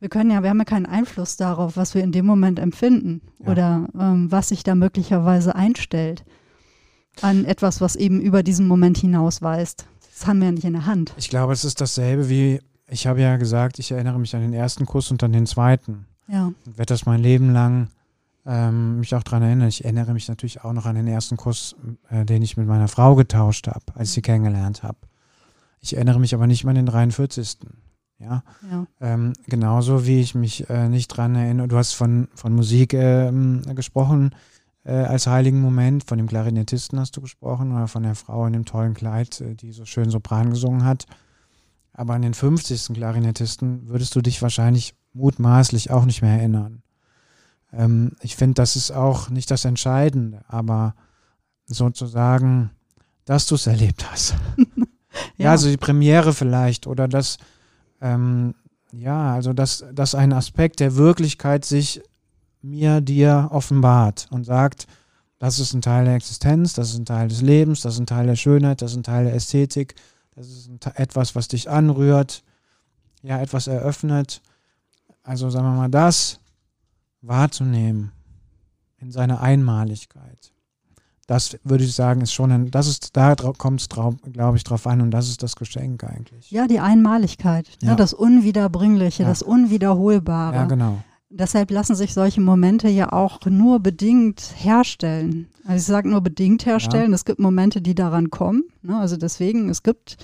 wir 0.00 0.08
können 0.08 0.30
ja, 0.30 0.42
wir 0.42 0.48
haben 0.48 0.58
ja 0.58 0.64
keinen 0.64 0.86
Einfluss 0.86 1.36
darauf, 1.36 1.76
was 1.76 1.94
wir 1.94 2.02
in 2.02 2.10
dem 2.10 2.24
Moment 2.24 2.58
empfinden 2.58 3.20
ja. 3.38 3.52
oder 3.52 3.88
ähm, 3.98 4.32
was 4.32 4.48
sich 4.48 4.62
da 4.62 4.74
möglicherweise 4.74 5.54
einstellt 5.54 6.24
an 7.20 7.44
etwas, 7.44 7.82
was 7.82 7.96
eben 7.96 8.18
über 8.18 8.42
diesen 8.42 8.66
Moment 8.66 8.96
hinausweist. 8.96 9.84
Das 10.10 10.26
haben 10.26 10.38
wir 10.38 10.46
ja 10.46 10.52
nicht 10.52 10.64
in 10.64 10.72
der 10.72 10.86
Hand. 10.86 11.12
Ich 11.18 11.28
glaube, 11.28 11.52
es 11.52 11.66
ist 11.66 11.82
dasselbe 11.82 12.30
wie, 12.30 12.60
ich 12.90 13.06
habe 13.06 13.20
ja 13.20 13.36
gesagt, 13.36 13.78
ich 13.78 13.92
erinnere 13.92 14.18
mich 14.18 14.34
an 14.34 14.42
den 14.42 14.52
ersten 14.52 14.86
Kuss 14.86 15.10
und 15.10 15.22
an 15.22 15.32
den 15.32 15.46
zweiten. 15.46 16.06
Ja. 16.28 16.46
Und 16.46 16.78
werde 16.78 16.92
das 16.92 17.06
mein 17.06 17.20
Leben 17.20 17.52
lang 17.52 17.88
ähm, 18.46 19.00
mich 19.00 19.14
auch 19.14 19.22
daran 19.22 19.42
erinnern. 19.42 19.68
Ich 19.68 19.84
erinnere 19.84 20.12
mich 20.12 20.28
natürlich 20.28 20.62
auch 20.64 20.72
noch 20.72 20.86
an 20.86 20.96
den 20.96 21.06
ersten 21.06 21.36
Kuss, 21.36 21.76
äh, 22.08 22.24
den 22.24 22.42
ich 22.42 22.56
mit 22.56 22.66
meiner 22.66 22.88
Frau 22.88 23.14
getauscht 23.14 23.66
habe, 23.66 23.84
als 23.94 24.08
ich 24.08 24.14
sie 24.14 24.22
kennengelernt 24.22 24.82
habe. 24.82 24.98
Ich 25.80 25.94
erinnere 25.94 26.20
mich 26.20 26.34
aber 26.34 26.46
nicht 26.46 26.64
mehr 26.64 26.70
an 26.70 26.76
den 26.76 26.86
43. 26.86 27.58
Ja, 28.18 28.42
ja. 28.70 28.86
Ähm, 29.00 29.32
genauso 29.46 30.06
wie 30.06 30.20
ich 30.20 30.34
mich 30.34 30.68
äh, 30.68 30.88
nicht 30.88 31.08
dran 31.08 31.34
erinnere. 31.34 31.68
Du 31.68 31.76
hast 31.76 31.94
von, 31.94 32.28
von 32.34 32.54
Musik 32.54 32.92
ähm, 32.92 33.62
gesprochen 33.74 34.34
äh, 34.84 34.92
als 34.92 35.26
heiligen 35.26 35.60
Moment, 35.60 36.04
von 36.04 36.18
dem 36.18 36.26
Klarinettisten 36.26 36.98
hast 36.98 37.16
du 37.16 37.20
gesprochen 37.20 37.72
oder 37.72 37.88
von 37.88 38.02
der 38.02 38.14
Frau 38.14 38.46
in 38.46 38.52
dem 38.52 38.64
tollen 38.64 38.94
Kleid, 38.94 39.40
äh, 39.40 39.54
die 39.54 39.72
so 39.72 39.84
schön 39.84 40.10
Sopran 40.10 40.50
gesungen 40.50 40.84
hat. 40.84 41.06
Aber 42.00 42.14
an 42.14 42.22
den 42.22 42.32
50. 42.32 42.94
Klarinettisten 42.94 43.86
würdest 43.86 44.16
du 44.16 44.22
dich 44.22 44.40
wahrscheinlich 44.40 44.94
mutmaßlich 45.12 45.90
auch 45.90 46.06
nicht 46.06 46.22
mehr 46.22 46.38
erinnern. 46.38 46.82
Ähm, 47.74 48.12
ich 48.22 48.36
finde, 48.36 48.54
das 48.54 48.74
ist 48.74 48.90
auch 48.90 49.28
nicht 49.28 49.50
das 49.50 49.66
Entscheidende, 49.66 50.40
aber 50.48 50.94
sozusagen, 51.66 52.70
dass 53.26 53.44
du 53.44 53.56
es 53.56 53.66
erlebt 53.66 54.10
hast. 54.10 54.34
ja. 54.56 54.84
ja, 55.36 55.50
also 55.50 55.68
die 55.68 55.76
Premiere 55.76 56.32
vielleicht 56.32 56.86
oder 56.86 57.06
das 57.06 57.36
ähm, 58.00 58.54
ja, 58.92 59.34
also 59.34 59.52
dass, 59.52 59.84
dass 59.92 60.14
ein 60.14 60.32
Aspekt 60.32 60.80
der 60.80 60.96
Wirklichkeit 60.96 61.66
sich 61.66 62.00
mir, 62.62 63.02
dir 63.02 63.50
offenbart 63.52 64.26
und 64.30 64.44
sagt, 64.44 64.86
das 65.38 65.58
ist 65.58 65.74
ein 65.74 65.82
Teil 65.82 66.06
der 66.06 66.14
Existenz, 66.14 66.72
das 66.72 66.92
ist 66.92 66.98
ein 66.98 67.04
Teil 67.04 67.28
des 67.28 67.42
Lebens, 67.42 67.82
das 67.82 67.92
ist 67.92 68.00
ein 68.00 68.06
Teil 68.06 68.26
der 68.26 68.36
Schönheit, 68.36 68.80
das 68.80 68.92
ist 68.92 68.96
ein 68.96 69.02
Teil 69.02 69.26
der 69.26 69.34
Ästhetik, 69.34 69.96
das 70.34 70.48
ist 70.48 70.70
etwas, 70.94 71.34
was 71.34 71.48
dich 71.48 71.68
anrührt, 71.68 72.42
ja, 73.22 73.40
etwas 73.40 73.66
eröffnet. 73.66 74.40
Also 75.22 75.50
sagen 75.50 75.66
wir 75.66 75.76
mal, 75.76 75.90
das 75.90 76.40
wahrzunehmen 77.20 78.12
in 78.98 79.10
seiner 79.12 79.40
Einmaligkeit 79.40 80.52
das 81.30 81.56
würde 81.62 81.84
ich 81.84 81.94
sagen, 81.94 82.22
ist 82.22 82.32
schon 82.32 82.50
ein, 82.50 82.70
das 82.72 82.88
ist, 82.88 83.16
da 83.16 83.36
kommt 83.36 83.80
es, 83.80 83.88
glaube 83.88 84.56
ich, 84.56 84.64
drauf 84.64 84.84
an 84.88 85.00
und 85.00 85.12
das 85.12 85.28
ist 85.28 85.44
das 85.44 85.54
Geschenk 85.54 86.02
eigentlich. 86.02 86.50
Ja, 86.50 86.66
die 86.66 86.80
Einmaligkeit, 86.80 87.68
ne, 87.82 87.86
ja. 87.86 87.90
Ne, 87.90 87.96
das 87.96 88.12
Unwiederbringliche, 88.12 89.22
ja. 89.22 89.28
das 89.28 89.40
Unwiederholbare. 89.40 90.56
Ja, 90.56 90.64
genau. 90.64 90.98
Deshalb 91.32 91.70
lassen 91.70 91.94
sich 91.94 92.12
solche 92.12 92.40
Momente 92.40 92.88
ja 92.88 93.12
auch 93.12 93.38
nur 93.46 93.78
bedingt 93.78 94.52
herstellen. 94.56 95.48
Also 95.64 95.76
ich 95.76 95.84
sage 95.84 96.08
nur 96.08 96.20
bedingt 96.22 96.66
herstellen. 96.66 97.12
Ja. 97.12 97.14
Es 97.14 97.24
gibt 97.24 97.38
Momente, 97.38 97.80
die 97.80 97.94
daran 97.94 98.30
kommen. 98.30 98.64
Ne? 98.82 98.96
Also 98.96 99.16
deswegen, 99.16 99.68
es 99.68 99.84
gibt 99.84 100.16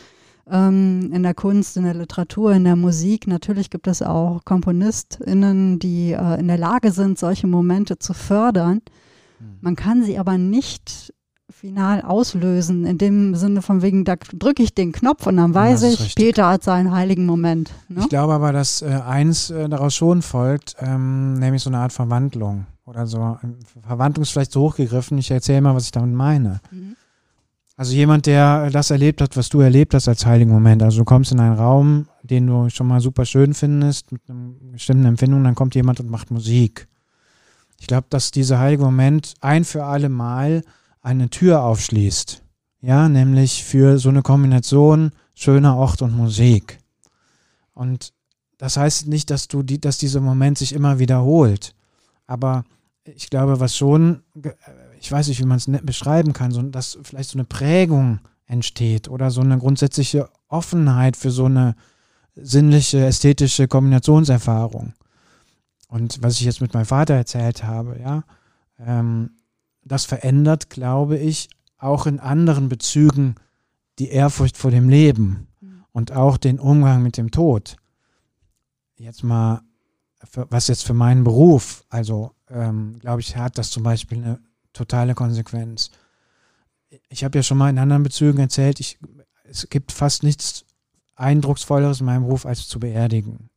ähm, 0.50 1.12
in 1.12 1.22
der 1.22 1.34
Kunst, 1.34 1.76
in 1.76 1.84
der 1.84 1.94
Literatur, 1.94 2.52
in 2.52 2.64
der 2.64 2.74
Musik, 2.74 3.28
natürlich 3.28 3.70
gibt 3.70 3.86
es 3.86 4.02
auch 4.02 4.44
KomponistInnen, 4.44 5.78
die 5.78 6.10
äh, 6.12 6.40
in 6.40 6.48
der 6.48 6.58
Lage 6.58 6.90
sind, 6.90 7.20
solche 7.20 7.46
Momente 7.46 8.00
zu 8.00 8.12
fördern. 8.12 8.82
Hm. 9.38 9.58
Man 9.60 9.76
kann 9.76 10.02
sie 10.02 10.18
aber 10.18 10.38
nicht 10.38 11.14
final 11.50 12.02
auslösen, 12.02 12.84
in 12.84 12.98
dem 12.98 13.34
Sinne 13.34 13.62
von 13.62 13.82
wegen, 13.82 14.04
da 14.04 14.16
drücke 14.16 14.62
ich 14.62 14.74
den 14.74 14.92
Knopf 14.92 15.26
und 15.26 15.36
dann 15.36 15.54
weiß 15.54 15.84
ich, 15.84 16.00
richtig. 16.00 16.14
Peter 16.16 16.48
hat 16.48 16.64
seinen 16.64 16.90
heiligen 16.90 17.24
Moment. 17.26 17.70
Ne? 17.88 18.00
Ich 18.00 18.08
glaube 18.08 18.34
aber, 18.34 18.52
dass 18.52 18.82
äh, 18.82 18.86
eins 18.86 19.50
äh, 19.50 19.68
daraus 19.68 19.94
schon 19.94 20.22
folgt, 20.22 20.76
ähm, 20.80 21.34
nämlich 21.34 21.62
so 21.62 21.70
eine 21.70 21.78
Art 21.78 21.92
Verwandlung 21.92 22.66
oder 22.84 23.06
so. 23.06 23.38
Verwandlung 23.86 24.22
ist 24.22 24.30
vielleicht 24.30 24.52
so 24.52 24.62
hochgegriffen, 24.62 25.18
ich 25.18 25.30
erzähle 25.30 25.60
mal, 25.60 25.74
was 25.74 25.84
ich 25.84 25.92
damit 25.92 26.14
meine. 26.14 26.60
Mhm. 26.70 26.96
Also 27.76 27.92
jemand, 27.92 28.24
der 28.24 28.70
das 28.70 28.90
erlebt 28.90 29.20
hat, 29.20 29.36
was 29.36 29.50
du 29.50 29.60
erlebt 29.60 29.92
hast 29.92 30.08
als 30.08 30.24
heiligen 30.24 30.50
Moment. 30.50 30.82
Also 30.82 31.00
du 31.00 31.04
kommst 31.04 31.32
in 31.32 31.40
einen 31.40 31.56
Raum, 31.56 32.08
den 32.22 32.46
du 32.46 32.70
schon 32.70 32.88
mal 32.88 33.00
super 33.00 33.26
schön 33.26 33.52
findest, 33.52 34.12
mit 34.12 34.22
einer 34.28 34.52
bestimmten 34.72 35.04
Empfindung, 35.04 35.44
dann 35.44 35.54
kommt 35.54 35.74
jemand 35.74 36.00
und 36.00 36.10
macht 36.10 36.30
Musik. 36.30 36.88
Ich 37.78 37.86
glaube, 37.86 38.06
dass 38.08 38.30
dieser 38.30 38.58
heilige 38.58 38.82
Moment 38.82 39.34
ein 39.42 39.64
für 39.64 39.84
alle 39.84 40.08
Mal 40.08 40.62
eine 41.06 41.30
Tür 41.30 41.62
aufschließt. 41.62 42.42
Ja, 42.80 43.08
nämlich 43.08 43.64
für 43.64 43.98
so 43.98 44.08
eine 44.08 44.22
Kombination 44.22 45.12
schöner 45.34 45.76
Ort 45.76 46.02
und 46.02 46.16
Musik. 46.16 46.80
Und 47.74 48.12
das 48.58 48.76
heißt 48.76 49.06
nicht, 49.06 49.30
dass 49.30 49.46
du 49.46 49.62
die, 49.62 49.80
dass 49.80 49.98
dieser 49.98 50.20
Moment 50.20 50.58
sich 50.58 50.72
immer 50.72 50.98
wiederholt. 50.98 51.74
Aber 52.26 52.64
ich 53.04 53.30
glaube, 53.30 53.60
was 53.60 53.76
schon, 53.76 54.22
ich 55.00 55.10
weiß 55.12 55.28
nicht, 55.28 55.38
wie 55.40 55.46
man 55.46 55.58
es 55.58 55.68
ne, 55.68 55.80
beschreiben 55.80 56.32
kann, 56.32 56.50
so, 56.50 56.60
dass 56.62 56.98
vielleicht 57.02 57.30
so 57.30 57.38
eine 57.38 57.44
Prägung 57.44 58.18
entsteht 58.46 59.08
oder 59.08 59.30
so 59.30 59.42
eine 59.42 59.58
grundsätzliche 59.58 60.28
Offenheit 60.48 61.16
für 61.16 61.30
so 61.30 61.44
eine 61.44 61.76
sinnliche, 62.34 63.06
ästhetische 63.06 63.68
Kombinationserfahrung. 63.68 64.94
Und 65.88 66.20
was 66.20 66.34
ich 66.34 66.46
jetzt 66.46 66.60
mit 66.60 66.74
meinem 66.74 66.86
Vater 66.86 67.14
erzählt 67.14 67.62
habe, 67.62 68.00
ja, 68.00 68.24
ähm, 68.80 69.30
das 69.86 70.04
verändert, 70.04 70.70
glaube 70.70 71.16
ich, 71.16 71.48
auch 71.78 72.06
in 72.06 72.20
anderen 72.20 72.68
Bezügen 72.68 73.36
die 73.98 74.08
Ehrfurcht 74.08 74.56
vor 74.56 74.70
dem 74.70 74.88
Leben 74.88 75.48
mhm. 75.60 75.84
und 75.92 76.12
auch 76.12 76.36
den 76.36 76.58
Umgang 76.58 77.02
mit 77.02 77.16
dem 77.16 77.30
Tod. 77.30 77.76
Jetzt 78.96 79.22
mal, 79.22 79.62
für, 80.24 80.46
was 80.50 80.68
jetzt 80.68 80.84
für 80.84 80.94
meinen 80.94 81.24
Beruf, 81.24 81.84
also 81.88 82.32
ähm, 82.48 82.98
glaube 83.00 83.20
ich, 83.20 83.36
hat 83.36 83.58
das 83.58 83.70
zum 83.70 83.82
Beispiel 83.82 84.18
eine 84.18 84.40
totale 84.72 85.14
Konsequenz. 85.14 85.90
Ich 87.08 87.24
habe 87.24 87.38
ja 87.38 87.42
schon 87.42 87.58
mal 87.58 87.70
in 87.70 87.78
anderen 87.78 88.02
Bezügen 88.02 88.38
erzählt, 88.38 88.80
ich, 88.80 88.98
es 89.44 89.68
gibt 89.68 89.92
fast 89.92 90.22
nichts 90.22 90.64
Eindrucksvolleres 91.14 92.00
in 92.00 92.06
meinem 92.06 92.24
Beruf, 92.24 92.46
als 92.46 92.68
zu 92.68 92.80
beerdigen. 92.80 93.50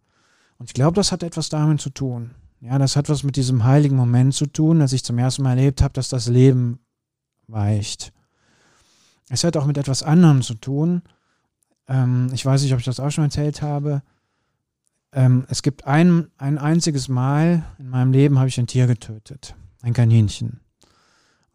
Und 0.58 0.70
ich 0.70 0.74
glaube, 0.74 0.96
das 0.96 1.12
hat 1.12 1.24
etwas 1.24 1.50
damit 1.50 1.82
zu 1.82 1.90
tun. 1.90 2.32
Ja, 2.62 2.78
das 2.78 2.96
hat 2.96 3.10
was 3.10 3.24
mit 3.24 3.36
diesem 3.36 3.64
heiligen 3.64 3.96
Moment 3.96 4.34
zu 4.34 4.46
tun, 4.46 4.80
dass 4.80 4.94
ich 4.94 5.04
zum 5.04 5.18
ersten 5.18 5.44
Mal 5.44 5.58
erlebt 5.58 5.82
habe, 5.82 5.94
dass 5.94 6.10
das 6.10 6.28
Leben 6.28 6.80
weicht. 7.48 8.12
Es 9.30 9.44
hat 9.44 9.56
auch 9.56 9.66
mit 9.66 9.78
etwas 9.78 10.04
anderem 10.04 10.42
zu 10.42 10.56
tun. 10.56 11.02
Ähm, 11.88 12.30
ich 12.34 12.46
weiß 12.46 12.62
nicht, 12.62 12.74
ob 12.74 12.80
ich 12.80 12.86
das 12.86 13.00
auch 13.00 13.12
schon 13.12 13.24
erzählt 13.24 13.62
habe. 13.62 14.02
Ähm, 15.12 15.46
es 15.50 15.64
gibt 15.64 15.86
ein, 15.86 16.28
ein 16.38 16.58
einziges 16.58 17.08
Mal 17.08 17.64
in 17.80 17.90
meinem 17.90 18.12
Leben 18.12 18.38
habe 18.38 18.50
ich 18.50 18.60
ein 18.60 18.68
Tier 18.68 18.88
getötet. 18.88 19.56
Ein 19.82 19.94
Kaninchen. 19.94 20.60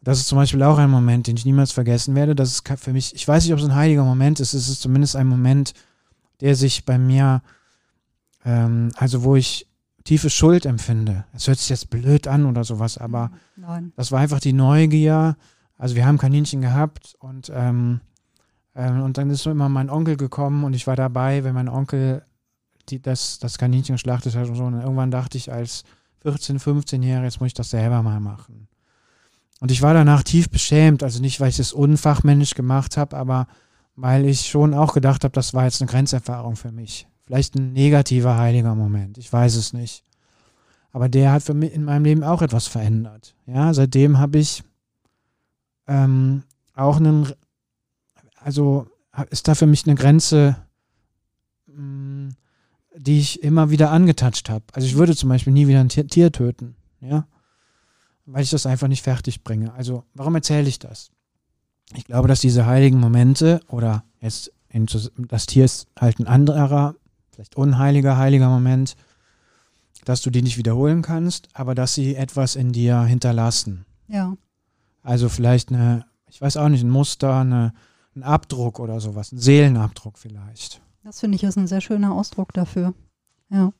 Das 0.01 0.19
ist 0.19 0.27
zum 0.27 0.37
Beispiel 0.37 0.63
auch 0.63 0.77
ein 0.77 0.89
Moment, 0.89 1.27
den 1.27 1.37
ich 1.37 1.45
niemals 1.45 1.71
vergessen 1.71 2.15
werde. 2.15 2.35
Das 2.35 2.49
ist 2.49 2.67
für 2.79 2.93
mich, 2.93 3.13
ich 3.15 3.27
weiß 3.27 3.43
nicht, 3.43 3.53
ob 3.53 3.59
es 3.59 3.65
ein 3.65 3.75
heiliger 3.75 4.03
Moment 4.03 4.39
ist. 4.39 4.53
Es 4.53 4.67
ist 4.69 4.81
zumindest 4.81 5.15
ein 5.15 5.27
Moment, 5.27 5.73
der 6.41 6.55
sich 6.55 6.85
bei 6.85 6.97
mir 6.97 7.41
ähm, 8.45 8.91
also 8.95 9.23
wo 9.23 9.35
ich 9.35 9.67
tiefe 10.05 10.29
Schuld 10.29 10.65
empfinde. 10.65 11.25
Es 11.33 11.47
hört 11.47 11.59
sich 11.59 11.69
jetzt 11.69 11.89
blöd 11.89 12.27
an 12.27 12.45
oder 12.45 12.63
sowas, 12.63 12.97
aber 12.97 13.27
mhm. 13.55 13.63
Nein. 13.63 13.93
das 13.97 14.11
war 14.11 14.21
einfach 14.21 14.39
die 14.39 14.53
Neugier. 14.53 15.35
Also 15.77 15.95
wir 15.95 16.05
haben 16.05 16.17
Kaninchen 16.17 16.61
gehabt 16.61 17.15
und, 17.19 17.51
ähm, 17.53 17.99
ähm, 18.75 19.01
und 19.01 19.17
dann 19.17 19.29
ist 19.29 19.45
immer 19.45 19.67
mein 19.67 19.89
Onkel 19.89 20.15
gekommen 20.15 20.63
und 20.63 20.73
ich 20.73 20.87
war 20.87 20.95
dabei, 20.95 21.43
wenn 21.43 21.53
mein 21.53 21.67
Onkel 21.67 22.23
die, 22.87 23.01
das, 23.01 23.39
das 23.39 23.57
Kaninchen 23.57 23.95
geschlachtet 23.95 24.35
hat 24.35 24.47
und 24.47 24.55
so. 24.55 24.63
Und 24.63 24.79
irgendwann 24.79 25.11
dachte 25.11 25.37
ich 25.37 25.51
als 25.51 25.83
14, 26.21 26.59
15 26.59 27.03
Jahre, 27.03 27.25
jetzt 27.25 27.41
muss 27.41 27.47
ich 27.47 27.53
das 27.53 27.71
selber 27.71 28.01
mal 28.03 28.19
machen. 28.19 28.67
Und 29.59 29.71
ich 29.71 29.81
war 29.81 29.93
danach 29.93 30.23
tief 30.23 30.49
beschämt, 30.49 31.01
also 31.01 31.19
nicht, 31.19 31.39
weil 31.39 31.49
ich 31.49 31.59
es 31.59 31.73
unfachmännisch 31.73 32.53
gemacht 32.53 32.97
habe, 32.97 33.17
aber 33.17 33.47
weil 33.95 34.25
ich 34.25 34.41
schon 34.41 34.73
auch 34.73 34.93
gedacht 34.93 35.23
habe, 35.23 35.31
das 35.31 35.53
war 35.53 35.63
jetzt 35.63 35.81
eine 35.81 35.89
Grenzerfahrung 35.89 36.55
für 36.55 36.71
mich. 36.71 37.07
Vielleicht 37.25 37.55
ein 37.55 37.73
negativer 37.73 38.37
heiliger 38.37 38.75
Moment, 38.75 39.17
ich 39.17 39.31
weiß 39.31 39.55
es 39.55 39.73
nicht. 39.73 40.03
Aber 40.91 41.09
der 41.09 41.31
hat 41.31 41.43
für 41.43 41.53
mich 41.53 41.73
in 41.73 41.83
meinem 41.83 42.05
Leben 42.05 42.23
auch 42.23 42.41
etwas 42.41 42.67
verändert. 42.67 43.35
Ja, 43.47 43.73
seitdem 43.73 44.17
habe 44.19 44.37
ich 44.37 44.63
ähm, 45.87 46.43
auch 46.73 46.97
einen, 46.97 47.31
also 48.39 48.87
ist 49.29 49.47
da 49.47 49.55
für 49.55 49.67
mich 49.67 49.85
eine 49.85 49.95
Grenze, 49.95 50.55
mm, 51.67 52.29
die 52.95 53.19
ich 53.19 53.43
immer 53.43 53.69
wieder 53.69 53.91
angetatscht 53.91 54.49
habe. 54.49 54.65
Also 54.73 54.87
ich 54.87 54.95
würde 54.95 55.15
zum 55.15 55.29
Beispiel 55.29 55.53
nie 55.53 55.67
wieder 55.67 55.79
ein 55.79 55.89
Tier 55.89 56.31
töten, 56.31 56.75
ja, 57.01 57.27
weil 58.25 58.43
ich 58.43 58.49
das 58.49 58.65
einfach 58.65 58.87
nicht 58.87 59.03
fertig 59.03 59.43
bringe. 59.43 59.73
Also 59.73 60.03
warum 60.13 60.35
erzähle 60.35 60.67
ich 60.67 60.79
das? 60.79 61.11
Ich 61.93 62.05
glaube, 62.05 62.27
dass 62.27 62.41
diese 62.41 62.65
heiligen 62.65 62.99
Momente 62.99 63.59
oder 63.67 64.03
jetzt 64.21 64.51
das 65.29 65.45
Tier 65.45 65.65
ist 65.65 65.87
halt 65.99 66.19
ein 66.19 66.27
anderer, 66.27 66.95
vielleicht 67.35 67.55
unheiliger, 67.55 68.17
heiliger 68.17 68.49
Moment, 68.49 68.95
dass 70.05 70.21
du 70.21 70.29
die 70.29 70.41
nicht 70.41 70.57
wiederholen 70.57 71.01
kannst, 71.01 71.49
aber 71.53 71.75
dass 71.75 71.93
sie 71.93 72.15
etwas 72.15 72.55
in 72.55 72.71
dir 72.71 73.01
hinterlassen. 73.01 73.85
Ja. 74.07 74.35
Also 75.03 75.29
vielleicht 75.29 75.69
eine, 75.71 76.05
ich 76.29 76.41
weiß 76.41 76.57
auch 76.57 76.69
nicht, 76.69 76.83
ein 76.83 76.89
Muster, 76.89 77.39
eine, 77.39 77.73
ein 78.15 78.23
Abdruck 78.23 78.79
oder 78.79 78.99
sowas, 78.99 79.31
ein 79.31 79.39
Seelenabdruck 79.39 80.17
vielleicht. 80.17 80.81
Das 81.03 81.19
finde 81.19 81.35
ich 81.35 81.43
ist 81.43 81.57
ein 81.57 81.67
sehr 81.67 81.81
schöner 81.81 82.13
Ausdruck 82.13 82.53
dafür. 82.53 82.93
Ja. 83.49 83.71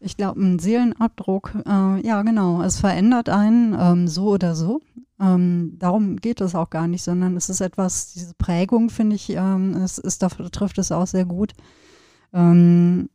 Ich 0.00 0.16
glaube, 0.16 0.40
ein 0.40 0.60
Seelenabdruck, 0.60 1.54
äh, 1.66 2.06
ja 2.06 2.22
genau, 2.22 2.62
es 2.62 2.78
verändert 2.78 3.28
einen 3.28 3.76
ähm, 3.78 4.06
so 4.06 4.28
oder 4.28 4.54
so. 4.54 4.80
Ähm, 5.20 5.74
darum 5.78 6.16
geht 6.16 6.40
es 6.40 6.54
auch 6.54 6.70
gar 6.70 6.86
nicht, 6.86 7.02
sondern 7.02 7.36
es 7.36 7.48
ist 7.48 7.60
etwas, 7.60 8.12
diese 8.12 8.34
Prägung, 8.34 8.90
finde 8.90 9.16
ich, 9.16 9.30
ähm, 9.30 9.74
es 9.76 9.98
ist, 9.98 10.22
da 10.22 10.28
trifft 10.28 10.78
es 10.78 10.92
auch 10.92 11.06
sehr 11.08 11.24
gut. 11.24 11.54
Ähm, 12.32 13.08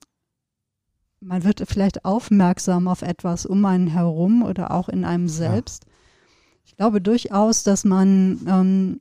man 1.19 1.43
wird 1.43 1.63
vielleicht 1.67 2.05
aufmerksam 2.05 2.87
auf 2.87 3.01
etwas 3.01 3.45
um 3.45 3.63
einen 3.65 3.87
herum 3.87 4.43
oder 4.43 4.71
auch 4.71 4.89
in 4.89 5.05
einem 5.05 5.27
selbst. 5.27 5.85
Ja. 5.85 5.91
Ich 6.65 6.75
glaube 6.75 7.01
durchaus, 7.01 7.63
dass 7.63 7.85
man 7.85 8.39
ähm, 8.47 8.99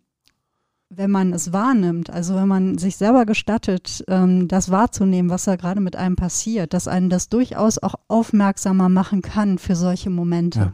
wenn 0.97 1.11
man 1.11 1.33
es 1.33 1.53
wahrnimmt, 1.53 2.11
also 2.11 2.35
wenn 2.35 2.49
man 2.49 2.79
sich 2.79 2.97
selber 2.97 3.25
gestattet, 3.25 4.05
ähm, 4.09 4.49
das 4.49 4.71
wahrzunehmen, 4.71 5.31
was 5.31 5.45
da 5.45 5.57
gerade 5.57 5.81
mit 5.81 5.97
einem 5.97 6.17
passiert, 6.17 6.75
dass 6.75 6.89
einen 6.89 7.09
das 7.09 7.29
durchaus 7.29 7.79
auch 7.79 7.95
aufmerksamer 8.09 8.89
machen 8.89 9.23
kann 9.23 9.59
für 9.59 9.75
solche 9.75 10.11
Momente. 10.11 10.73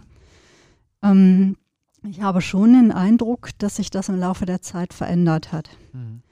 Ja. 1.02 1.10
Ähm, 1.10 1.56
ich 2.08 2.20
habe 2.20 2.40
schon 2.40 2.72
den 2.72 2.92
Eindruck, 2.92 3.50
dass 3.58 3.76
sich 3.76 3.90
das 3.90 4.08
im 4.08 4.18
Laufe 4.18 4.46
der 4.46 4.60
Zeit 4.60 4.92
verändert 4.92 5.52
hat. 5.52 5.70
Mhm. 5.92 6.22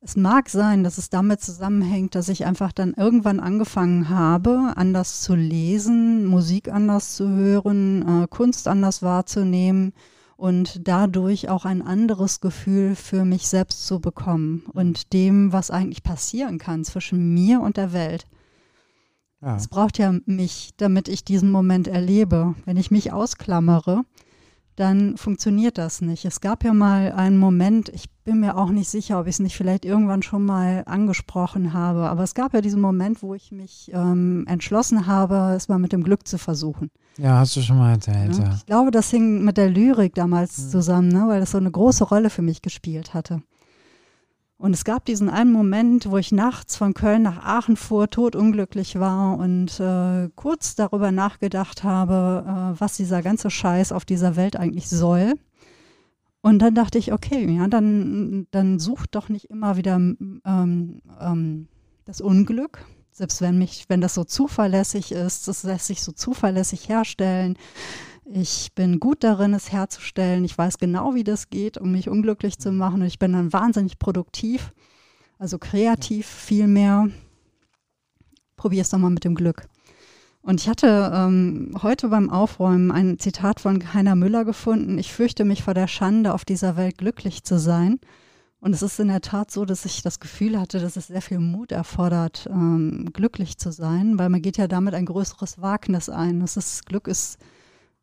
Es 0.00 0.16
mag 0.16 0.48
sein, 0.48 0.84
dass 0.84 0.96
es 0.96 1.10
damit 1.10 1.40
zusammenhängt, 1.40 2.14
dass 2.14 2.28
ich 2.28 2.46
einfach 2.46 2.72
dann 2.72 2.94
irgendwann 2.94 3.40
angefangen 3.40 4.08
habe, 4.08 4.72
anders 4.76 5.22
zu 5.22 5.34
lesen, 5.34 6.24
Musik 6.24 6.72
anders 6.72 7.16
zu 7.16 7.28
hören, 7.28 8.22
äh, 8.22 8.26
Kunst 8.28 8.68
anders 8.68 9.02
wahrzunehmen 9.02 9.92
und 10.36 10.86
dadurch 10.86 11.48
auch 11.48 11.64
ein 11.64 11.82
anderes 11.82 12.40
Gefühl 12.40 12.94
für 12.94 13.24
mich 13.24 13.48
selbst 13.48 13.86
zu 13.86 13.98
bekommen 13.98 14.62
mhm. 14.66 14.70
und 14.72 15.12
dem, 15.12 15.52
was 15.52 15.72
eigentlich 15.72 16.04
passieren 16.04 16.58
kann 16.58 16.84
zwischen 16.84 17.34
mir 17.34 17.60
und 17.60 17.76
der 17.76 17.92
Welt. 17.92 18.26
Ja. 19.42 19.56
Es 19.56 19.66
braucht 19.66 19.98
ja 19.98 20.14
mich, 20.26 20.74
damit 20.76 21.08
ich 21.08 21.24
diesen 21.24 21.50
Moment 21.50 21.88
erlebe. 21.88 22.54
Wenn 22.64 22.76
ich 22.76 22.92
mich 22.92 23.12
ausklammere, 23.12 24.04
dann 24.78 25.16
funktioniert 25.16 25.76
das 25.76 26.00
nicht. 26.00 26.24
Es 26.24 26.40
gab 26.40 26.62
ja 26.62 26.72
mal 26.72 27.12
einen 27.12 27.36
Moment, 27.36 27.88
ich 27.88 28.08
bin 28.24 28.40
mir 28.40 28.56
auch 28.56 28.70
nicht 28.70 28.88
sicher, 28.88 29.18
ob 29.18 29.26
ich 29.26 29.36
es 29.36 29.38
nicht 29.40 29.56
vielleicht 29.56 29.84
irgendwann 29.84 30.22
schon 30.22 30.44
mal 30.44 30.84
angesprochen 30.86 31.72
habe, 31.72 32.08
aber 32.08 32.22
es 32.22 32.34
gab 32.34 32.54
ja 32.54 32.60
diesen 32.60 32.80
Moment, 32.80 33.22
wo 33.22 33.34
ich 33.34 33.50
mich 33.50 33.90
ähm, 33.92 34.44
entschlossen 34.46 35.06
habe, 35.06 35.54
es 35.56 35.68
mal 35.68 35.78
mit 35.78 35.92
dem 35.92 36.04
Glück 36.04 36.28
zu 36.28 36.38
versuchen. 36.38 36.90
Ja, 37.16 37.38
hast 37.38 37.56
du 37.56 37.60
schon 37.60 37.78
mal 37.78 37.92
erzählt, 37.92 38.36
ja. 38.36 38.44
ja. 38.44 38.54
Ich 38.54 38.66
glaube, 38.66 38.92
das 38.92 39.10
hing 39.10 39.44
mit 39.44 39.56
der 39.56 39.68
Lyrik 39.68 40.14
damals 40.14 40.58
mhm. 40.58 40.68
zusammen, 40.68 41.08
ne, 41.08 41.24
weil 41.26 41.40
das 41.40 41.50
so 41.50 41.58
eine 41.58 41.70
große 41.70 42.04
Rolle 42.04 42.30
für 42.30 42.42
mich 42.42 42.62
gespielt 42.62 43.14
hatte. 43.14 43.42
Und 44.58 44.74
es 44.74 44.84
gab 44.84 45.04
diesen 45.04 45.30
einen 45.30 45.52
Moment, 45.52 46.10
wo 46.10 46.18
ich 46.18 46.32
nachts 46.32 46.76
von 46.76 46.92
Köln 46.92 47.22
nach 47.22 47.44
Aachen 47.44 47.76
fuhr, 47.76 48.10
totunglücklich 48.10 48.98
war 48.98 49.38
und 49.38 49.78
äh, 49.78 50.28
kurz 50.34 50.74
darüber 50.74 51.12
nachgedacht 51.12 51.84
habe, 51.84 52.44
äh, 52.44 52.80
was 52.80 52.96
dieser 52.96 53.22
ganze 53.22 53.50
Scheiß 53.50 53.92
auf 53.92 54.04
dieser 54.04 54.34
Welt 54.34 54.56
eigentlich 54.56 54.88
soll. 54.88 55.34
Und 56.40 56.58
dann 56.58 56.74
dachte 56.74 56.98
ich, 56.98 57.12
okay, 57.12 57.48
ja, 57.48 57.68
dann, 57.68 58.48
dann 58.50 58.80
sucht 58.80 59.14
doch 59.14 59.28
nicht 59.28 59.48
immer 59.48 59.76
wieder 59.76 59.94
ähm, 59.94 60.40
ähm, 60.44 61.68
das 62.04 62.20
Unglück, 62.20 62.84
selbst 63.12 63.40
wenn 63.40 63.58
mich, 63.58 63.84
wenn 63.88 64.00
das 64.00 64.14
so 64.14 64.24
zuverlässig 64.24 65.12
ist, 65.12 65.46
das 65.46 65.62
lässt 65.62 65.86
sich 65.86 66.02
so 66.02 66.10
zuverlässig 66.10 66.88
herstellen. 66.88 67.56
Ich 68.30 68.72
bin 68.74 69.00
gut 69.00 69.24
darin, 69.24 69.54
es 69.54 69.72
herzustellen. 69.72 70.44
Ich 70.44 70.56
weiß 70.58 70.76
genau, 70.76 71.14
wie 71.14 71.24
das 71.24 71.48
geht, 71.48 71.78
um 71.78 71.92
mich 71.92 72.10
unglücklich 72.10 72.58
zu 72.58 72.72
machen. 72.72 73.00
Und 73.00 73.06
ich 73.06 73.18
bin 73.18 73.32
dann 73.32 73.54
wahnsinnig 73.54 73.98
produktiv, 73.98 74.74
also 75.38 75.58
kreativ 75.58 76.26
viel 76.26 76.66
mehr. 76.66 77.08
Probier 78.56 78.82
es 78.82 78.90
doch 78.90 78.98
mal 78.98 79.08
mit 79.08 79.24
dem 79.24 79.34
Glück. 79.34 79.66
Und 80.42 80.60
ich 80.60 80.68
hatte 80.68 81.10
ähm, 81.14 81.74
heute 81.82 82.08
beim 82.08 82.28
Aufräumen 82.28 82.90
ein 82.90 83.18
Zitat 83.18 83.60
von 83.60 83.94
Heiner 83.94 84.14
Müller 84.14 84.44
gefunden. 84.44 84.98
Ich 84.98 85.10
fürchte 85.10 85.46
mich 85.46 85.62
vor 85.62 85.74
der 85.74 85.88
Schande, 85.88 86.34
auf 86.34 86.44
dieser 86.44 86.76
Welt 86.76 86.98
glücklich 86.98 87.44
zu 87.44 87.58
sein. 87.58 87.98
Und 88.60 88.74
es 88.74 88.82
ist 88.82 89.00
in 89.00 89.08
der 89.08 89.22
Tat 89.22 89.50
so, 89.50 89.64
dass 89.64 89.86
ich 89.86 90.02
das 90.02 90.20
Gefühl 90.20 90.60
hatte, 90.60 90.80
dass 90.80 90.96
es 90.96 91.06
sehr 91.06 91.22
viel 91.22 91.38
Mut 91.38 91.72
erfordert, 91.72 92.46
ähm, 92.50 93.08
glücklich 93.14 93.56
zu 93.56 93.72
sein, 93.72 94.18
weil 94.18 94.28
man 94.28 94.42
geht 94.42 94.58
ja 94.58 94.66
damit 94.66 94.92
ein 94.92 95.06
größeres 95.06 95.62
Wagnis 95.62 96.10
ein. 96.10 96.40
Das 96.40 96.58
ist, 96.58 96.84
Glück 96.84 97.08
ist 97.08 97.38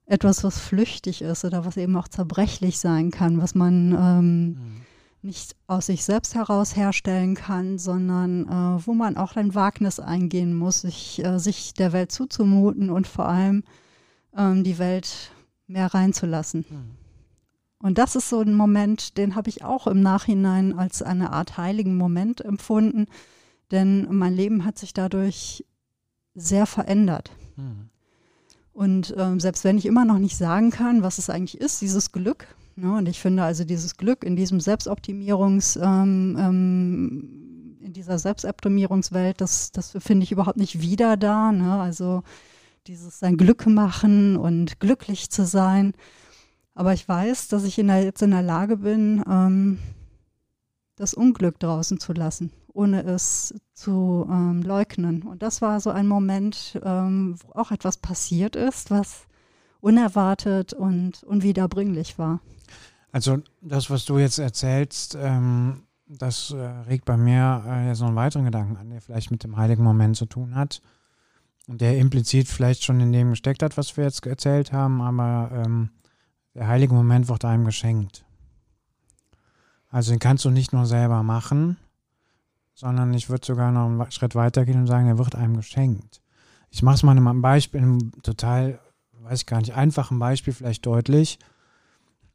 etwas, 0.05 0.43
was 0.43 0.59
flüchtig 0.59 1.21
ist 1.21 1.45
oder 1.45 1.65
was 1.65 1.77
eben 1.77 1.95
auch 1.97 2.07
zerbrechlich 2.07 2.79
sein 2.79 3.11
kann, 3.11 3.41
was 3.41 3.55
man 3.55 3.91
ähm, 3.93 4.47
mhm. 4.47 4.81
nicht 5.21 5.55
aus 5.67 5.87
sich 5.87 6.03
selbst 6.03 6.35
heraus 6.35 6.75
herstellen 6.75 7.35
kann, 7.35 7.79
sondern 7.79 8.45
äh, 8.47 8.85
wo 8.85 8.93
man 8.93 9.17
auch 9.17 9.35
ein 9.35 9.55
Wagnis 9.55 9.99
eingehen 9.99 10.55
muss, 10.55 10.81
sich, 10.81 11.23
äh, 11.23 11.39
sich 11.39 11.73
der 11.73 11.91
Welt 11.91 12.11
zuzumuten 12.11 12.89
und 12.89 13.07
vor 13.07 13.27
allem 13.27 13.63
ähm, 14.37 14.63
die 14.63 14.77
Welt 14.77 15.31
mehr 15.67 15.93
reinzulassen. 15.93 16.65
Mhm. 16.69 17.05
Und 17.79 17.97
das 17.97 18.15
ist 18.15 18.29
so 18.29 18.41
ein 18.41 18.55
Moment, 18.55 19.17
den 19.17 19.35
habe 19.35 19.49
ich 19.49 19.63
auch 19.63 19.87
im 19.87 20.01
Nachhinein 20.01 20.77
als 20.77 21.01
eine 21.01 21.33
Art 21.33 21.57
heiligen 21.57 21.97
Moment 21.97 22.41
empfunden, 22.41 23.07
denn 23.71 24.07
mein 24.15 24.33
Leben 24.33 24.65
hat 24.65 24.77
sich 24.77 24.93
dadurch 24.93 25.65
sehr 26.35 26.65
verändert. 26.65 27.31
Mhm. 27.55 27.89
Und 28.76 29.15
ähm, 29.17 29.39
selbst 29.39 29.63
wenn 29.63 29.78
ich 29.78 29.86
immer 29.86 30.03
noch 30.03 30.19
nicht 30.19 30.36
sagen 30.36 30.69
kann, 30.69 31.01
was 31.01 31.17
es 31.17 31.30
eigentlich 31.30 31.61
ist, 31.61 31.82
dieses 31.82 32.11
Glück, 32.11 32.45
ne, 32.76 32.93
und 32.97 33.07
ich 33.07 33.21
finde 33.21 33.43
also 33.43 33.63
dieses 33.63 33.95
Glück 33.95 34.26
in 34.26 34.36
diesem 34.36 34.59
Selbstoptimierungs, 34.59 35.78
ähm, 35.78 36.36
ähm, 36.38 37.78
in 37.80 37.93
dieser 37.93 38.19
Selbstoptimierungswelt, 38.19 39.39
das, 39.39 39.71
das 39.71 39.95
finde 39.99 40.26
ich 40.26 40.34
überhaupt 40.34 40.57
nicht 40.57 40.82
wieder 40.82 41.15
da. 41.15 41.53
Ne? 41.53 41.80
Also 41.80 42.23
dieses 42.86 43.17
sein 43.17 43.38
Glück 43.38 43.65
machen 43.65 44.36
und 44.36 44.82
glücklich 44.82 45.30
zu 45.30 45.45
sein. 45.45 45.93
Aber 46.73 46.91
ich 46.91 47.07
weiß, 47.07 47.47
dass 47.47 47.63
ich 47.63 47.80
in 47.80 47.88
der, 47.88 48.03
jetzt 48.03 48.23
in 48.23 48.32
der 48.32 48.41
Lage 48.41 48.76
bin, 48.76 49.23
ähm, 49.26 49.80
das 50.97 51.13
Unglück 51.13 51.59
draußen 51.59 51.97
zu 51.97 52.11
lassen 52.11 52.51
ohne 52.76 53.03
es 53.03 53.53
zu 53.73 54.28
ähm, 54.30 54.61
leugnen. 54.61 55.23
Und 55.23 55.41
das 55.41 55.61
war 55.61 55.80
so 55.80 55.89
ein 55.89 56.07
Moment, 56.07 56.80
ähm, 56.84 57.36
wo 57.41 57.59
auch 57.59 57.71
etwas 57.71 57.97
passiert 57.97 58.55
ist, 58.55 58.91
was 58.91 59.28
unerwartet 59.80 60.73
und 60.73 61.23
unwiederbringlich 61.23 62.17
war. 62.19 62.39
Also 63.11 63.39
das, 63.61 63.89
was 63.89 64.05
du 64.05 64.17
jetzt 64.17 64.39
erzählst, 64.39 65.17
ähm, 65.19 65.84
das 66.07 66.51
äh, 66.51 66.57
regt 66.57 67.05
bei 67.05 67.17
mir 67.17 67.63
äh, 67.65 67.95
so 67.95 68.05
einen 68.05 68.15
weiteren 68.15 68.45
Gedanken 68.45 68.78
an, 68.78 68.89
der 68.89 69.01
vielleicht 69.01 69.32
mit 69.32 69.43
dem 69.43 69.57
heiligen 69.57 69.84
Moment 69.84 70.17
zu 70.17 70.26
tun 70.26 70.55
hat 70.55 70.82
und 71.67 71.82
der 71.82 71.97
implizit 71.97 72.47
vielleicht 72.47 72.84
schon 72.84 72.99
in 72.99 73.11
dem 73.11 73.32
gesteckt 73.32 73.63
hat, 73.63 73.78
was 73.78 73.95
wir 73.95 74.03
jetzt 74.03 74.26
erzählt 74.26 74.71
haben, 74.71 75.01
aber 75.01 75.49
ähm, 75.53 75.89
der 76.53 76.67
heilige 76.67 76.93
Moment 76.93 77.28
wird 77.28 77.45
einem 77.45 77.65
geschenkt. 77.65 78.26
Also 79.89 80.11
den 80.11 80.19
kannst 80.19 80.45
du 80.45 80.49
nicht 80.49 80.73
nur 80.73 80.86
selber 80.86 81.23
machen, 81.23 81.78
sondern 82.76 83.13
ich 83.13 83.30
würde 83.30 83.45
sogar 83.45 83.71
noch 83.71 83.86
einen 83.86 84.11
Schritt 84.11 84.36
weiter 84.36 84.65
gehen 84.65 84.80
und 84.80 84.88
sagen, 84.88 85.07
er 85.07 85.17
wird 85.17 85.36
einem 85.36 85.57
geschenkt. 85.57 86.21
Ich 86.69 86.84
mache 86.84 86.95
es 86.95 87.03
mal 87.03 87.17
einem 87.17 87.41
Beispiel, 87.41 87.82
einem 87.82 88.11
total, 88.21 88.80
weiß 89.21 89.41
ich 89.41 89.45
gar 89.47 89.59
nicht, 89.59 89.73
einfachen 89.73 90.19
Beispiel 90.19 90.53
vielleicht 90.53 90.86
deutlich. 90.86 91.39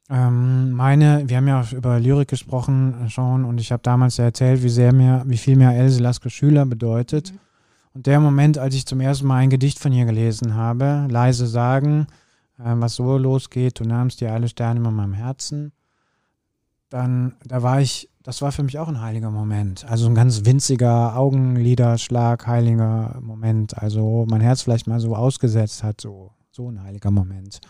Ähm, 0.08 0.72
meine, 0.72 1.28
wir 1.28 1.36
haben 1.36 1.46
ja 1.46 1.64
über 1.70 2.00
Lyrik 2.00 2.28
gesprochen 2.28 3.08
schon 3.10 3.44
und 3.44 3.60
ich 3.60 3.70
habe 3.70 3.82
damals 3.82 4.16
ja 4.16 4.24
erzählt, 4.24 4.62
wie 4.64 4.68
sehr 4.68 4.92
mir, 4.92 5.22
wie 5.26 5.36
viel 5.36 5.56
mir 5.56 5.72
Else 5.72 6.02
Laske 6.02 6.30
Schüler 6.30 6.66
bedeutet. 6.66 7.32
Mhm. 7.32 7.38
Und 7.92 8.06
der 8.06 8.20
Moment, 8.20 8.58
als 8.58 8.74
ich 8.74 8.86
zum 8.86 9.00
ersten 9.00 9.26
Mal 9.26 9.36
ein 9.36 9.50
Gedicht 9.50 9.78
von 9.78 9.92
ihr 9.92 10.04
gelesen 10.04 10.54
habe, 10.54 11.06
leise 11.08 11.46
sagen, 11.46 12.06
äh, 12.58 12.74
was 12.76 12.94
so 12.94 13.18
losgeht, 13.18 13.78
du 13.78 13.84
nahmst 13.84 14.20
dir 14.20 14.32
alle 14.32 14.48
Sterne 14.48 14.80
in 14.80 14.94
meinem 14.94 15.12
Herzen, 15.12 15.72
dann, 16.88 17.36
da 17.44 17.62
war 17.62 17.80
ich, 17.80 18.09
das 18.22 18.42
war 18.42 18.52
für 18.52 18.62
mich 18.62 18.78
auch 18.78 18.88
ein 18.88 19.00
heiliger 19.00 19.30
Moment. 19.30 19.84
Also 19.88 20.06
ein 20.06 20.14
ganz 20.14 20.44
winziger 20.44 21.16
Augenliderschlag, 21.16 22.46
heiliger 22.46 23.18
Moment. 23.22 23.78
Also 23.78 24.26
mein 24.28 24.42
Herz 24.42 24.62
vielleicht 24.62 24.86
mal 24.86 25.00
so 25.00 25.16
ausgesetzt 25.16 25.82
hat, 25.82 26.00
so, 26.00 26.32
so 26.50 26.68
ein 26.68 26.82
heiliger 26.82 27.10
Moment. 27.10 27.60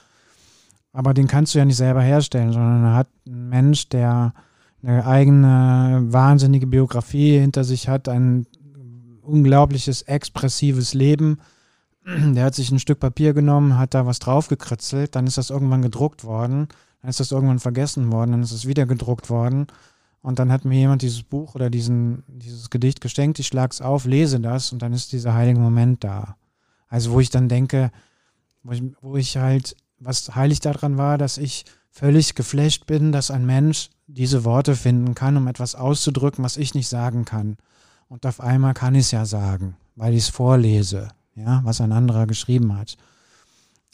Aber 0.93 1.15
den 1.15 1.29
kannst 1.29 1.55
du 1.55 1.59
ja 1.59 1.65
nicht 1.65 1.77
selber 1.77 2.03
herstellen, 2.03 2.53
sondern 2.53 2.85
er 2.85 2.95
hat 2.95 3.09
ein 3.27 3.49
Mensch, 3.49 3.89
der 3.91 4.35
eine 4.83 5.07
eigene 5.07 6.01
wahnsinnige 6.07 6.67
Biografie 6.67 7.39
hinter 7.39 7.63
sich 7.63 7.89
hat, 7.89 8.09
ein 8.09 8.47
unglaubliches 9.23 10.03
expressives 10.03 10.95
Leben. 10.95 11.39
Der 12.07 12.45
hat 12.45 12.57
sich 12.57 12.73
ein 12.73 12.81
Stück 12.81 12.99
Papier 12.99 13.35
genommen, 13.35 13.79
hat 13.79 13.95
da 13.95 14.05
was 14.07 14.19
draufgekritzelt, 14.19 15.15
dann 15.15 15.29
ist 15.29 15.39
das 15.39 15.51
irgendwann 15.51 15.83
gedruckt 15.83 16.25
worden, 16.25 16.67
dann 17.03 17.11
ist 17.11 17.21
das 17.21 17.31
irgendwann 17.31 17.61
vergessen 17.61 18.11
worden, 18.11 18.33
dann 18.33 18.43
ist 18.43 18.53
es 18.53 18.67
wieder 18.67 18.87
gedruckt 18.87 19.31
worden. 19.31 19.69
Und 20.23 20.39
dann 20.39 20.53
hat 20.53 20.65
mir 20.65 20.79
jemand 20.79 21.03
dieses 21.03 21.23
Buch 21.23 21.55
oder 21.55 21.71
diesen, 21.71 22.25
dieses 22.27 22.69
Gedicht 22.69 23.01
geschenkt, 23.01 23.39
ich 23.39 23.47
schlage 23.47 23.73
es 23.73 23.81
auf, 23.81 24.05
lese 24.05 24.39
das 24.39 24.73
und 24.73 24.83
dann 24.83 24.93
ist 24.93 25.13
dieser 25.13 25.35
heilige 25.35 25.61
Moment 25.61 26.05
da. 26.05 26.37
Also 26.89 27.13
wo 27.13 27.21
ich 27.21 27.31
dann 27.31 27.49
denke, 27.49 27.91
wo 28.63 28.73
ich, 28.73 28.83
wo 29.01 29.17
ich 29.17 29.37
halt, 29.39 29.77
was 29.99 30.35
heilig 30.35 30.61
daran 30.61 30.99
war, 30.99 31.17
dass 31.17 31.39
ich 31.39 31.65
völlig 31.91 32.35
geflasht 32.35 32.87
bin, 32.87 33.13
dass 33.13 33.31
ein 33.31 33.47
Mensch 33.47 33.91
diese 34.07 34.45
Worte 34.45 34.77
finden 34.77 35.15
kann, 35.15 35.37
um 35.37 35.47
etwas 35.49 35.75
auszudrücken, 35.75 36.45
was 36.45 36.57
ich 36.57 36.75
nicht 36.75 36.89
sagen 36.89 37.25
kann. 37.25 37.57
Und 38.09 38.27
auf 38.27 38.41
einmal 38.41 38.75
kann 38.75 38.95
ich 38.95 39.07
es 39.07 39.11
ja 39.13 39.25
sagen, 39.25 39.77
weil 39.97 40.13
ich 40.13 40.25
es 40.25 40.29
vorlese, 40.29 41.09
ja, 41.35 41.63
was 41.65 41.81
ein 41.81 41.93
anderer 41.93 42.27
geschrieben 42.27 42.77
hat. 42.77 42.97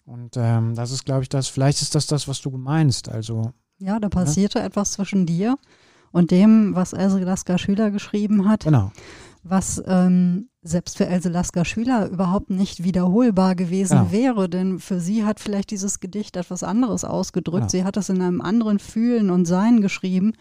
Und 0.05 0.37
ähm, 0.37 0.74
das 0.74 0.91
ist, 0.91 1.05
glaube 1.05 1.22
ich, 1.22 1.29
das, 1.29 1.49
vielleicht 1.49 1.83
ist 1.83 1.95
das 1.95 2.07
das, 2.07 2.27
was 2.27 2.41
du 2.41 2.51
meinst. 2.51 3.09
Also. 3.09 3.53
Ja, 3.79 4.01
da 4.01 4.09
passierte 4.09 4.61
ja? 4.61 4.64
etwas 4.64 4.93
zwischen 4.93 5.27
dir 5.27 5.57
und 6.17 6.31
dem, 6.31 6.75
was 6.75 6.95
Else 6.95 7.19
Lasker 7.19 7.59
Schüler 7.59 7.91
geschrieben 7.91 8.49
hat. 8.49 8.64
Genau. 8.64 8.91
Was 9.43 9.83
ähm, 9.87 10.49
selbst 10.62 10.97
für 10.97 11.07
Else 11.07 11.29
Lasker 11.29 11.67
Schüler 11.67 12.09
überhaupt 12.09 12.49
nicht 12.49 12.83
wiederholbar 12.83 13.55
gewesen 13.55 13.99
genau. 13.99 14.12
wäre, 14.12 14.49
denn 14.49 14.79
für 14.79 14.99
sie 14.99 15.27
hat 15.27 15.41
vielleicht 15.41 15.71
dieses 15.71 16.01
Gedicht 16.01 16.39
etwas 16.39 16.62
anderes 16.62 17.05
ausgedrückt. 17.05 17.71
Genau. 17.71 17.71
Sie 17.71 17.85
hat 17.85 17.99
es 17.99 18.09
in 18.09 18.23
einem 18.23 18.41
anderen 18.41 18.79
Fühlen 18.79 19.29
und 19.29 19.45
Sein 19.45 19.83
geschrieben. 19.83 20.33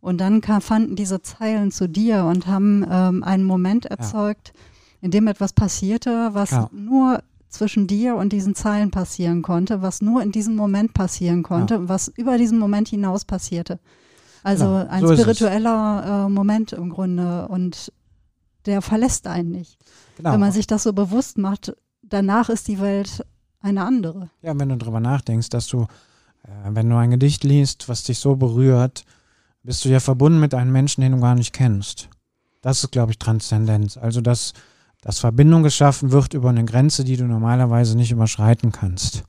Und 0.00 0.18
dann 0.18 0.40
kam, 0.40 0.62
fanden 0.62 0.96
diese 0.96 1.20
Zeilen 1.20 1.72
zu 1.72 1.90
dir 1.90 2.24
und 2.24 2.46
haben 2.46 2.86
ähm, 2.90 3.22
einen 3.22 3.44
Moment 3.44 3.84
erzeugt, 3.84 4.52
ja. 4.54 4.60
in 5.02 5.10
dem 5.10 5.26
etwas 5.26 5.52
passierte, 5.52 6.30
was 6.32 6.52
ja. 6.52 6.70
nur 6.72 7.22
zwischen 7.50 7.86
dir 7.86 8.16
und 8.16 8.32
diesen 8.32 8.54
Zeilen 8.54 8.90
passieren 8.90 9.42
konnte, 9.42 9.82
was 9.82 10.00
nur 10.00 10.22
in 10.22 10.32
diesem 10.32 10.56
Moment 10.56 10.94
passieren 10.94 11.42
konnte, 11.42 11.74
ja. 11.74 11.88
was 11.88 12.08
über 12.08 12.38
diesen 12.38 12.58
Moment 12.58 12.88
hinaus 12.88 13.26
passierte. 13.26 13.78
Also 14.42 14.64
ja, 14.64 14.86
ein 14.88 15.06
so 15.06 15.14
spiritueller 15.14 16.26
äh, 16.26 16.28
Moment 16.28 16.72
im 16.72 16.90
Grunde 16.90 17.48
und 17.48 17.92
der 18.66 18.82
verlässt 18.82 19.26
einen 19.26 19.50
nicht. 19.50 19.78
Genau. 20.16 20.32
Wenn 20.32 20.40
man 20.40 20.52
sich 20.52 20.66
das 20.66 20.82
so 20.82 20.92
bewusst 20.92 21.38
macht, 21.38 21.74
danach 22.02 22.48
ist 22.48 22.68
die 22.68 22.80
Welt 22.80 23.24
eine 23.60 23.84
andere. 23.84 24.30
Ja, 24.42 24.58
wenn 24.58 24.68
du 24.68 24.76
darüber 24.76 25.00
nachdenkst, 25.00 25.48
dass 25.48 25.66
du, 25.66 25.82
äh, 26.44 26.48
wenn 26.70 26.88
du 26.88 26.96
ein 26.96 27.10
Gedicht 27.10 27.44
liest, 27.44 27.88
was 27.88 28.04
dich 28.04 28.18
so 28.18 28.36
berührt, 28.36 29.04
bist 29.62 29.84
du 29.84 29.88
ja 29.88 30.00
verbunden 30.00 30.40
mit 30.40 30.54
einem 30.54 30.72
Menschen, 30.72 31.00
den 31.00 31.12
du 31.12 31.20
gar 31.20 31.34
nicht 31.34 31.52
kennst. 31.52 32.08
Das 32.62 32.82
ist, 32.82 32.92
glaube 32.92 33.12
ich, 33.12 33.18
Transzendenz. 33.18 33.96
Also, 33.96 34.20
dass, 34.20 34.52
dass 35.00 35.18
Verbindung 35.18 35.62
geschaffen 35.62 36.12
wird 36.12 36.34
über 36.34 36.50
eine 36.50 36.64
Grenze, 36.64 37.04
die 37.04 37.16
du 37.16 37.24
normalerweise 37.24 37.96
nicht 37.96 38.10
überschreiten 38.10 38.72
kannst. 38.72 39.24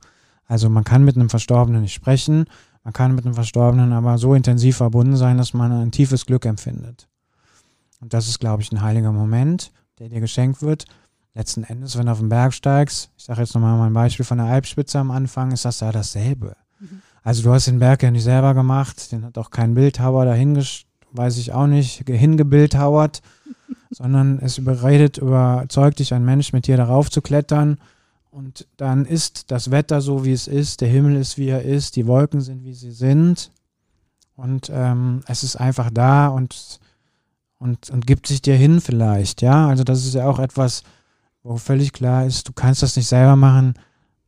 Also 0.50 0.68
man 0.68 0.82
kann 0.82 1.04
mit 1.04 1.14
einem 1.14 1.30
Verstorbenen 1.30 1.82
nicht 1.82 1.94
sprechen, 1.94 2.46
man 2.84 2.92
kann 2.92 3.14
mit 3.14 3.24
einem 3.24 3.34
Verstorbenen 3.34 3.92
aber 3.92 4.18
so 4.18 4.34
intensiv 4.34 4.78
verbunden 4.78 5.16
sein, 5.16 5.36
dass 5.36 5.54
man 5.54 5.72
ein 5.72 5.90
tiefes 5.90 6.26
Glück 6.26 6.46
empfindet. 6.46 7.08
Und 8.00 8.14
das 8.14 8.28
ist, 8.28 8.40
glaube 8.40 8.62
ich, 8.62 8.72
ein 8.72 8.80
heiliger 8.80 9.12
Moment, 9.12 9.72
der 9.98 10.08
dir 10.08 10.20
geschenkt 10.20 10.62
wird. 10.62 10.86
Letzten 11.34 11.62
Endes, 11.64 11.96
wenn 11.96 12.06
du 12.06 12.12
auf 12.12 12.18
den 12.18 12.30
Berg 12.30 12.54
steigst, 12.54 13.10
ich 13.16 13.24
sage 13.24 13.40
jetzt 13.40 13.54
nochmal 13.54 13.78
mein 13.78 13.92
Beispiel 13.92 14.24
von 14.24 14.38
der 14.38 14.46
Alpspitze 14.46 14.98
am 14.98 15.10
Anfang, 15.10 15.52
ist 15.52 15.64
das 15.64 15.80
ja 15.80 15.92
dasselbe. 15.92 16.56
Mhm. 16.80 17.02
Also 17.22 17.42
du 17.42 17.52
hast 17.52 17.66
den 17.66 17.78
Berg 17.78 18.02
ja 18.02 18.10
nicht 18.10 18.24
selber 18.24 18.54
gemacht, 18.54 19.12
den 19.12 19.24
hat 19.24 19.36
auch 19.36 19.50
kein 19.50 19.74
Bildhauer 19.74 20.24
dahin, 20.24 20.60
weiß 21.12 21.36
ich 21.36 21.52
auch 21.52 21.66
nicht, 21.66 22.08
hingebildhauert, 22.08 23.20
sondern 23.90 24.38
es 24.38 24.58
überredet, 24.58 25.18
überzeugt 25.18 25.98
dich 25.98 26.14
ein 26.14 26.24
Mensch, 26.24 26.52
mit 26.52 26.66
dir 26.66 26.78
darauf 26.78 27.10
zu 27.10 27.20
klettern 27.20 27.78
und 28.30 28.66
dann 28.76 29.04
ist 29.04 29.50
das 29.50 29.70
Wetter 29.70 30.00
so, 30.00 30.24
wie 30.24 30.32
es 30.32 30.46
ist, 30.46 30.80
der 30.80 30.88
Himmel 30.88 31.16
ist, 31.16 31.36
wie 31.36 31.48
er 31.48 31.62
ist, 31.62 31.96
die 31.96 32.06
Wolken 32.06 32.40
sind, 32.40 32.64
wie 32.64 32.74
sie 32.74 32.92
sind. 32.92 33.50
Und 34.36 34.70
ähm, 34.72 35.22
es 35.26 35.42
ist 35.42 35.56
einfach 35.56 35.90
da 35.92 36.28
und, 36.28 36.80
und, 37.58 37.90
und 37.90 38.06
gibt 38.06 38.26
sich 38.26 38.40
dir 38.40 38.56
hin 38.56 38.80
vielleicht, 38.80 39.42
ja, 39.42 39.68
also 39.68 39.84
das 39.84 40.06
ist 40.06 40.14
ja 40.14 40.26
auch 40.26 40.38
etwas, 40.38 40.82
wo 41.42 41.56
völlig 41.56 41.92
klar 41.92 42.24
ist, 42.24 42.48
du 42.48 42.52
kannst 42.52 42.82
das 42.82 42.96
nicht 42.96 43.08
selber 43.08 43.36
machen, 43.36 43.74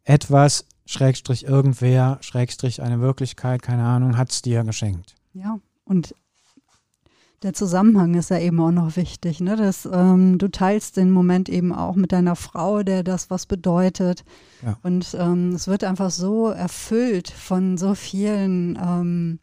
etwas 0.05 0.67
Schrägstrich 0.85 1.45
irgendwer, 1.45 2.19
Schrägstrich 2.21 2.83
eine 2.83 3.01
Wirklichkeit, 3.01 3.63
keine 3.63 3.85
Ahnung, 3.85 4.19
hat 4.19 4.31
es 4.31 4.43
dir 4.43 4.65
geschenkt. 4.65 5.15
Ja, 5.33 5.59
und 5.85 6.15
der 7.43 7.53
Zusammenhang 7.53 8.15
ist 8.15 8.31
ja 8.31 8.39
eben 8.39 8.61
auch 8.61 8.71
noch 8.71 8.97
wichtig, 8.97 9.41
ne? 9.41 9.57
Dass 9.57 9.89
ähm, 9.91 10.39
du 10.39 10.49
teilst 10.49 10.97
den 10.97 11.11
Moment 11.11 11.49
eben 11.49 11.73
auch 11.73 11.97
mit 11.97 12.13
deiner 12.13 12.37
Frau, 12.37 12.83
der 12.83 13.03
das 13.03 13.31
was 13.31 13.47
bedeutet. 13.47 14.25
Ja. 14.63 14.79
Und 14.83 15.17
ähm, 15.19 15.51
es 15.51 15.67
wird 15.67 15.85
einfach 15.85 16.11
so 16.11 16.49
erfüllt 16.49 17.29
von 17.29 17.77
so 17.79 17.95
vielen 17.95 18.79
ähm, 18.81 19.41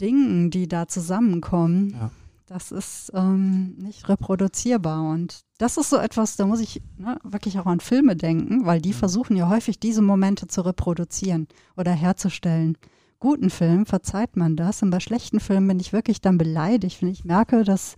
Dingen, 0.00 0.50
die 0.50 0.68
da 0.68 0.86
zusammenkommen. 0.86 1.96
Ja. 1.98 2.10
Das 2.46 2.72
ist 2.72 3.12
ähm, 3.14 3.74
nicht 3.78 4.08
reproduzierbar. 4.08 5.10
Und 5.10 5.42
das 5.58 5.76
ist 5.76 5.90
so 5.90 5.98
etwas, 5.98 6.36
da 6.36 6.46
muss 6.46 6.60
ich 6.60 6.82
ne, 6.96 7.18
wirklich 7.22 7.58
auch 7.58 7.66
an 7.66 7.80
Filme 7.80 8.16
denken, 8.16 8.64
weil 8.64 8.80
die 8.80 8.90
mhm. 8.90 8.94
versuchen 8.94 9.36
ja 9.36 9.48
häufig, 9.48 9.80
diese 9.80 10.02
Momente 10.02 10.46
zu 10.46 10.62
reproduzieren 10.62 11.46
oder 11.76 11.92
herzustellen. 11.92 12.78
Guten 13.20 13.50
Filmen 13.50 13.86
verzeiht 13.86 14.36
man 14.36 14.56
das 14.56 14.82
und 14.82 14.90
bei 14.90 15.00
schlechten 15.00 15.40
Filmen 15.40 15.68
bin 15.68 15.80
ich 15.80 15.92
wirklich 15.92 16.20
dann 16.20 16.38
beleidigt, 16.38 17.02
wenn 17.02 17.08
ich 17.08 17.24
merke, 17.24 17.64
dass, 17.64 17.96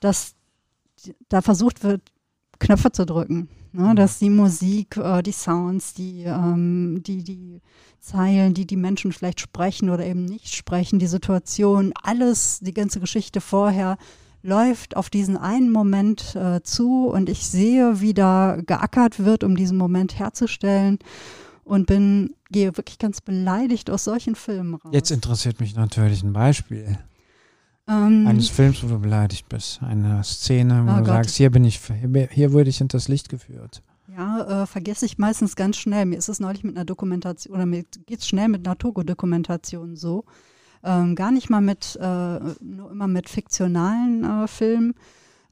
dass 0.00 0.34
da 1.28 1.42
versucht 1.42 1.82
wird, 1.82 2.02
Knöpfe 2.58 2.92
zu 2.92 3.04
drücken. 3.04 3.48
Ne, 3.74 3.88
mhm. 3.88 3.96
dass 3.96 4.18
die 4.18 4.28
Musik, 4.28 4.98
äh, 4.98 5.22
die 5.22 5.32
Sounds, 5.32 5.94
die, 5.94 6.24
ähm, 6.24 7.02
die, 7.06 7.24
die 7.24 7.62
Zeilen, 8.00 8.52
die 8.52 8.66
die 8.66 8.76
Menschen 8.76 9.12
vielleicht 9.12 9.40
sprechen 9.40 9.88
oder 9.88 10.04
eben 10.04 10.26
nicht 10.26 10.54
sprechen, 10.54 10.98
die 10.98 11.06
Situation, 11.06 11.94
alles, 12.02 12.60
die 12.60 12.74
ganze 12.74 13.00
Geschichte 13.00 13.40
vorher 13.40 13.96
läuft 14.42 14.96
auf 14.96 15.08
diesen 15.08 15.38
einen 15.38 15.70
Moment 15.70 16.36
äh, 16.36 16.62
zu 16.62 17.06
und 17.06 17.30
ich 17.30 17.46
sehe, 17.46 18.02
wie 18.02 18.12
da 18.12 18.58
geackert 18.66 19.24
wird, 19.24 19.42
um 19.42 19.56
diesen 19.56 19.78
Moment 19.78 20.18
herzustellen 20.18 20.98
und 21.64 21.86
bin, 21.86 22.34
gehe 22.52 22.76
wirklich 22.76 22.98
ganz 22.98 23.20
beleidigt 23.20 23.90
aus 23.90 24.04
solchen 24.04 24.34
Filmen 24.34 24.74
raus. 24.74 24.92
Jetzt 24.92 25.10
interessiert 25.10 25.60
mich 25.60 25.74
natürlich 25.74 26.22
ein 26.22 26.32
Beispiel. 26.32 26.98
Ähm, 27.88 28.26
Eines 28.26 28.48
Films, 28.48 28.82
wo 28.82 28.88
du 28.88 28.98
beleidigt 29.00 29.48
bist. 29.48 29.82
Eine 29.82 30.22
Szene, 30.22 30.84
wo 30.86 30.90
oh 30.90 30.94
du 30.94 31.00
Gott. 31.00 31.06
sagst, 31.06 31.36
hier 31.36 31.50
bin 31.50 31.64
ich, 31.64 31.80
hier, 31.80 32.28
hier 32.30 32.52
wurde 32.52 32.70
ich 32.70 32.78
hinters 32.78 33.08
Licht 33.08 33.28
geführt. 33.28 33.82
Ja, 34.16 34.62
äh, 34.62 34.66
vergesse 34.66 35.06
ich 35.06 35.18
meistens 35.18 35.56
ganz 35.56 35.76
schnell. 35.76 36.04
Mir 36.06 36.18
ist 36.18 36.28
es 36.28 36.38
neulich 36.38 36.64
mit 36.64 36.76
einer 36.76 36.84
Dokumentation, 36.84 37.54
oder 37.54 37.66
mir 37.66 37.84
geht 38.06 38.20
es 38.20 38.28
schnell 38.28 38.48
mit 38.48 38.66
einer 38.66 38.76
Togo-Dokumentation 38.76 39.96
so. 39.96 40.24
Ähm, 40.84 41.14
gar 41.14 41.30
nicht 41.30 41.48
mal 41.48 41.60
mit, 41.60 41.96
äh, 42.00 42.38
nur 42.60 42.90
immer 42.90 43.06
mit 43.06 43.28
fiktionalen 43.28 44.24
äh, 44.24 44.48
Filmen, 44.48 44.94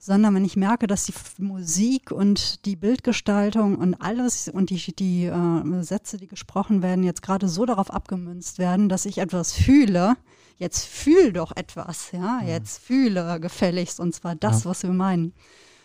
sondern 0.03 0.35
wenn 0.35 0.47
ich 0.47 0.57
merke, 0.57 0.87
dass 0.87 1.05
die 1.05 1.13
Musik 1.43 2.11
und 2.11 2.65
die 2.65 2.75
Bildgestaltung 2.75 3.77
und 3.77 3.95
alles 4.01 4.49
und 4.49 4.71
die, 4.71 4.97
die 4.97 5.27
äh, 5.27 5.83
Sätze, 5.83 6.17
die 6.17 6.27
gesprochen 6.27 6.83
werden, 6.83 7.05
jetzt 7.05 7.21
gerade 7.21 7.49
so 7.49 7.67
darauf 7.67 7.93
abgemünzt 7.93 8.59
werden, 8.59 8.89
dass 8.89 9.05
ich 9.05 9.19
etwas 9.19 9.53
fühle, 9.53 10.17
jetzt 10.57 10.87
fühl 10.87 11.35
doch 11.35 11.55
etwas, 11.55 12.13
ja, 12.13 12.41
jetzt 12.43 12.83
fühle 12.83 13.39
gefälligst 13.41 14.01
und 14.01 14.15
zwar 14.15 14.35
das, 14.35 14.65
ja. 14.65 14.71
was 14.71 14.83
wir 14.83 14.91
meinen. 14.91 15.35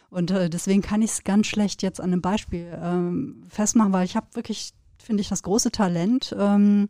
Und 0.09 0.31
äh, 0.31 0.49
deswegen 0.49 0.81
kann 0.81 1.01
ich 1.01 1.11
es 1.11 1.23
ganz 1.25 1.47
schlecht 1.47 1.83
jetzt 1.83 1.99
an 1.99 2.13
einem 2.13 2.21
Beispiel 2.21 2.71
ähm, 2.81 3.43
festmachen, 3.49 3.91
weil 3.91 4.05
ich 4.05 4.15
habe 4.15 4.27
wirklich, 4.31 4.71
finde 4.97 5.19
ich, 5.19 5.27
das 5.27 5.43
große 5.43 5.71
Talent, 5.71 6.33
ähm, 6.39 6.87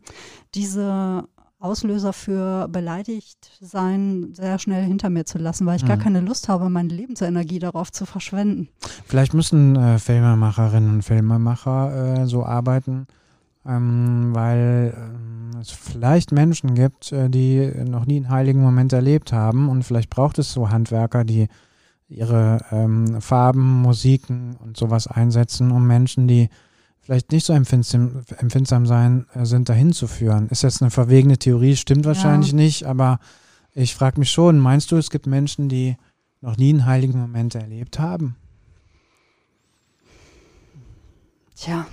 diese 0.54 1.26
Auslöser 1.58 2.12
für 2.12 2.68
beleidigt 2.68 3.50
sein 3.60 4.34
sehr 4.34 4.58
schnell 4.58 4.84
hinter 4.84 5.08
mir 5.08 5.24
zu 5.24 5.38
lassen, 5.38 5.66
weil 5.66 5.76
ich 5.76 5.84
mhm. 5.84 5.88
gar 5.88 5.96
keine 5.96 6.20
Lust 6.20 6.48
habe, 6.48 6.68
meine 6.68 6.92
Lebensenergie 6.92 7.58
darauf 7.58 7.90
zu 7.90 8.04
verschwenden. 8.04 8.68
Vielleicht 9.06 9.32
müssen 9.32 9.74
äh, 9.74 9.98
Filmemacherinnen 9.98 10.96
und 10.96 11.02
Filmemacher 11.02 12.22
äh, 12.22 12.26
so 12.26 12.44
arbeiten, 12.44 13.06
ähm, 13.66 14.34
weil 14.34 14.94
äh, 15.54 15.58
es 15.60 15.70
vielleicht 15.70 16.30
Menschen 16.30 16.74
gibt, 16.74 17.10
äh, 17.12 17.30
die 17.30 17.72
noch 17.88 18.04
nie 18.04 18.16
einen 18.16 18.28
heiligen 18.28 18.60
Moment 18.60 18.92
erlebt 18.92 19.32
haben 19.32 19.70
und 19.70 19.82
vielleicht 19.82 20.10
braucht 20.10 20.38
es 20.38 20.52
so 20.52 20.68
Handwerker, 20.68 21.24
die 21.24 21.48
ihre 22.08 22.60
ähm, 22.70 23.20
Farben, 23.20 23.82
Musiken 23.82 24.56
und 24.56 24.76
sowas 24.76 25.06
einsetzen, 25.06 25.72
um 25.72 25.86
Menschen, 25.86 26.28
die 26.28 26.50
vielleicht 27.06 27.30
nicht 27.30 27.46
so 27.46 27.52
empfindsam, 27.52 28.24
empfindsam 28.38 28.84
sein, 28.84 29.26
äh, 29.32 29.46
sind, 29.46 29.68
dahin 29.68 29.92
zu 29.92 30.08
führen. 30.08 30.48
Ist 30.48 30.62
jetzt 30.62 30.82
eine 30.82 30.90
verwegene 30.90 31.38
Theorie, 31.38 31.76
stimmt 31.76 32.04
wahrscheinlich 32.04 32.50
ja. 32.50 32.56
nicht, 32.56 32.84
aber 32.84 33.20
ich 33.74 33.94
frage 33.94 34.18
mich 34.18 34.32
schon, 34.32 34.58
meinst 34.58 34.90
du, 34.90 34.96
es 34.96 35.10
gibt 35.10 35.26
Menschen, 35.26 35.68
die 35.68 35.96
noch 36.40 36.56
nie 36.56 36.70
einen 36.70 36.84
heiligen 36.84 37.20
Moment 37.20 37.54
erlebt 37.54 38.00
haben? 38.00 38.34
Tja, 41.54 41.86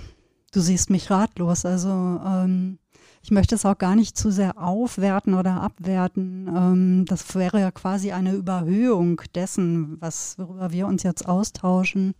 du 0.52 0.60
siehst 0.60 0.90
mich 0.90 1.10
ratlos. 1.10 1.64
Also 1.64 1.88
ähm, 1.88 2.78
ich 3.22 3.30
möchte 3.30 3.54
es 3.54 3.64
auch 3.64 3.78
gar 3.78 3.94
nicht 3.94 4.18
zu 4.18 4.32
sehr 4.32 4.58
aufwerten 4.58 5.34
oder 5.34 5.62
abwerten. 5.62 6.48
Ähm, 6.48 7.04
das 7.06 7.36
wäre 7.36 7.60
ja 7.60 7.70
quasi 7.70 8.10
eine 8.10 8.32
Überhöhung 8.32 9.22
dessen, 9.34 9.96
was, 10.00 10.38
worüber 10.38 10.72
wir 10.72 10.88
uns 10.88 11.04
jetzt 11.04 11.28
austauschen. 11.28 12.14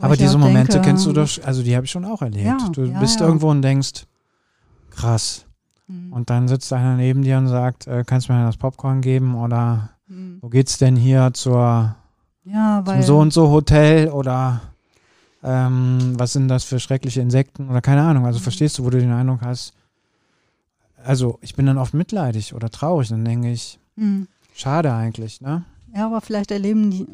Aber 0.00 0.16
diese 0.16 0.38
Momente 0.38 0.72
denke, 0.72 0.88
kennst 0.88 1.06
du 1.06 1.12
doch, 1.12 1.28
also 1.44 1.62
die 1.62 1.74
habe 1.74 1.84
ich 1.84 1.90
schon 1.90 2.04
auch 2.04 2.22
erlebt. 2.22 2.44
Ja, 2.44 2.68
du 2.72 2.84
ja, 2.84 2.98
bist 3.00 3.20
ja. 3.20 3.26
irgendwo 3.26 3.50
und 3.50 3.62
denkst, 3.62 4.04
krass. 4.90 5.46
Mhm. 5.86 6.12
Und 6.12 6.30
dann 6.30 6.48
sitzt 6.48 6.72
einer 6.72 6.96
neben 6.96 7.22
dir 7.22 7.38
und 7.38 7.48
sagt, 7.48 7.86
äh, 7.86 8.04
kannst 8.06 8.28
du 8.28 8.32
mir 8.32 8.44
das 8.44 8.56
Popcorn 8.56 9.00
geben 9.00 9.34
oder 9.34 9.90
mhm. 10.06 10.38
wo 10.40 10.48
geht's 10.48 10.78
denn 10.78 10.96
hier 10.96 11.30
zur 11.32 11.96
zum 12.84 13.02
so 13.02 13.18
und 13.18 13.32
so 13.32 13.50
Hotel 13.50 14.08
oder 14.08 14.62
ähm, 15.42 16.14
was 16.16 16.32
sind 16.32 16.48
das 16.48 16.64
für 16.64 16.80
schreckliche 16.80 17.20
Insekten 17.20 17.68
oder 17.68 17.80
keine 17.80 18.02
Ahnung. 18.02 18.26
Also 18.26 18.38
mhm. 18.38 18.44
verstehst 18.44 18.78
du, 18.78 18.84
wo 18.84 18.90
du 18.90 18.98
den 18.98 19.12
Eindruck 19.12 19.40
hast, 19.42 19.74
also 21.04 21.38
ich 21.42 21.54
bin 21.54 21.66
dann 21.66 21.78
oft 21.78 21.94
mitleidig 21.94 22.54
oder 22.54 22.70
traurig, 22.70 23.08
dann 23.08 23.24
denke 23.24 23.50
ich, 23.50 23.78
mhm. 23.96 24.28
schade 24.54 24.92
eigentlich, 24.92 25.40
ne? 25.40 25.64
Ja, 25.94 26.06
aber 26.06 26.20
vielleicht 26.20 26.50
erleben, 26.50 26.90
die, 26.90 27.06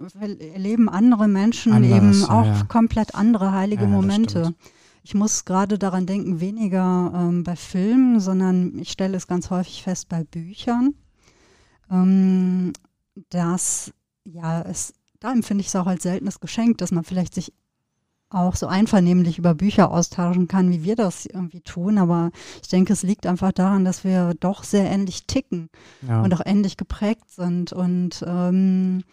erleben 0.52 0.88
andere 0.88 1.28
Menschen 1.28 1.72
Anderes, 1.72 1.96
eben 1.96 2.24
auch 2.24 2.44
ja. 2.44 2.64
komplett 2.68 3.14
andere 3.14 3.52
heilige 3.52 3.84
ja, 3.84 3.88
Momente. 3.88 4.54
Ich 5.02 5.14
muss 5.14 5.44
gerade 5.44 5.78
daran 5.78 6.06
denken, 6.06 6.40
weniger 6.40 7.12
ähm, 7.14 7.44
bei 7.44 7.56
Filmen, 7.56 8.20
sondern 8.20 8.78
ich 8.78 8.90
stelle 8.90 9.16
es 9.16 9.26
ganz 9.26 9.50
häufig 9.50 9.82
fest 9.82 10.08
bei 10.08 10.24
Büchern, 10.24 10.94
ähm, 11.90 12.72
dass 13.30 13.92
ja, 14.24 14.62
es, 14.62 14.94
da 15.20 15.32
empfinde 15.32 15.60
ich 15.60 15.68
es 15.68 15.76
auch 15.76 15.86
als 15.86 16.02
seltenes 16.02 16.40
Geschenk, 16.40 16.78
dass 16.78 16.90
man 16.90 17.04
vielleicht 17.04 17.34
sich 17.34 17.52
auch 18.34 18.56
so 18.56 18.66
einvernehmlich 18.66 19.38
über 19.38 19.54
Bücher 19.54 19.90
austauschen 19.90 20.48
kann, 20.48 20.70
wie 20.70 20.84
wir 20.84 20.96
das 20.96 21.26
irgendwie 21.26 21.60
tun. 21.60 21.98
Aber 21.98 22.30
ich 22.62 22.68
denke, 22.68 22.92
es 22.92 23.02
liegt 23.02 23.26
einfach 23.26 23.52
daran, 23.52 23.84
dass 23.84 24.04
wir 24.04 24.34
doch 24.40 24.64
sehr 24.64 24.90
ähnlich 24.90 25.26
ticken 25.26 25.68
ja. 26.06 26.22
und 26.22 26.34
auch 26.34 26.42
ähnlich 26.44 26.76
geprägt 26.76 27.30
sind. 27.30 27.72
Und 27.72 28.24
ähm, 28.26 29.04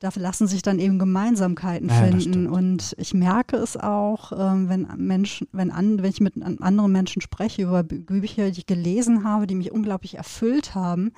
da 0.00 0.10
lassen 0.14 0.46
sich 0.46 0.62
dann 0.62 0.78
eben 0.78 0.98
Gemeinsamkeiten 0.98 1.88
ja, 1.88 1.94
finden. 1.94 2.46
Und 2.46 2.94
ich 2.98 3.14
merke 3.14 3.56
es 3.56 3.76
auch, 3.76 4.32
ähm, 4.32 4.68
wenn 4.68 4.88
Menschen, 4.96 5.46
wenn, 5.52 5.70
an, 5.70 6.02
wenn 6.02 6.10
ich 6.10 6.20
mit 6.20 6.34
anderen 6.42 6.92
Menschen 6.92 7.22
spreche 7.22 7.62
über 7.62 7.82
Bücher, 7.82 8.50
die 8.50 8.60
ich 8.60 8.66
gelesen 8.66 9.24
habe, 9.24 9.46
die 9.46 9.54
mich 9.54 9.72
unglaublich 9.72 10.16
erfüllt 10.16 10.74
haben, 10.74 11.12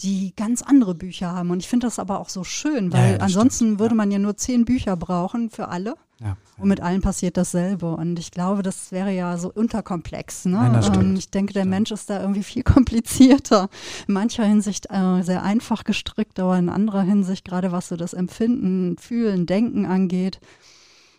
die 0.00 0.32
ganz 0.36 0.62
andere 0.62 0.94
Bücher 0.94 1.32
haben. 1.32 1.50
Und 1.50 1.60
ich 1.60 1.68
finde 1.68 1.86
das 1.86 1.98
aber 1.98 2.20
auch 2.20 2.28
so 2.28 2.44
schön, 2.44 2.92
weil 2.92 3.14
ja, 3.14 3.18
ansonsten 3.18 3.64
stimmt. 3.64 3.80
würde 3.80 3.94
man 3.94 4.10
ja 4.10 4.18
nur 4.18 4.36
zehn 4.36 4.64
Bücher 4.64 4.96
brauchen 4.96 5.50
für 5.50 5.68
alle. 5.68 5.96
Ja, 6.20 6.36
und 6.58 6.68
mit 6.68 6.80
allen 6.80 7.00
passiert 7.00 7.36
dasselbe. 7.36 7.94
Und 7.94 8.18
ich 8.18 8.30
glaube, 8.30 8.62
das 8.62 8.90
wäre 8.90 9.12
ja 9.12 9.38
so 9.38 9.50
unterkomplex. 9.52 10.46
Ne? 10.46 10.56
Nein, 10.56 10.94
ähm, 10.94 11.14
ich 11.16 11.30
denke, 11.30 11.52
der 11.52 11.64
Mensch 11.64 11.90
ist 11.90 12.10
da 12.10 12.20
irgendwie 12.20 12.42
viel 12.42 12.62
komplizierter. 12.64 13.68
In 14.06 14.14
mancher 14.14 14.44
Hinsicht 14.44 14.86
äh, 14.90 15.22
sehr 15.22 15.42
einfach 15.42 15.84
gestrickt, 15.84 16.40
aber 16.40 16.58
in 16.58 16.68
anderer 16.68 17.02
Hinsicht, 17.02 17.44
gerade 17.44 17.72
was 17.72 17.88
so 17.88 17.96
das 17.96 18.12
Empfinden, 18.12 18.96
Fühlen, 18.98 19.46
Denken 19.46 19.86
angeht, 19.86 20.40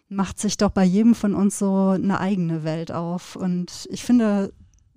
macht 0.10 0.40
sich 0.40 0.58
doch 0.58 0.72
bei 0.72 0.84
jedem 0.84 1.16
von 1.16 1.34
uns 1.34 1.60
so 1.60 1.90
eine 1.90 2.20
eigene 2.20 2.64
Welt 2.64 2.92
auf. 2.92 3.36
Und 3.36 3.88
ich 3.92 4.04
finde 4.04 4.52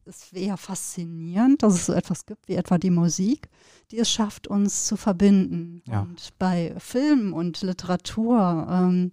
es 0.05 0.33
wäre 0.33 0.57
faszinierend, 0.57 1.63
dass 1.63 1.75
es 1.75 1.87
so 1.87 1.93
etwas 1.93 2.27
gibt 2.27 2.49
wie 2.49 2.55
etwa 2.55 2.79
die 2.79 2.91
Musik, 2.91 3.49
die 3.91 3.99
es 3.99 4.11
schafft, 4.11 4.49
uns 4.49 4.87
zu 4.87 4.97
verbinden. 4.97 5.83
Ja. 5.87 6.03
Und 6.03 6.31
bei 6.39 6.75
Film 6.79 7.33
und 7.33 7.63
Literatur 7.63 8.67
ähm, 8.71 9.13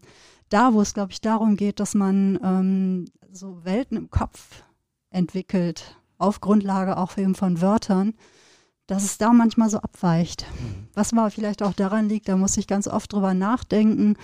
da, 0.49 0.73
wo 0.73 0.81
es, 0.81 0.93
glaube 0.93 1.11
ich, 1.11 1.21
darum 1.21 1.55
geht, 1.55 1.79
dass 1.79 1.93
man 1.93 2.39
ähm, 2.43 3.05
so 3.31 3.63
Welten 3.63 3.97
im 3.97 4.09
Kopf 4.09 4.63
entwickelt, 5.11 5.95
auf 6.17 6.41
Grundlage 6.41 6.97
auch 6.97 7.17
eben 7.17 7.35
von 7.35 7.61
Wörtern, 7.61 8.13
dass 8.87 9.03
es 9.03 9.17
da 9.19 9.31
manchmal 9.31 9.69
so 9.69 9.77
abweicht. 9.77 10.45
Mhm. 10.51 10.87
Was 10.93 11.11
mal 11.11 11.29
vielleicht 11.31 11.61
auch 11.61 11.73
daran 11.73 12.09
liegt, 12.09 12.27
da 12.27 12.35
muss 12.35 12.57
ich 12.57 12.67
ganz 12.67 12.87
oft 12.87 13.13
drüber 13.13 13.33
nachdenken. 13.33 14.17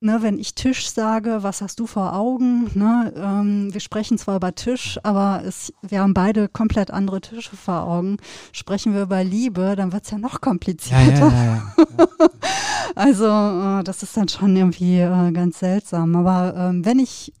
Ne, 0.00 0.18
wenn 0.20 0.38
ich 0.38 0.54
Tisch 0.54 0.90
sage, 0.90 1.38
was 1.40 1.62
hast 1.62 1.80
du 1.80 1.86
vor 1.86 2.12
Augen? 2.12 2.70
Ne, 2.74 3.14
ähm, 3.16 3.72
wir 3.72 3.80
sprechen 3.80 4.18
zwar 4.18 4.36
über 4.36 4.54
Tisch, 4.54 5.00
aber 5.02 5.42
es, 5.42 5.72
wir 5.80 6.00
haben 6.00 6.12
beide 6.12 6.48
komplett 6.48 6.90
andere 6.90 7.22
Tische 7.22 7.56
vor 7.56 7.84
Augen. 7.84 8.18
Sprechen 8.52 8.92
wir 8.92 9.02
über 9.02 9.24
Liebe, 9.24 9.74
dann 9.74 9.92
wird 9.92 10.04
es 10.04 10.10
ja 10.10 10.18
noch 10.18 10.42
komplizierter. 10.42 11.32
Ja, 11.32 11.44
ja, 11.44 11.62
ja, 11.98 12.28
also 12.94 13.24
äh, 13.24 13.84
das 13.84 14.02
ist 14.02 14.14
dann 14.18 14.28
schon 14.28 14.54
irgendwie 14.54 15.00
äh, 15.00 15.32
ganz 15.32 15.60
seltsam. 15.60 16.14
Aber 16.14 16.54
ähm, 16.54 16.84
wenn 16.84 16.98
ich 16.98 17.32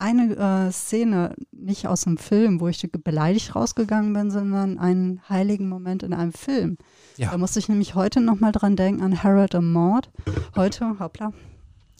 eine 0.00 0.36
äh, 0.68 0.72
Szene 0.72 1.36
nicht 1.52 1.86
aus 1.86 2.06
einem 2.06 2.18
Film, 2.18 2.60
wo 2.60 2.68
ich 2.68 2.88
beleidigt 3.04 3.54
rausgegangen 3.54 4.12
bin, 4.12 4.30
sondern 4.32 4.78
einen 4.78 5.20
heiligen 5.28 5.68
Moment 5.68 6.02
in 6.02 6.12
einem 6.12 6.32
Film. 6.32 6.78
Da 7.18 7.36
musste 7.36 7.58
ich 7.58 7.68
nämlich 7.68 7.94
heute 7.96 8.20
nochmal 8.20 8.52
dran 8.52 8.76
denken 8.76 9.02
an 9.02 9.22
Harold 9.22 9.56
und 9.56 9.72
Maud. 9.72 10.08
Heute, 10.54 10.96
hoppla, 11.00 11.32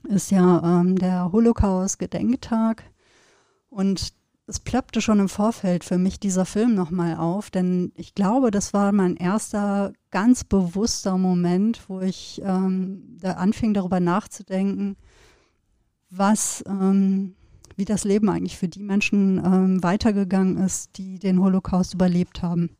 ist 0.04 0.30
ja 0.30 0.80
ähm, 0.80 0.96
der 0.96 1.32
Holocaust-Gedenktag. 1.32 2.84
Und 3.70 4.12
es 4.48 4.60
plöppte 4.60 5.02
schon 5.02 5.20
im 5.20 5.28
Vorfeld 5.28 5.84
für 5.84 5.98
mich 5.98 6.18
dieser 6.18 6.46
Film 6.46 6.74
nochmal 6.74 7.16
auf, 7.16 7.50
denn 7.50 7.92
ich 7.96 8.14
glaube, 8.14 8.50
das 8.50 8.72
war 8.72 8.92
mein 8.92 9.14
erster 9.16 9.92
ganz 10.10 10.42
bewusster 10.42 11.18
Moment, 11.18 11.82
wo 11.88 12.00
ich 12.00 12.40
ähm, 12.42 13.18
da 13.20 13.32
anfing 13.32 13.74
darüber 13.74 14.00
nachzudenken, 14.00 14.96
was, 16.08 16.64
ähm, 16.66 17.34
wie 17.76 17.84
das 17.84 18.04
Leben 18.04 18.30
eigentlich 18.30 18.56
für 18.56 18.68
die 18.68 18.82
Menschen 18.82 19.36
ähm, 19.44 19.82
weitergegangen 19.82 20.56
ist, 20.56 20.96
die 20.96 21.18
den 21.18 21.40
Holocaust 21.40 21.92
überlebt 21.92 22.40
haben. 22.40 22.70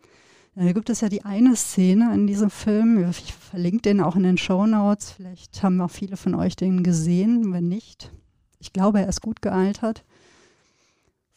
Da 0.61 0.73
gibt 0.73 0.91
es 0.91 1.03
ja 1.03 1.09
die 1.09 1.25
eine 1.25 1.55
Szene 1.55 2.13
in 2.13 2.27
diesem 2.27 2.51
Film, 2.51 3.09
ich 3.11 3.33
verlinke 3.33 3.83
den 3.83 4.01
auch 4.01 4.17
in 4.17 4.25
den 4.25 4.39
Show 4.39 4.67
Notes, 4.67 5.13
vielleicht 5.13 5.63
haben 5.63 5.81
auch 5.81 5.91
viele 5.91 6.17
von 6.17 6.35
euch 6.35 6.57
den 6.57 6.83
gesehen, 6.83 7.53
wenn 7.53 7.69
nicht. 7.69 8.11
Ich 8.59 8.73
glaube, 8.73 8.99
er 8.99 9.09
ist 9.09 9.23
gut 9.23 9.41
gealtert, 9.41 10.05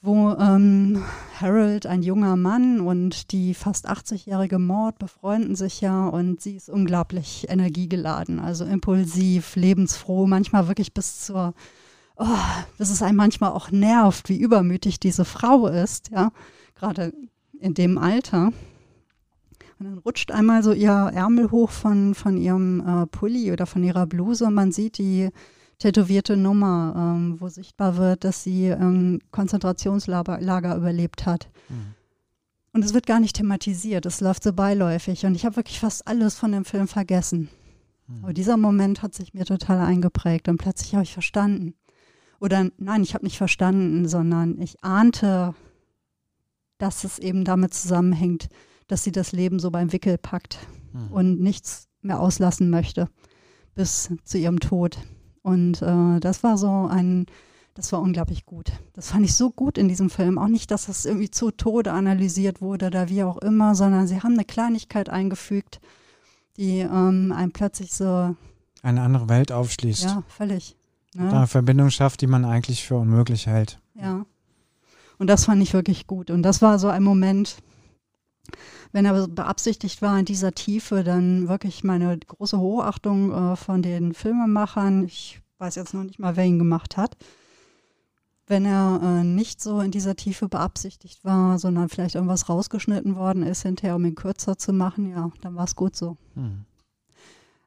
wo 0.01 0.31
ähm, 0.31 1.03
Harold, 1.39 1.85
ein 1.85 2.01
junger 2.01 2.35
Mann 2.35 2.79
und 2.79 3.31
die 3.31 3.53
fast 3.53 3.87
80-jährige 3.87 4.57
Mord 4.57 4.97
befreunden 4.97 5.55
sich 5.55 5.81
ja 5.81 6.07
und 6.07 6.41
sie 6.41 6.55
ist 6.55 6.71
unglaublich 6.71 7.45
energiegeladen, 7.47 8.39
also 8.39 8.65
impulsiv, 8.65 9.55
lebensfroh, 9.55 10.25
manchmal 10.25 10.67
wirklich 10.67 10.95
bis 10.95 11.21
zur, 11.27 11.53
oh, 12.15 12.25
bis 12.79 12.89
es 12.89 13.03
einem 13.03 13.17
manchmal 13.17 13.51
auch 13.51 13.69
nervt, 13.69 14.29
wie 14.29 14.39
übermütig 14.39 14.99
diese 14.99 15.25
Frau 15.25 15.67
ist, 15.67 16.09
ja, 16.09 16.31
gerade 16.73 17.13
in 17.59 17.75
dem 17.75 17.99
Alter. 17.99 18.51
Und 19.81 19.87
dann 19.87 19.97
rutscht 19.97 20.31
einmal 20.31 20.61
so 20.61 20.73
ihr 20.73 20.91
Ärmel 20.91 21.49
hoch 21.49 21.71
von, 21.71 22.13
von 22.13 22.37
ihrem 22.37 22.85
äh, 22.85 23.07
Pulli 23.07 23.51
oder 23.51 23.65
von 23.65 23.83
ihrer 23.83 24.05
Bluse 24.05 24.45
und 24.45 24.53
man 24.53 24.71
sieht 24.71 24.99
die 24.99 25.29
tätowierte 25.79 26.37
Nummer, 26.37 26.93
ähm, 26.95 27.41
wo 27.41 27.49
sichtbar 27.49 27.97
wird, 27.97 28.23
dass 28.23 28.43
sie 28.43 28.67
ähm, 28.67 29.21
Konzentrationslager 29.31 30.75
überlebt 30.75 31.25
hat. 31.25 31.49
Mhm. 31.69 31.95
Und 32.73 32.85
es 32.85 32.93
wird 32.93 33.07
gar 33.07 33.19
nicht 33.19 33.37
thematisiert, 33.37 34.05
es 34.05 34.21
läuft 34.21 34.43
so 34.43 34.53
beiläufig. 34.53 35.25
Und 35.25 35.33
ich 35.33 35.45
habe 35.45 35.55
wirklich 35.55 35.79
fast 35.79 36.07
alles 36.07 36.35
von 36.35 36.51
dem 36.51 36.63
Film 36.63 36.87
vergessen. 36.87 37.49
Mhm. 38.05 38.23
Aber 38.23 38.33
dieser 38.33 38.57
Moment 38.57 39.01
hat 39.01 39.15
sich 39.15 39.33
mir 39.33 39.45
total 39.45 39.79
eingeprägt 39.79 40.47
und 40.47 40.57
plötzlich 40.57 40.93
habe 40.93 41.05
ich 41.05 41.13
verstanden. 41.13 41.73
Oder 42.39 42.69
nein, 42.77 43.01
ich 43.01 43.15
habe 43.15 43.25
nicht 43.25 43.39
verstanden, 43.39 44.07
sondern 44.07 44.61
ich 44.61 44.83
ahnte, 44.83 45.55
dass 46.77 47.03
es 47.03 47.17
eben 47.17 47.45
damit 47.45 47.73
zusammenhängt, 47.73 48.47
dass 48.91 49.05
sie 49.05 49.13
das 49.13 49.31
Leben 49.31 49.59
so 49.59 49.71
beim 49.71 49.93
Wickel 49.93 50.17
packt 50.17 50.59
mhm. 50.91 51.07
und 51.11 51.39
nichts 51.39 51.87
mehr 52.01 52.19
auslassen 52.19 52.69
möchte 52.69 53.07
bis 53.73 54.11
zu 54.25 54.37
ihrem 54.37 54.59
Tod. 54.59 54.97
Und 55.43 55.81
äh, 55.81 56.19
das 56.19 56.43
war 56.43 56.57
so 56.57 56.87
ein, 56.91 57.25
das 57.73 57.93
war 57.93 58.01
unglaublich 58.01 58.45
gut. 58.45 58.73
Das 58.91 59.11
fand 59.11 59.23
ich 59.23 59.33
so 59.33 59.49
gut 59.49 59.77
in 59.77 59.87
diesem 59.87 60.09
Film. 60.09 60.37
Auch 60.37 60.49
nicht, 60.49 60.71
dass 60.71 60.87
das 60.87 61.05
irgendwie 61.05 61.31
zu 61.31 61.51
Tode 61.51 61.93
analysiert 61.93 62.59
wurde 62.59 62.87
oder 62.87 63.07
wie 63.07 63.23
auch 63.23 63.37
immer, 63.37 63.75
sondern 63.75 64.07
sie 64.07 64.21
haben 64.21 64.33
eine 64.33 64.43
Kleinigkeit 64.43 65.09
eingefügt, 65.09 65.79
die 66.57 66.79
ähm, 66.79 67.33
einem 67.33 67.53
plötzlich 67.53 67.93
so 67.93 68.35
eine 68.83 69.01
andere 69.01 69.29
Welt 69.29 69.53
aufschließt. 69.53 70.03
Ja, 70.03 70.23
völlig. 70.27 70.75
Ne? 71.15 71.31
Eine 71.31 71.47
Verbindung 71.47 71.91
schafft, 71.91 72.19
die 72.19 72.27
man 72.27 72.43
eigentlich 72.43 72.85
für 72.85 72.97
unmöglich 72.97 73.47
hält. 73.47 73.79
Ja. 73.95 74.25
Und 75.17 75.27
das 75.27 75.45
fand 75.45 75.63
ich 75.63 75.73
wirklich 75.73 76.07
gut. 76.07 76.29
Und 76.29 76.43
das 76.43 76.61
war 76.61 76.77
so 76.77 76.89
ein 76.89 77.03
Moment, 77.03 77.55
wenn 78.91 79.05
er 79.05 79.27
beabsichtigt 79.27 80.01
war 80.01 80.19
in 80.19 80.25
dieser 80.25 80.53
Tiefe, 80.53 81.03
dann 81.03 81.47
wirklich 81.47 81.83
meine 81.83 82.17
große 82.17 82.59
Hochachtung 82.59 83.31
äh, 83.31 83.55
von 83.55 83.81
den 83.81 84.13
Filmemachern. 84.13 85.05
Ich 85.05 85.41
weiß 85.59 85.75
jetzt 85.75 85.93
noch 85.93 86.03
nicht 86.03 86.19
mal, 86.19 86.35
wer 86.35 86.45
ihn 86.45 86.59
gemacht 86.59 86.97
hat. 86.97 87.15
Wenn 88.47 88.65
er 88.65 88.99
äh, 89.01 89.23
nicht 89.23 89.61
so 89.61 89.79
in 89.79 89.91
dieser 89.91 90.15
Tiefe 90.15 90.49
beabsichtigt 90.49 91.23
war, 91.23 91.57
sondern 91.57 91.87
vielleicht 91.87 92.15
irgendwas 92.15 92.49
rausgeschnitten 92.49 93.15
worden 93.15 93.43
ist 93.43 93.61
hinterher, 93.61 93.95
um 93.95 94.05
ihn 94.05 94.15
kürzer 94.15 94.57
zu 94.57 94.73
machen, 94.73 95.09
ja, 95.09 95.31
dann 95.41 95.55
war 95.55 95.63
es 95.63 95.75
gut 95.75 95.95
so. 95.95 96.17
Hm. 96.33 96.65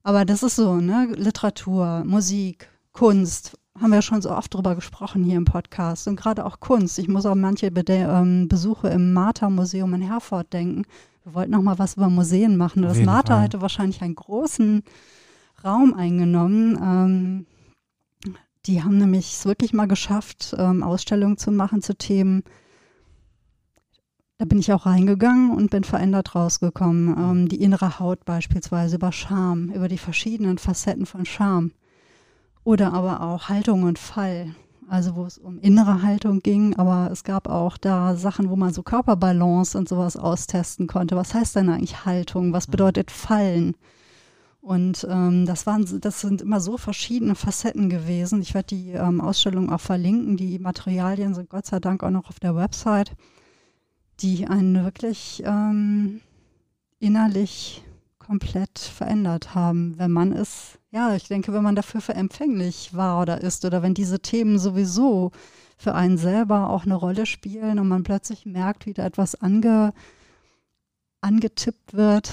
Aber 0.03 0.27
das 0.27 0.43
ist 0.43 0.57
so, 0.57 0.77
ne? 0.77 1.09
Literatur, 1.17 2.05
Musik, 2.05 2.69
Kunst, 2.93 3.59
haben 3.81 3.91
wir 3.91 4.03
schon 4.03 4.23
so 4.23 4.31
oft 4.31 4.53
drüber 4.53 4.75
gesprochen 4.75 5.25
hier 5.25 5.37
im 5.37 5.47
Podcast. 5.47 6.07
Und 6.07 6.17
gerade 6.17 6.45
auch 6.45 6.61
Kunst. 6.61 6.99
Ich 6.99 7.09
muss 7.09 7.27
auch 7.27 7.35
manche 7.35 7.71
Be 7.71 7.83
ähm, 7.89 8.47
Besuche 8.49 8.89
im 8.89 9.13
Martha-Museum 9.13 9.95
in 9.95 10.03
Herford 10.03 10.53
denken. 10.53 10.85
Wir 11.25 11.35
wollten 11.35 11.53
noch 11.53 11.63
mal 11.63 11.79
was 11.79 11.95
über 11.95 12.11
Museen 12.11 12.59
machen. 12.59 12.83
Das 12.83 13.01
Martha 13.01 13.41
hätte 13.41 13.63
wahrscheinlich 13.63 14.03
einen 14.03 14.15
großen 14.15 14.83
Raum 15.65 15.95
eingenommen. 15.95 16.79
Ähm, 16.83 17.47
die 18.67 18.83
haben 18.83 18.99
nämlich 18.99 19.33
es 19.33 19.47
wirklich 19.47 19.73
mal 19.73 19.89
geschafft, 19.89 20.55
ähm, 20.59 20.83
Ausstellungen 20.83 21.39
zu 21.39 21.51
machen 21.51 21.81
zu 21.81 21.97
Themen. 21.97 22.45
Da 24.37 24.45
bin 24.45 24.59
ich 24.59 24.71
auch 24.73 24.85
reingegangen 24.85 25.53
und 25.53 25.71
bin 25.71 25.85
verändert 25.85 26.35
rausgekommen. 26.35 27.17
Ähm, 27.17 27.49
die 27.49 27.63
innere 27.63 27.99
Haut 27.99 28.27
beispielsweise 28.27 28.97
über 28.97 29.11
Scham, 29.11 29.71
über 29.71 29.89
die 29.89 29.99
verschiedenen 29.99 30.59
Facetten 30.59 31.07
von 31.07 31.25
Scham. 31.25 31.73
Oder 32.65 32.93
aber 32.93 33.23
auch 33.23 33.49
Haltung 33.49 33.85
und 33.85 33.99
Fall. 33.99 34.55
Also 34.89 35.17
wo 35.17 35.25
es 35.25 35.39
um 35.39 35.59
innere 35.59 36.03
Haltung 36.03 36.41
ging, 36.41 36.77
aber 36.77 37.11
es 37.11 37.25
gab 37.25 37.49
auch 37.49 37.77
da 37.79 38.17
Sachen, 38.17 38.51
wo 38.51 38.57
man 38.57 38.73
so 38.73 38.83
Körperbalance 38.83 39.77
und 39.79 39.89
sowas 39.89 40.17
austesten 40.17 40.87
konnte. 40.87 41.17
Was 41.17 41.35
heißt 41.35 41.57
denn 41.57 41.69
eigentlich 41.71 42.05
Haltung? 42.05 42.53
Was 42.53 42.69
mhm. 42.69 42.73
bedeutet 42.73 43.11
Fallen? 43.11 43.75
Und 44.65 45.07
ähm, 45.11 45.45
das 45.45 45.67
waren, 45.67 45.87
das 46.01 46.23
sind 46.23 46.41
immer 46.41 46.59
so 46.59 46.79
verschiedene 46.79 47.35
Facetten 47.35 47.91
gewesen. 47.91 48.41
Ich 48.41 48.55
werde 48.55 48.75
die 48.75 48.93
ähm, 48.93 49.21
Ausstellung 49.21 49.71
auch 49.71 49.81
verlinken. 49.81 50.39
Die 50.39 50.59
Materialien 50.59 51.35
sind 51.35 51.51
Gott 51.51 51.67
sei 51.67 51.81
Dank 51.81 52.03
auch 52.03 52.11
noch 52.11 52.31
auf 52.31 52.41
der 52.41 52.57
Website, 52.57 53.13
die 54.21 54.47
einen 54.47 54.83
wirklich 54.83 55.43
ähm, 55.45 56.23
innerlich 56.99 57.85
komplett 58.19 58.79
verändert 58.79 59.55
haben, 59.55 59.99
wenn 59.99 60.11
man 60.11 60.33
es, 60.33 60.79
ja, 60.95 61.17
ich 61.17 61.27
denke, 61.27 61.53
wenn 61.53 61.65
man 61.65 61.75
dafür 61.75 62.01
für 62.01 62.15
empfänglich 62.15 62.95
war 62.95 63.21
oder 63.21 63.41
ist 63.41 63.65
oder 63.65 63.83
wenn 63.83 63.95
diese 63.95 64.21
Themen 64.21 64.61
sowieso 64.61 65.33
für 65.77 65.93
einen 65.93 66.19
selber 66.19 66.71
auch 66.71 66.85
eine 66.85 66.95
Rolle 66.95 67.27
spielen 67.27 67.81
und 67.81 67.89
man 67.89 68.05
plötzlich 68.05 68.47
merkt, 68.47 68.87
wie 68.87 68.95
da 68.95 69.05
etwas 69.05 69.35
ange, 69.35 69.93
angetippt 71.21 71.95
wird, 71.95 72.33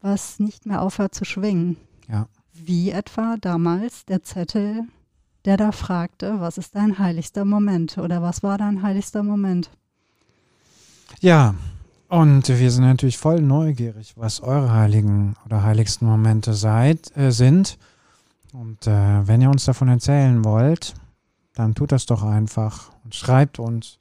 was 0.00 0.38
nicht 0.38 0.64
mehr 0.64 0.80
aufhört 0.80 1.14
zu 1.14 1.26
schwingen. 1.26 1.76
Ja. 2.08 2.28
Wie 2.54 2.90
etwa 2.90 3.36
damals 3.38 4.06
der 4.06 4.22
Zettel, 4.22 4.84
der 5.44 5.58
da 5.58 5.70
fragte, 5.70 6.40
was 6.40 6.56
ist 6.56 6.74
dein 6.74 6.98
heiligster 6.98 7.44
Moment 7.44 7.98
oder 7.98 8.22
was 8.22 8.42
war 8.42 8.56
dein 8.56 8.82
heiligster 8.82 9.22
Moment? 9.22 9.68
Ja, 11.20 11.54
und 12.12 12.46
wir 12.46 12.70
sind 12.70 12.84
natürlich 12.84 13.16
voll 13.16 13.40
neugierig, 13.40 14.12
was 14.18 14.42
eure 14.42 14.70
heiligen 14.70 15.34
oder 15.46 15.62
heiligsten 15.62 16.06
Momente 16.06 16.52
seid, 16.52 17.16
äh, 17.16 17.30
sind. 17.30 17.78
Und 18.52 18.86
äh, 18.86 19.26
wenn 19.26 19.40
ihr 19.40 19.48
uns 19.48 19.64
davon 19.64 19.88
erzählen 19.88 20.44
wollt, 20.44 20.92
dann 21.54 21.74
tut 21.74 21.90
das 21.90 22.04
doch 22.04 22.22
einfach 22.22 22.92
und 23.02 23.14
schreibt 23.14 23.58
uns 23.58 23.98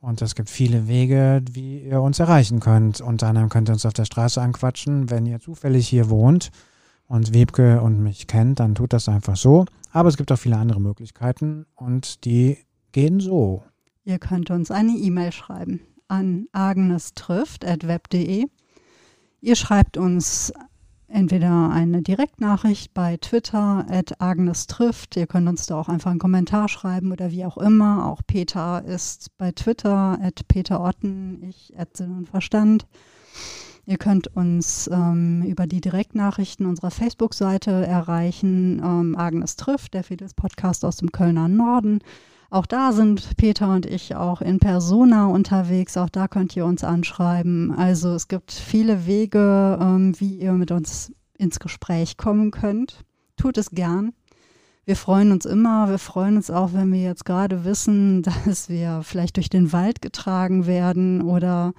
und 0.00 0.22
es 0.22 0.34
gibt 0.34 0.48
viele 0.48 0.88
Wege, 0.88 1.42
wie 1.52 1.82
ihr 1.82 2.00
uns 2.00 2.20
erreichen 2.20 2.58
könnt. 2.58 3.02
Unter 3.02 3.26
anderem 3.26 3.50
könnt 3.50 3.68
ihr 3.68 3.74
uns 3.74 3.84
auf 3.84 3.92
der 3.92 4.06
Straße 4.06 4.40
anquatschen. 4.40 5.10
Wenn 5.10 5.26
ihr 5.26 5.38
zufällig 5.38 5.86
hier 5.86 6.08
wohnt 6.08 6.52
und 7.06 7.34
Webke 7.34 7.82
und 7.82 8.02
mich 8.02 8.28
kennt, 8.28 8.60
dann 8.60 8.74
tut 8.74 8.94
das 8.94 9.10
einfach 9.10 9.36
so. 9.36 9.66
Aber 9.90 10.08
es 10.08 10.16
gibt 10.16 10.32
auch 10.32 10.38
viele 10.38 10.56
andere 10.56 10.80
Möglichkeiten 10.80 11.66
und 11.74 12.24
die 12.24 12.56
gehen 12.92 13.20
so. 13.20 13.62
Ihr 14.04 14.18
könnt 14.18 14.50
uns 14.50 14.70
eine 14.70 14.92
E-Mail 14.92 15.32
schreiben 15.32 15.80
an 16.08 16.46
agnestrifft.web.de. 16.52 18.46
Ihr 19.40 19.56
schreibt 19.56 19.96
uns 19.96 20.52
entweder 21.12 21.70
eine 21.70 22.02
Direktnachricht 22.02 22.94
bei 22.94 23.16
Twitter 23.18 23.86
at 23.88 24.20
Agnes 24.20 24.66
trifft. 24.66 25.16
Ihr 25.16 25.26
könnt 25.26 25.48
uns 25.48 25.66
da 25.66 25.78
auch 25.78 25.88
einfach 25.88 26.10
einen 26.10 26.20
Kommentar 26.20 26.68
schreiben 26.68 27.12
oder 27.12 27.30
wie 27.30 27.44
auch 27.44 27.58
immer. 27.58 28.06
Auch 28.06 28.22
Peter 28.26 28.84
ist 28.84 29.36
bei 29.38 29.52
Twitter 29.52 30.18
at 30.22 30.48
Peter 30.48 30.80
Otten, 30.80 31.42
ich 31.42 31.78
at 31.78 31.96
Sinn 31.96 32.16
und 32.16 32.28
Verstand. 32.28 32.86
Ihr 33.84 33.98
könnt 33.98 34.28
uns 34.28 34.88
ähm, 34.92 35.42
über 35.42 35.66
die 35.66 35.80
Direktnachrichten 35.80 36.66
unserer 36.66 36.92
Facebook-Seite 36.92 37.84
erreichen. 37.84 38.80
Ähm, 38.82 39.16
Agnes 39.18 39.56
trifft, 39.56 39.94
der 39.94 40.04
Fides 40.04 40.34
Podcast 40.34 40.84
aus 40.84 40.96
dem 40.96 41.10
Kölner 41.10 41.48
Norden. 41.48 41.98
Auch 42.52 42.66
da 42.66 42.92
sind 42.92 43.38
Peter 43.38 43.72
und 43.72 43.86
ich 43.86 44.14
auch 44.14 44.42
in 44.42 44.58
Persona 44.58 45.24
unterwegs. 45.24 45.96
Auch 45.96 46.10
da 46.10 46.28
könnt 46.28 46.54
ihr 46.54 46.66
uns 46.66 46.84
anschreiben. 46.84 47.72
Also 47.74 48.12
es 48.12 48.28
gibt 48.28 48.52
viele 48.52 49.06
Wege, 49.06 49.78
ähm, 49.80 50.14
wie 50.20 50.34
ihr 50.34 50.52
mit 50.52 50.70
uns 50.70 51.14
ins 51.38 51.60
Gespräch 51.60 52.18
kommen 52.18 52.50
könnt. 52.50 53.06
Tut 53.38 53.56
es 53.56 53.70
gern. 53.70 54.12
Wir 54.84 54.96
freuen 54.96 55.32
uns 55.32 55.46
immer. 55.46 55.88
Wir 55.88 55.96
freuen 55.96 56.36
uns 56.36 56.50
auch, 56.50 56.74
wenn 56.74 56.92
wir 56.92 57.00
jetzt 57.00 57.24
gerade 57.24 57.64
wissen, 57.64 58.20
dass 58.44 58.68
wir 58.68 59.00
vielleicht 59.02 59.38
durch 59.38 59.48
den 59.48 59.72
Wald 59.72 60.02
getragen 60.02 60.66
werden 60.66 61.22
oder 61.22 61.72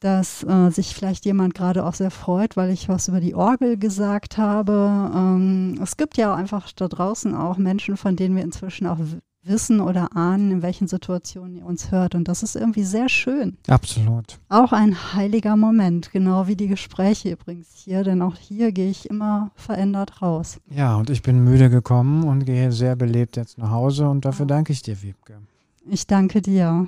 dass 0.00 0.42
äh, 0.42 0.70
sich 0.70 0.94
vielleicht 0.94 1.26
jemand 1.26 1.52
gerade 1.52 1.84
auch 1.84 1.92
sehr 1.92 2.10
freut, 2.10 2.56
weil 2.56 2.70
ich 2.70 2.88
was 2.88 3.08
über 3.08 3.20
die 3.20 3.34
Orgel 3.34 3.76
gesagt 3.76 4.38
habe. 4.38 5.12
Ähm, 5.14 5.78
es 5.82 5.98
gibt 5.98 6.16
ja 6.16 6.34
einfach 6.34 6.72
da 6.72 6.88
draußen 6.88 7.34
auch 7.34 7.58
Menschen, 7.58 7.98
von 7.98 8.16
denen 8.16 8.36
wir 8.36 8.42
inzwischen 8.42 8.86
auch 8.86 8.98
wissen 9.44 9.80
oder 9.80 10.16
ahnen, 10.16 10.50
in 10.50 10.62
welchen 10.62 10.88
Situationen 10.88 11.56
ihr 11.56 11.66
uns 11.66 11.90
hört. 11.90 12.14
Und 12.14 12.28
das 12.28 12.42
ist 12.42 12.56
irgendwie 12.56 12.84
sehr 12.84 13.08
schön. 13.08 13.56
Absolut. 13.68 14.38
Auch 14.48 14.72
ein 14.72 15.14
heiliger 15.14 15.56
Moment, 15.56 16.12
genau 16.12 16.46
wie 16.46 16.56
die 16.56 16.68
Gespräche 16.68 17.30
übrigens 17.30 17.68
hier, 17.74 18.04
denn 18.04 18.22
auch 18.22 18.36
hier 18.36 18.72
gehe 18.72 18.90
ich 18.90 19.10
immer 19.10 19.50
verändert 19.54 20.22
raus. 20.22 20.58
Ja, 20.70 20.96
und 20.96 21.10
ich 21.10 21.22
bin 21.22 21.42
müde 21.44 21.70
gekommen 21.70 22.24
und 22.24 22.44
gehe 22.44 22.72
sehr 22.72 22.96
belebt 22.96 23.36
jetzt 23.36 23.58
nach 23.58 23.70
Hause 23.70 24.08
und 24.08 24.24
dafür 24.24 24.44
ja. 24.44 24.54
danke 24.54 24.72
ich 24.72 24.82
dir, 24.82 25.02
Wiebke. 25.02 25.38
Ich 25.86 26.06
danke 26.06 26.40
dir. 26.40 26.86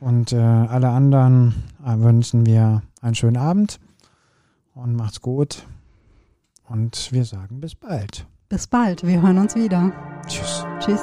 Und 0.00 0.32
äh, 0.32 0.36
alle 0.36 0.90
anderen 0.90 1.54
äh, 1.84 1.98
wünschen 1.98 2.44
wir 2.44 2.82
einen 3.00 3.14
schönen 3.14 3.36
Abend 3.36 3.80
und 4.74 4.94
macht's 4.94 5.20
gut. 5.20 5.64
Und 6.68 7.12
wir 7.12 7.24
sagen 7.24 7.60
bis 7.60 7.74
bald. 7.74 8.26
Bis 8.48 8.66
bald. 8.66 9.06
Wir 9.06 9.22
hören 9.22 9.38
uns 9.38 9.54
wieder. 9.54 9.92
Tschüss. 10.26 10.64
Tschüss. 10.80 11.00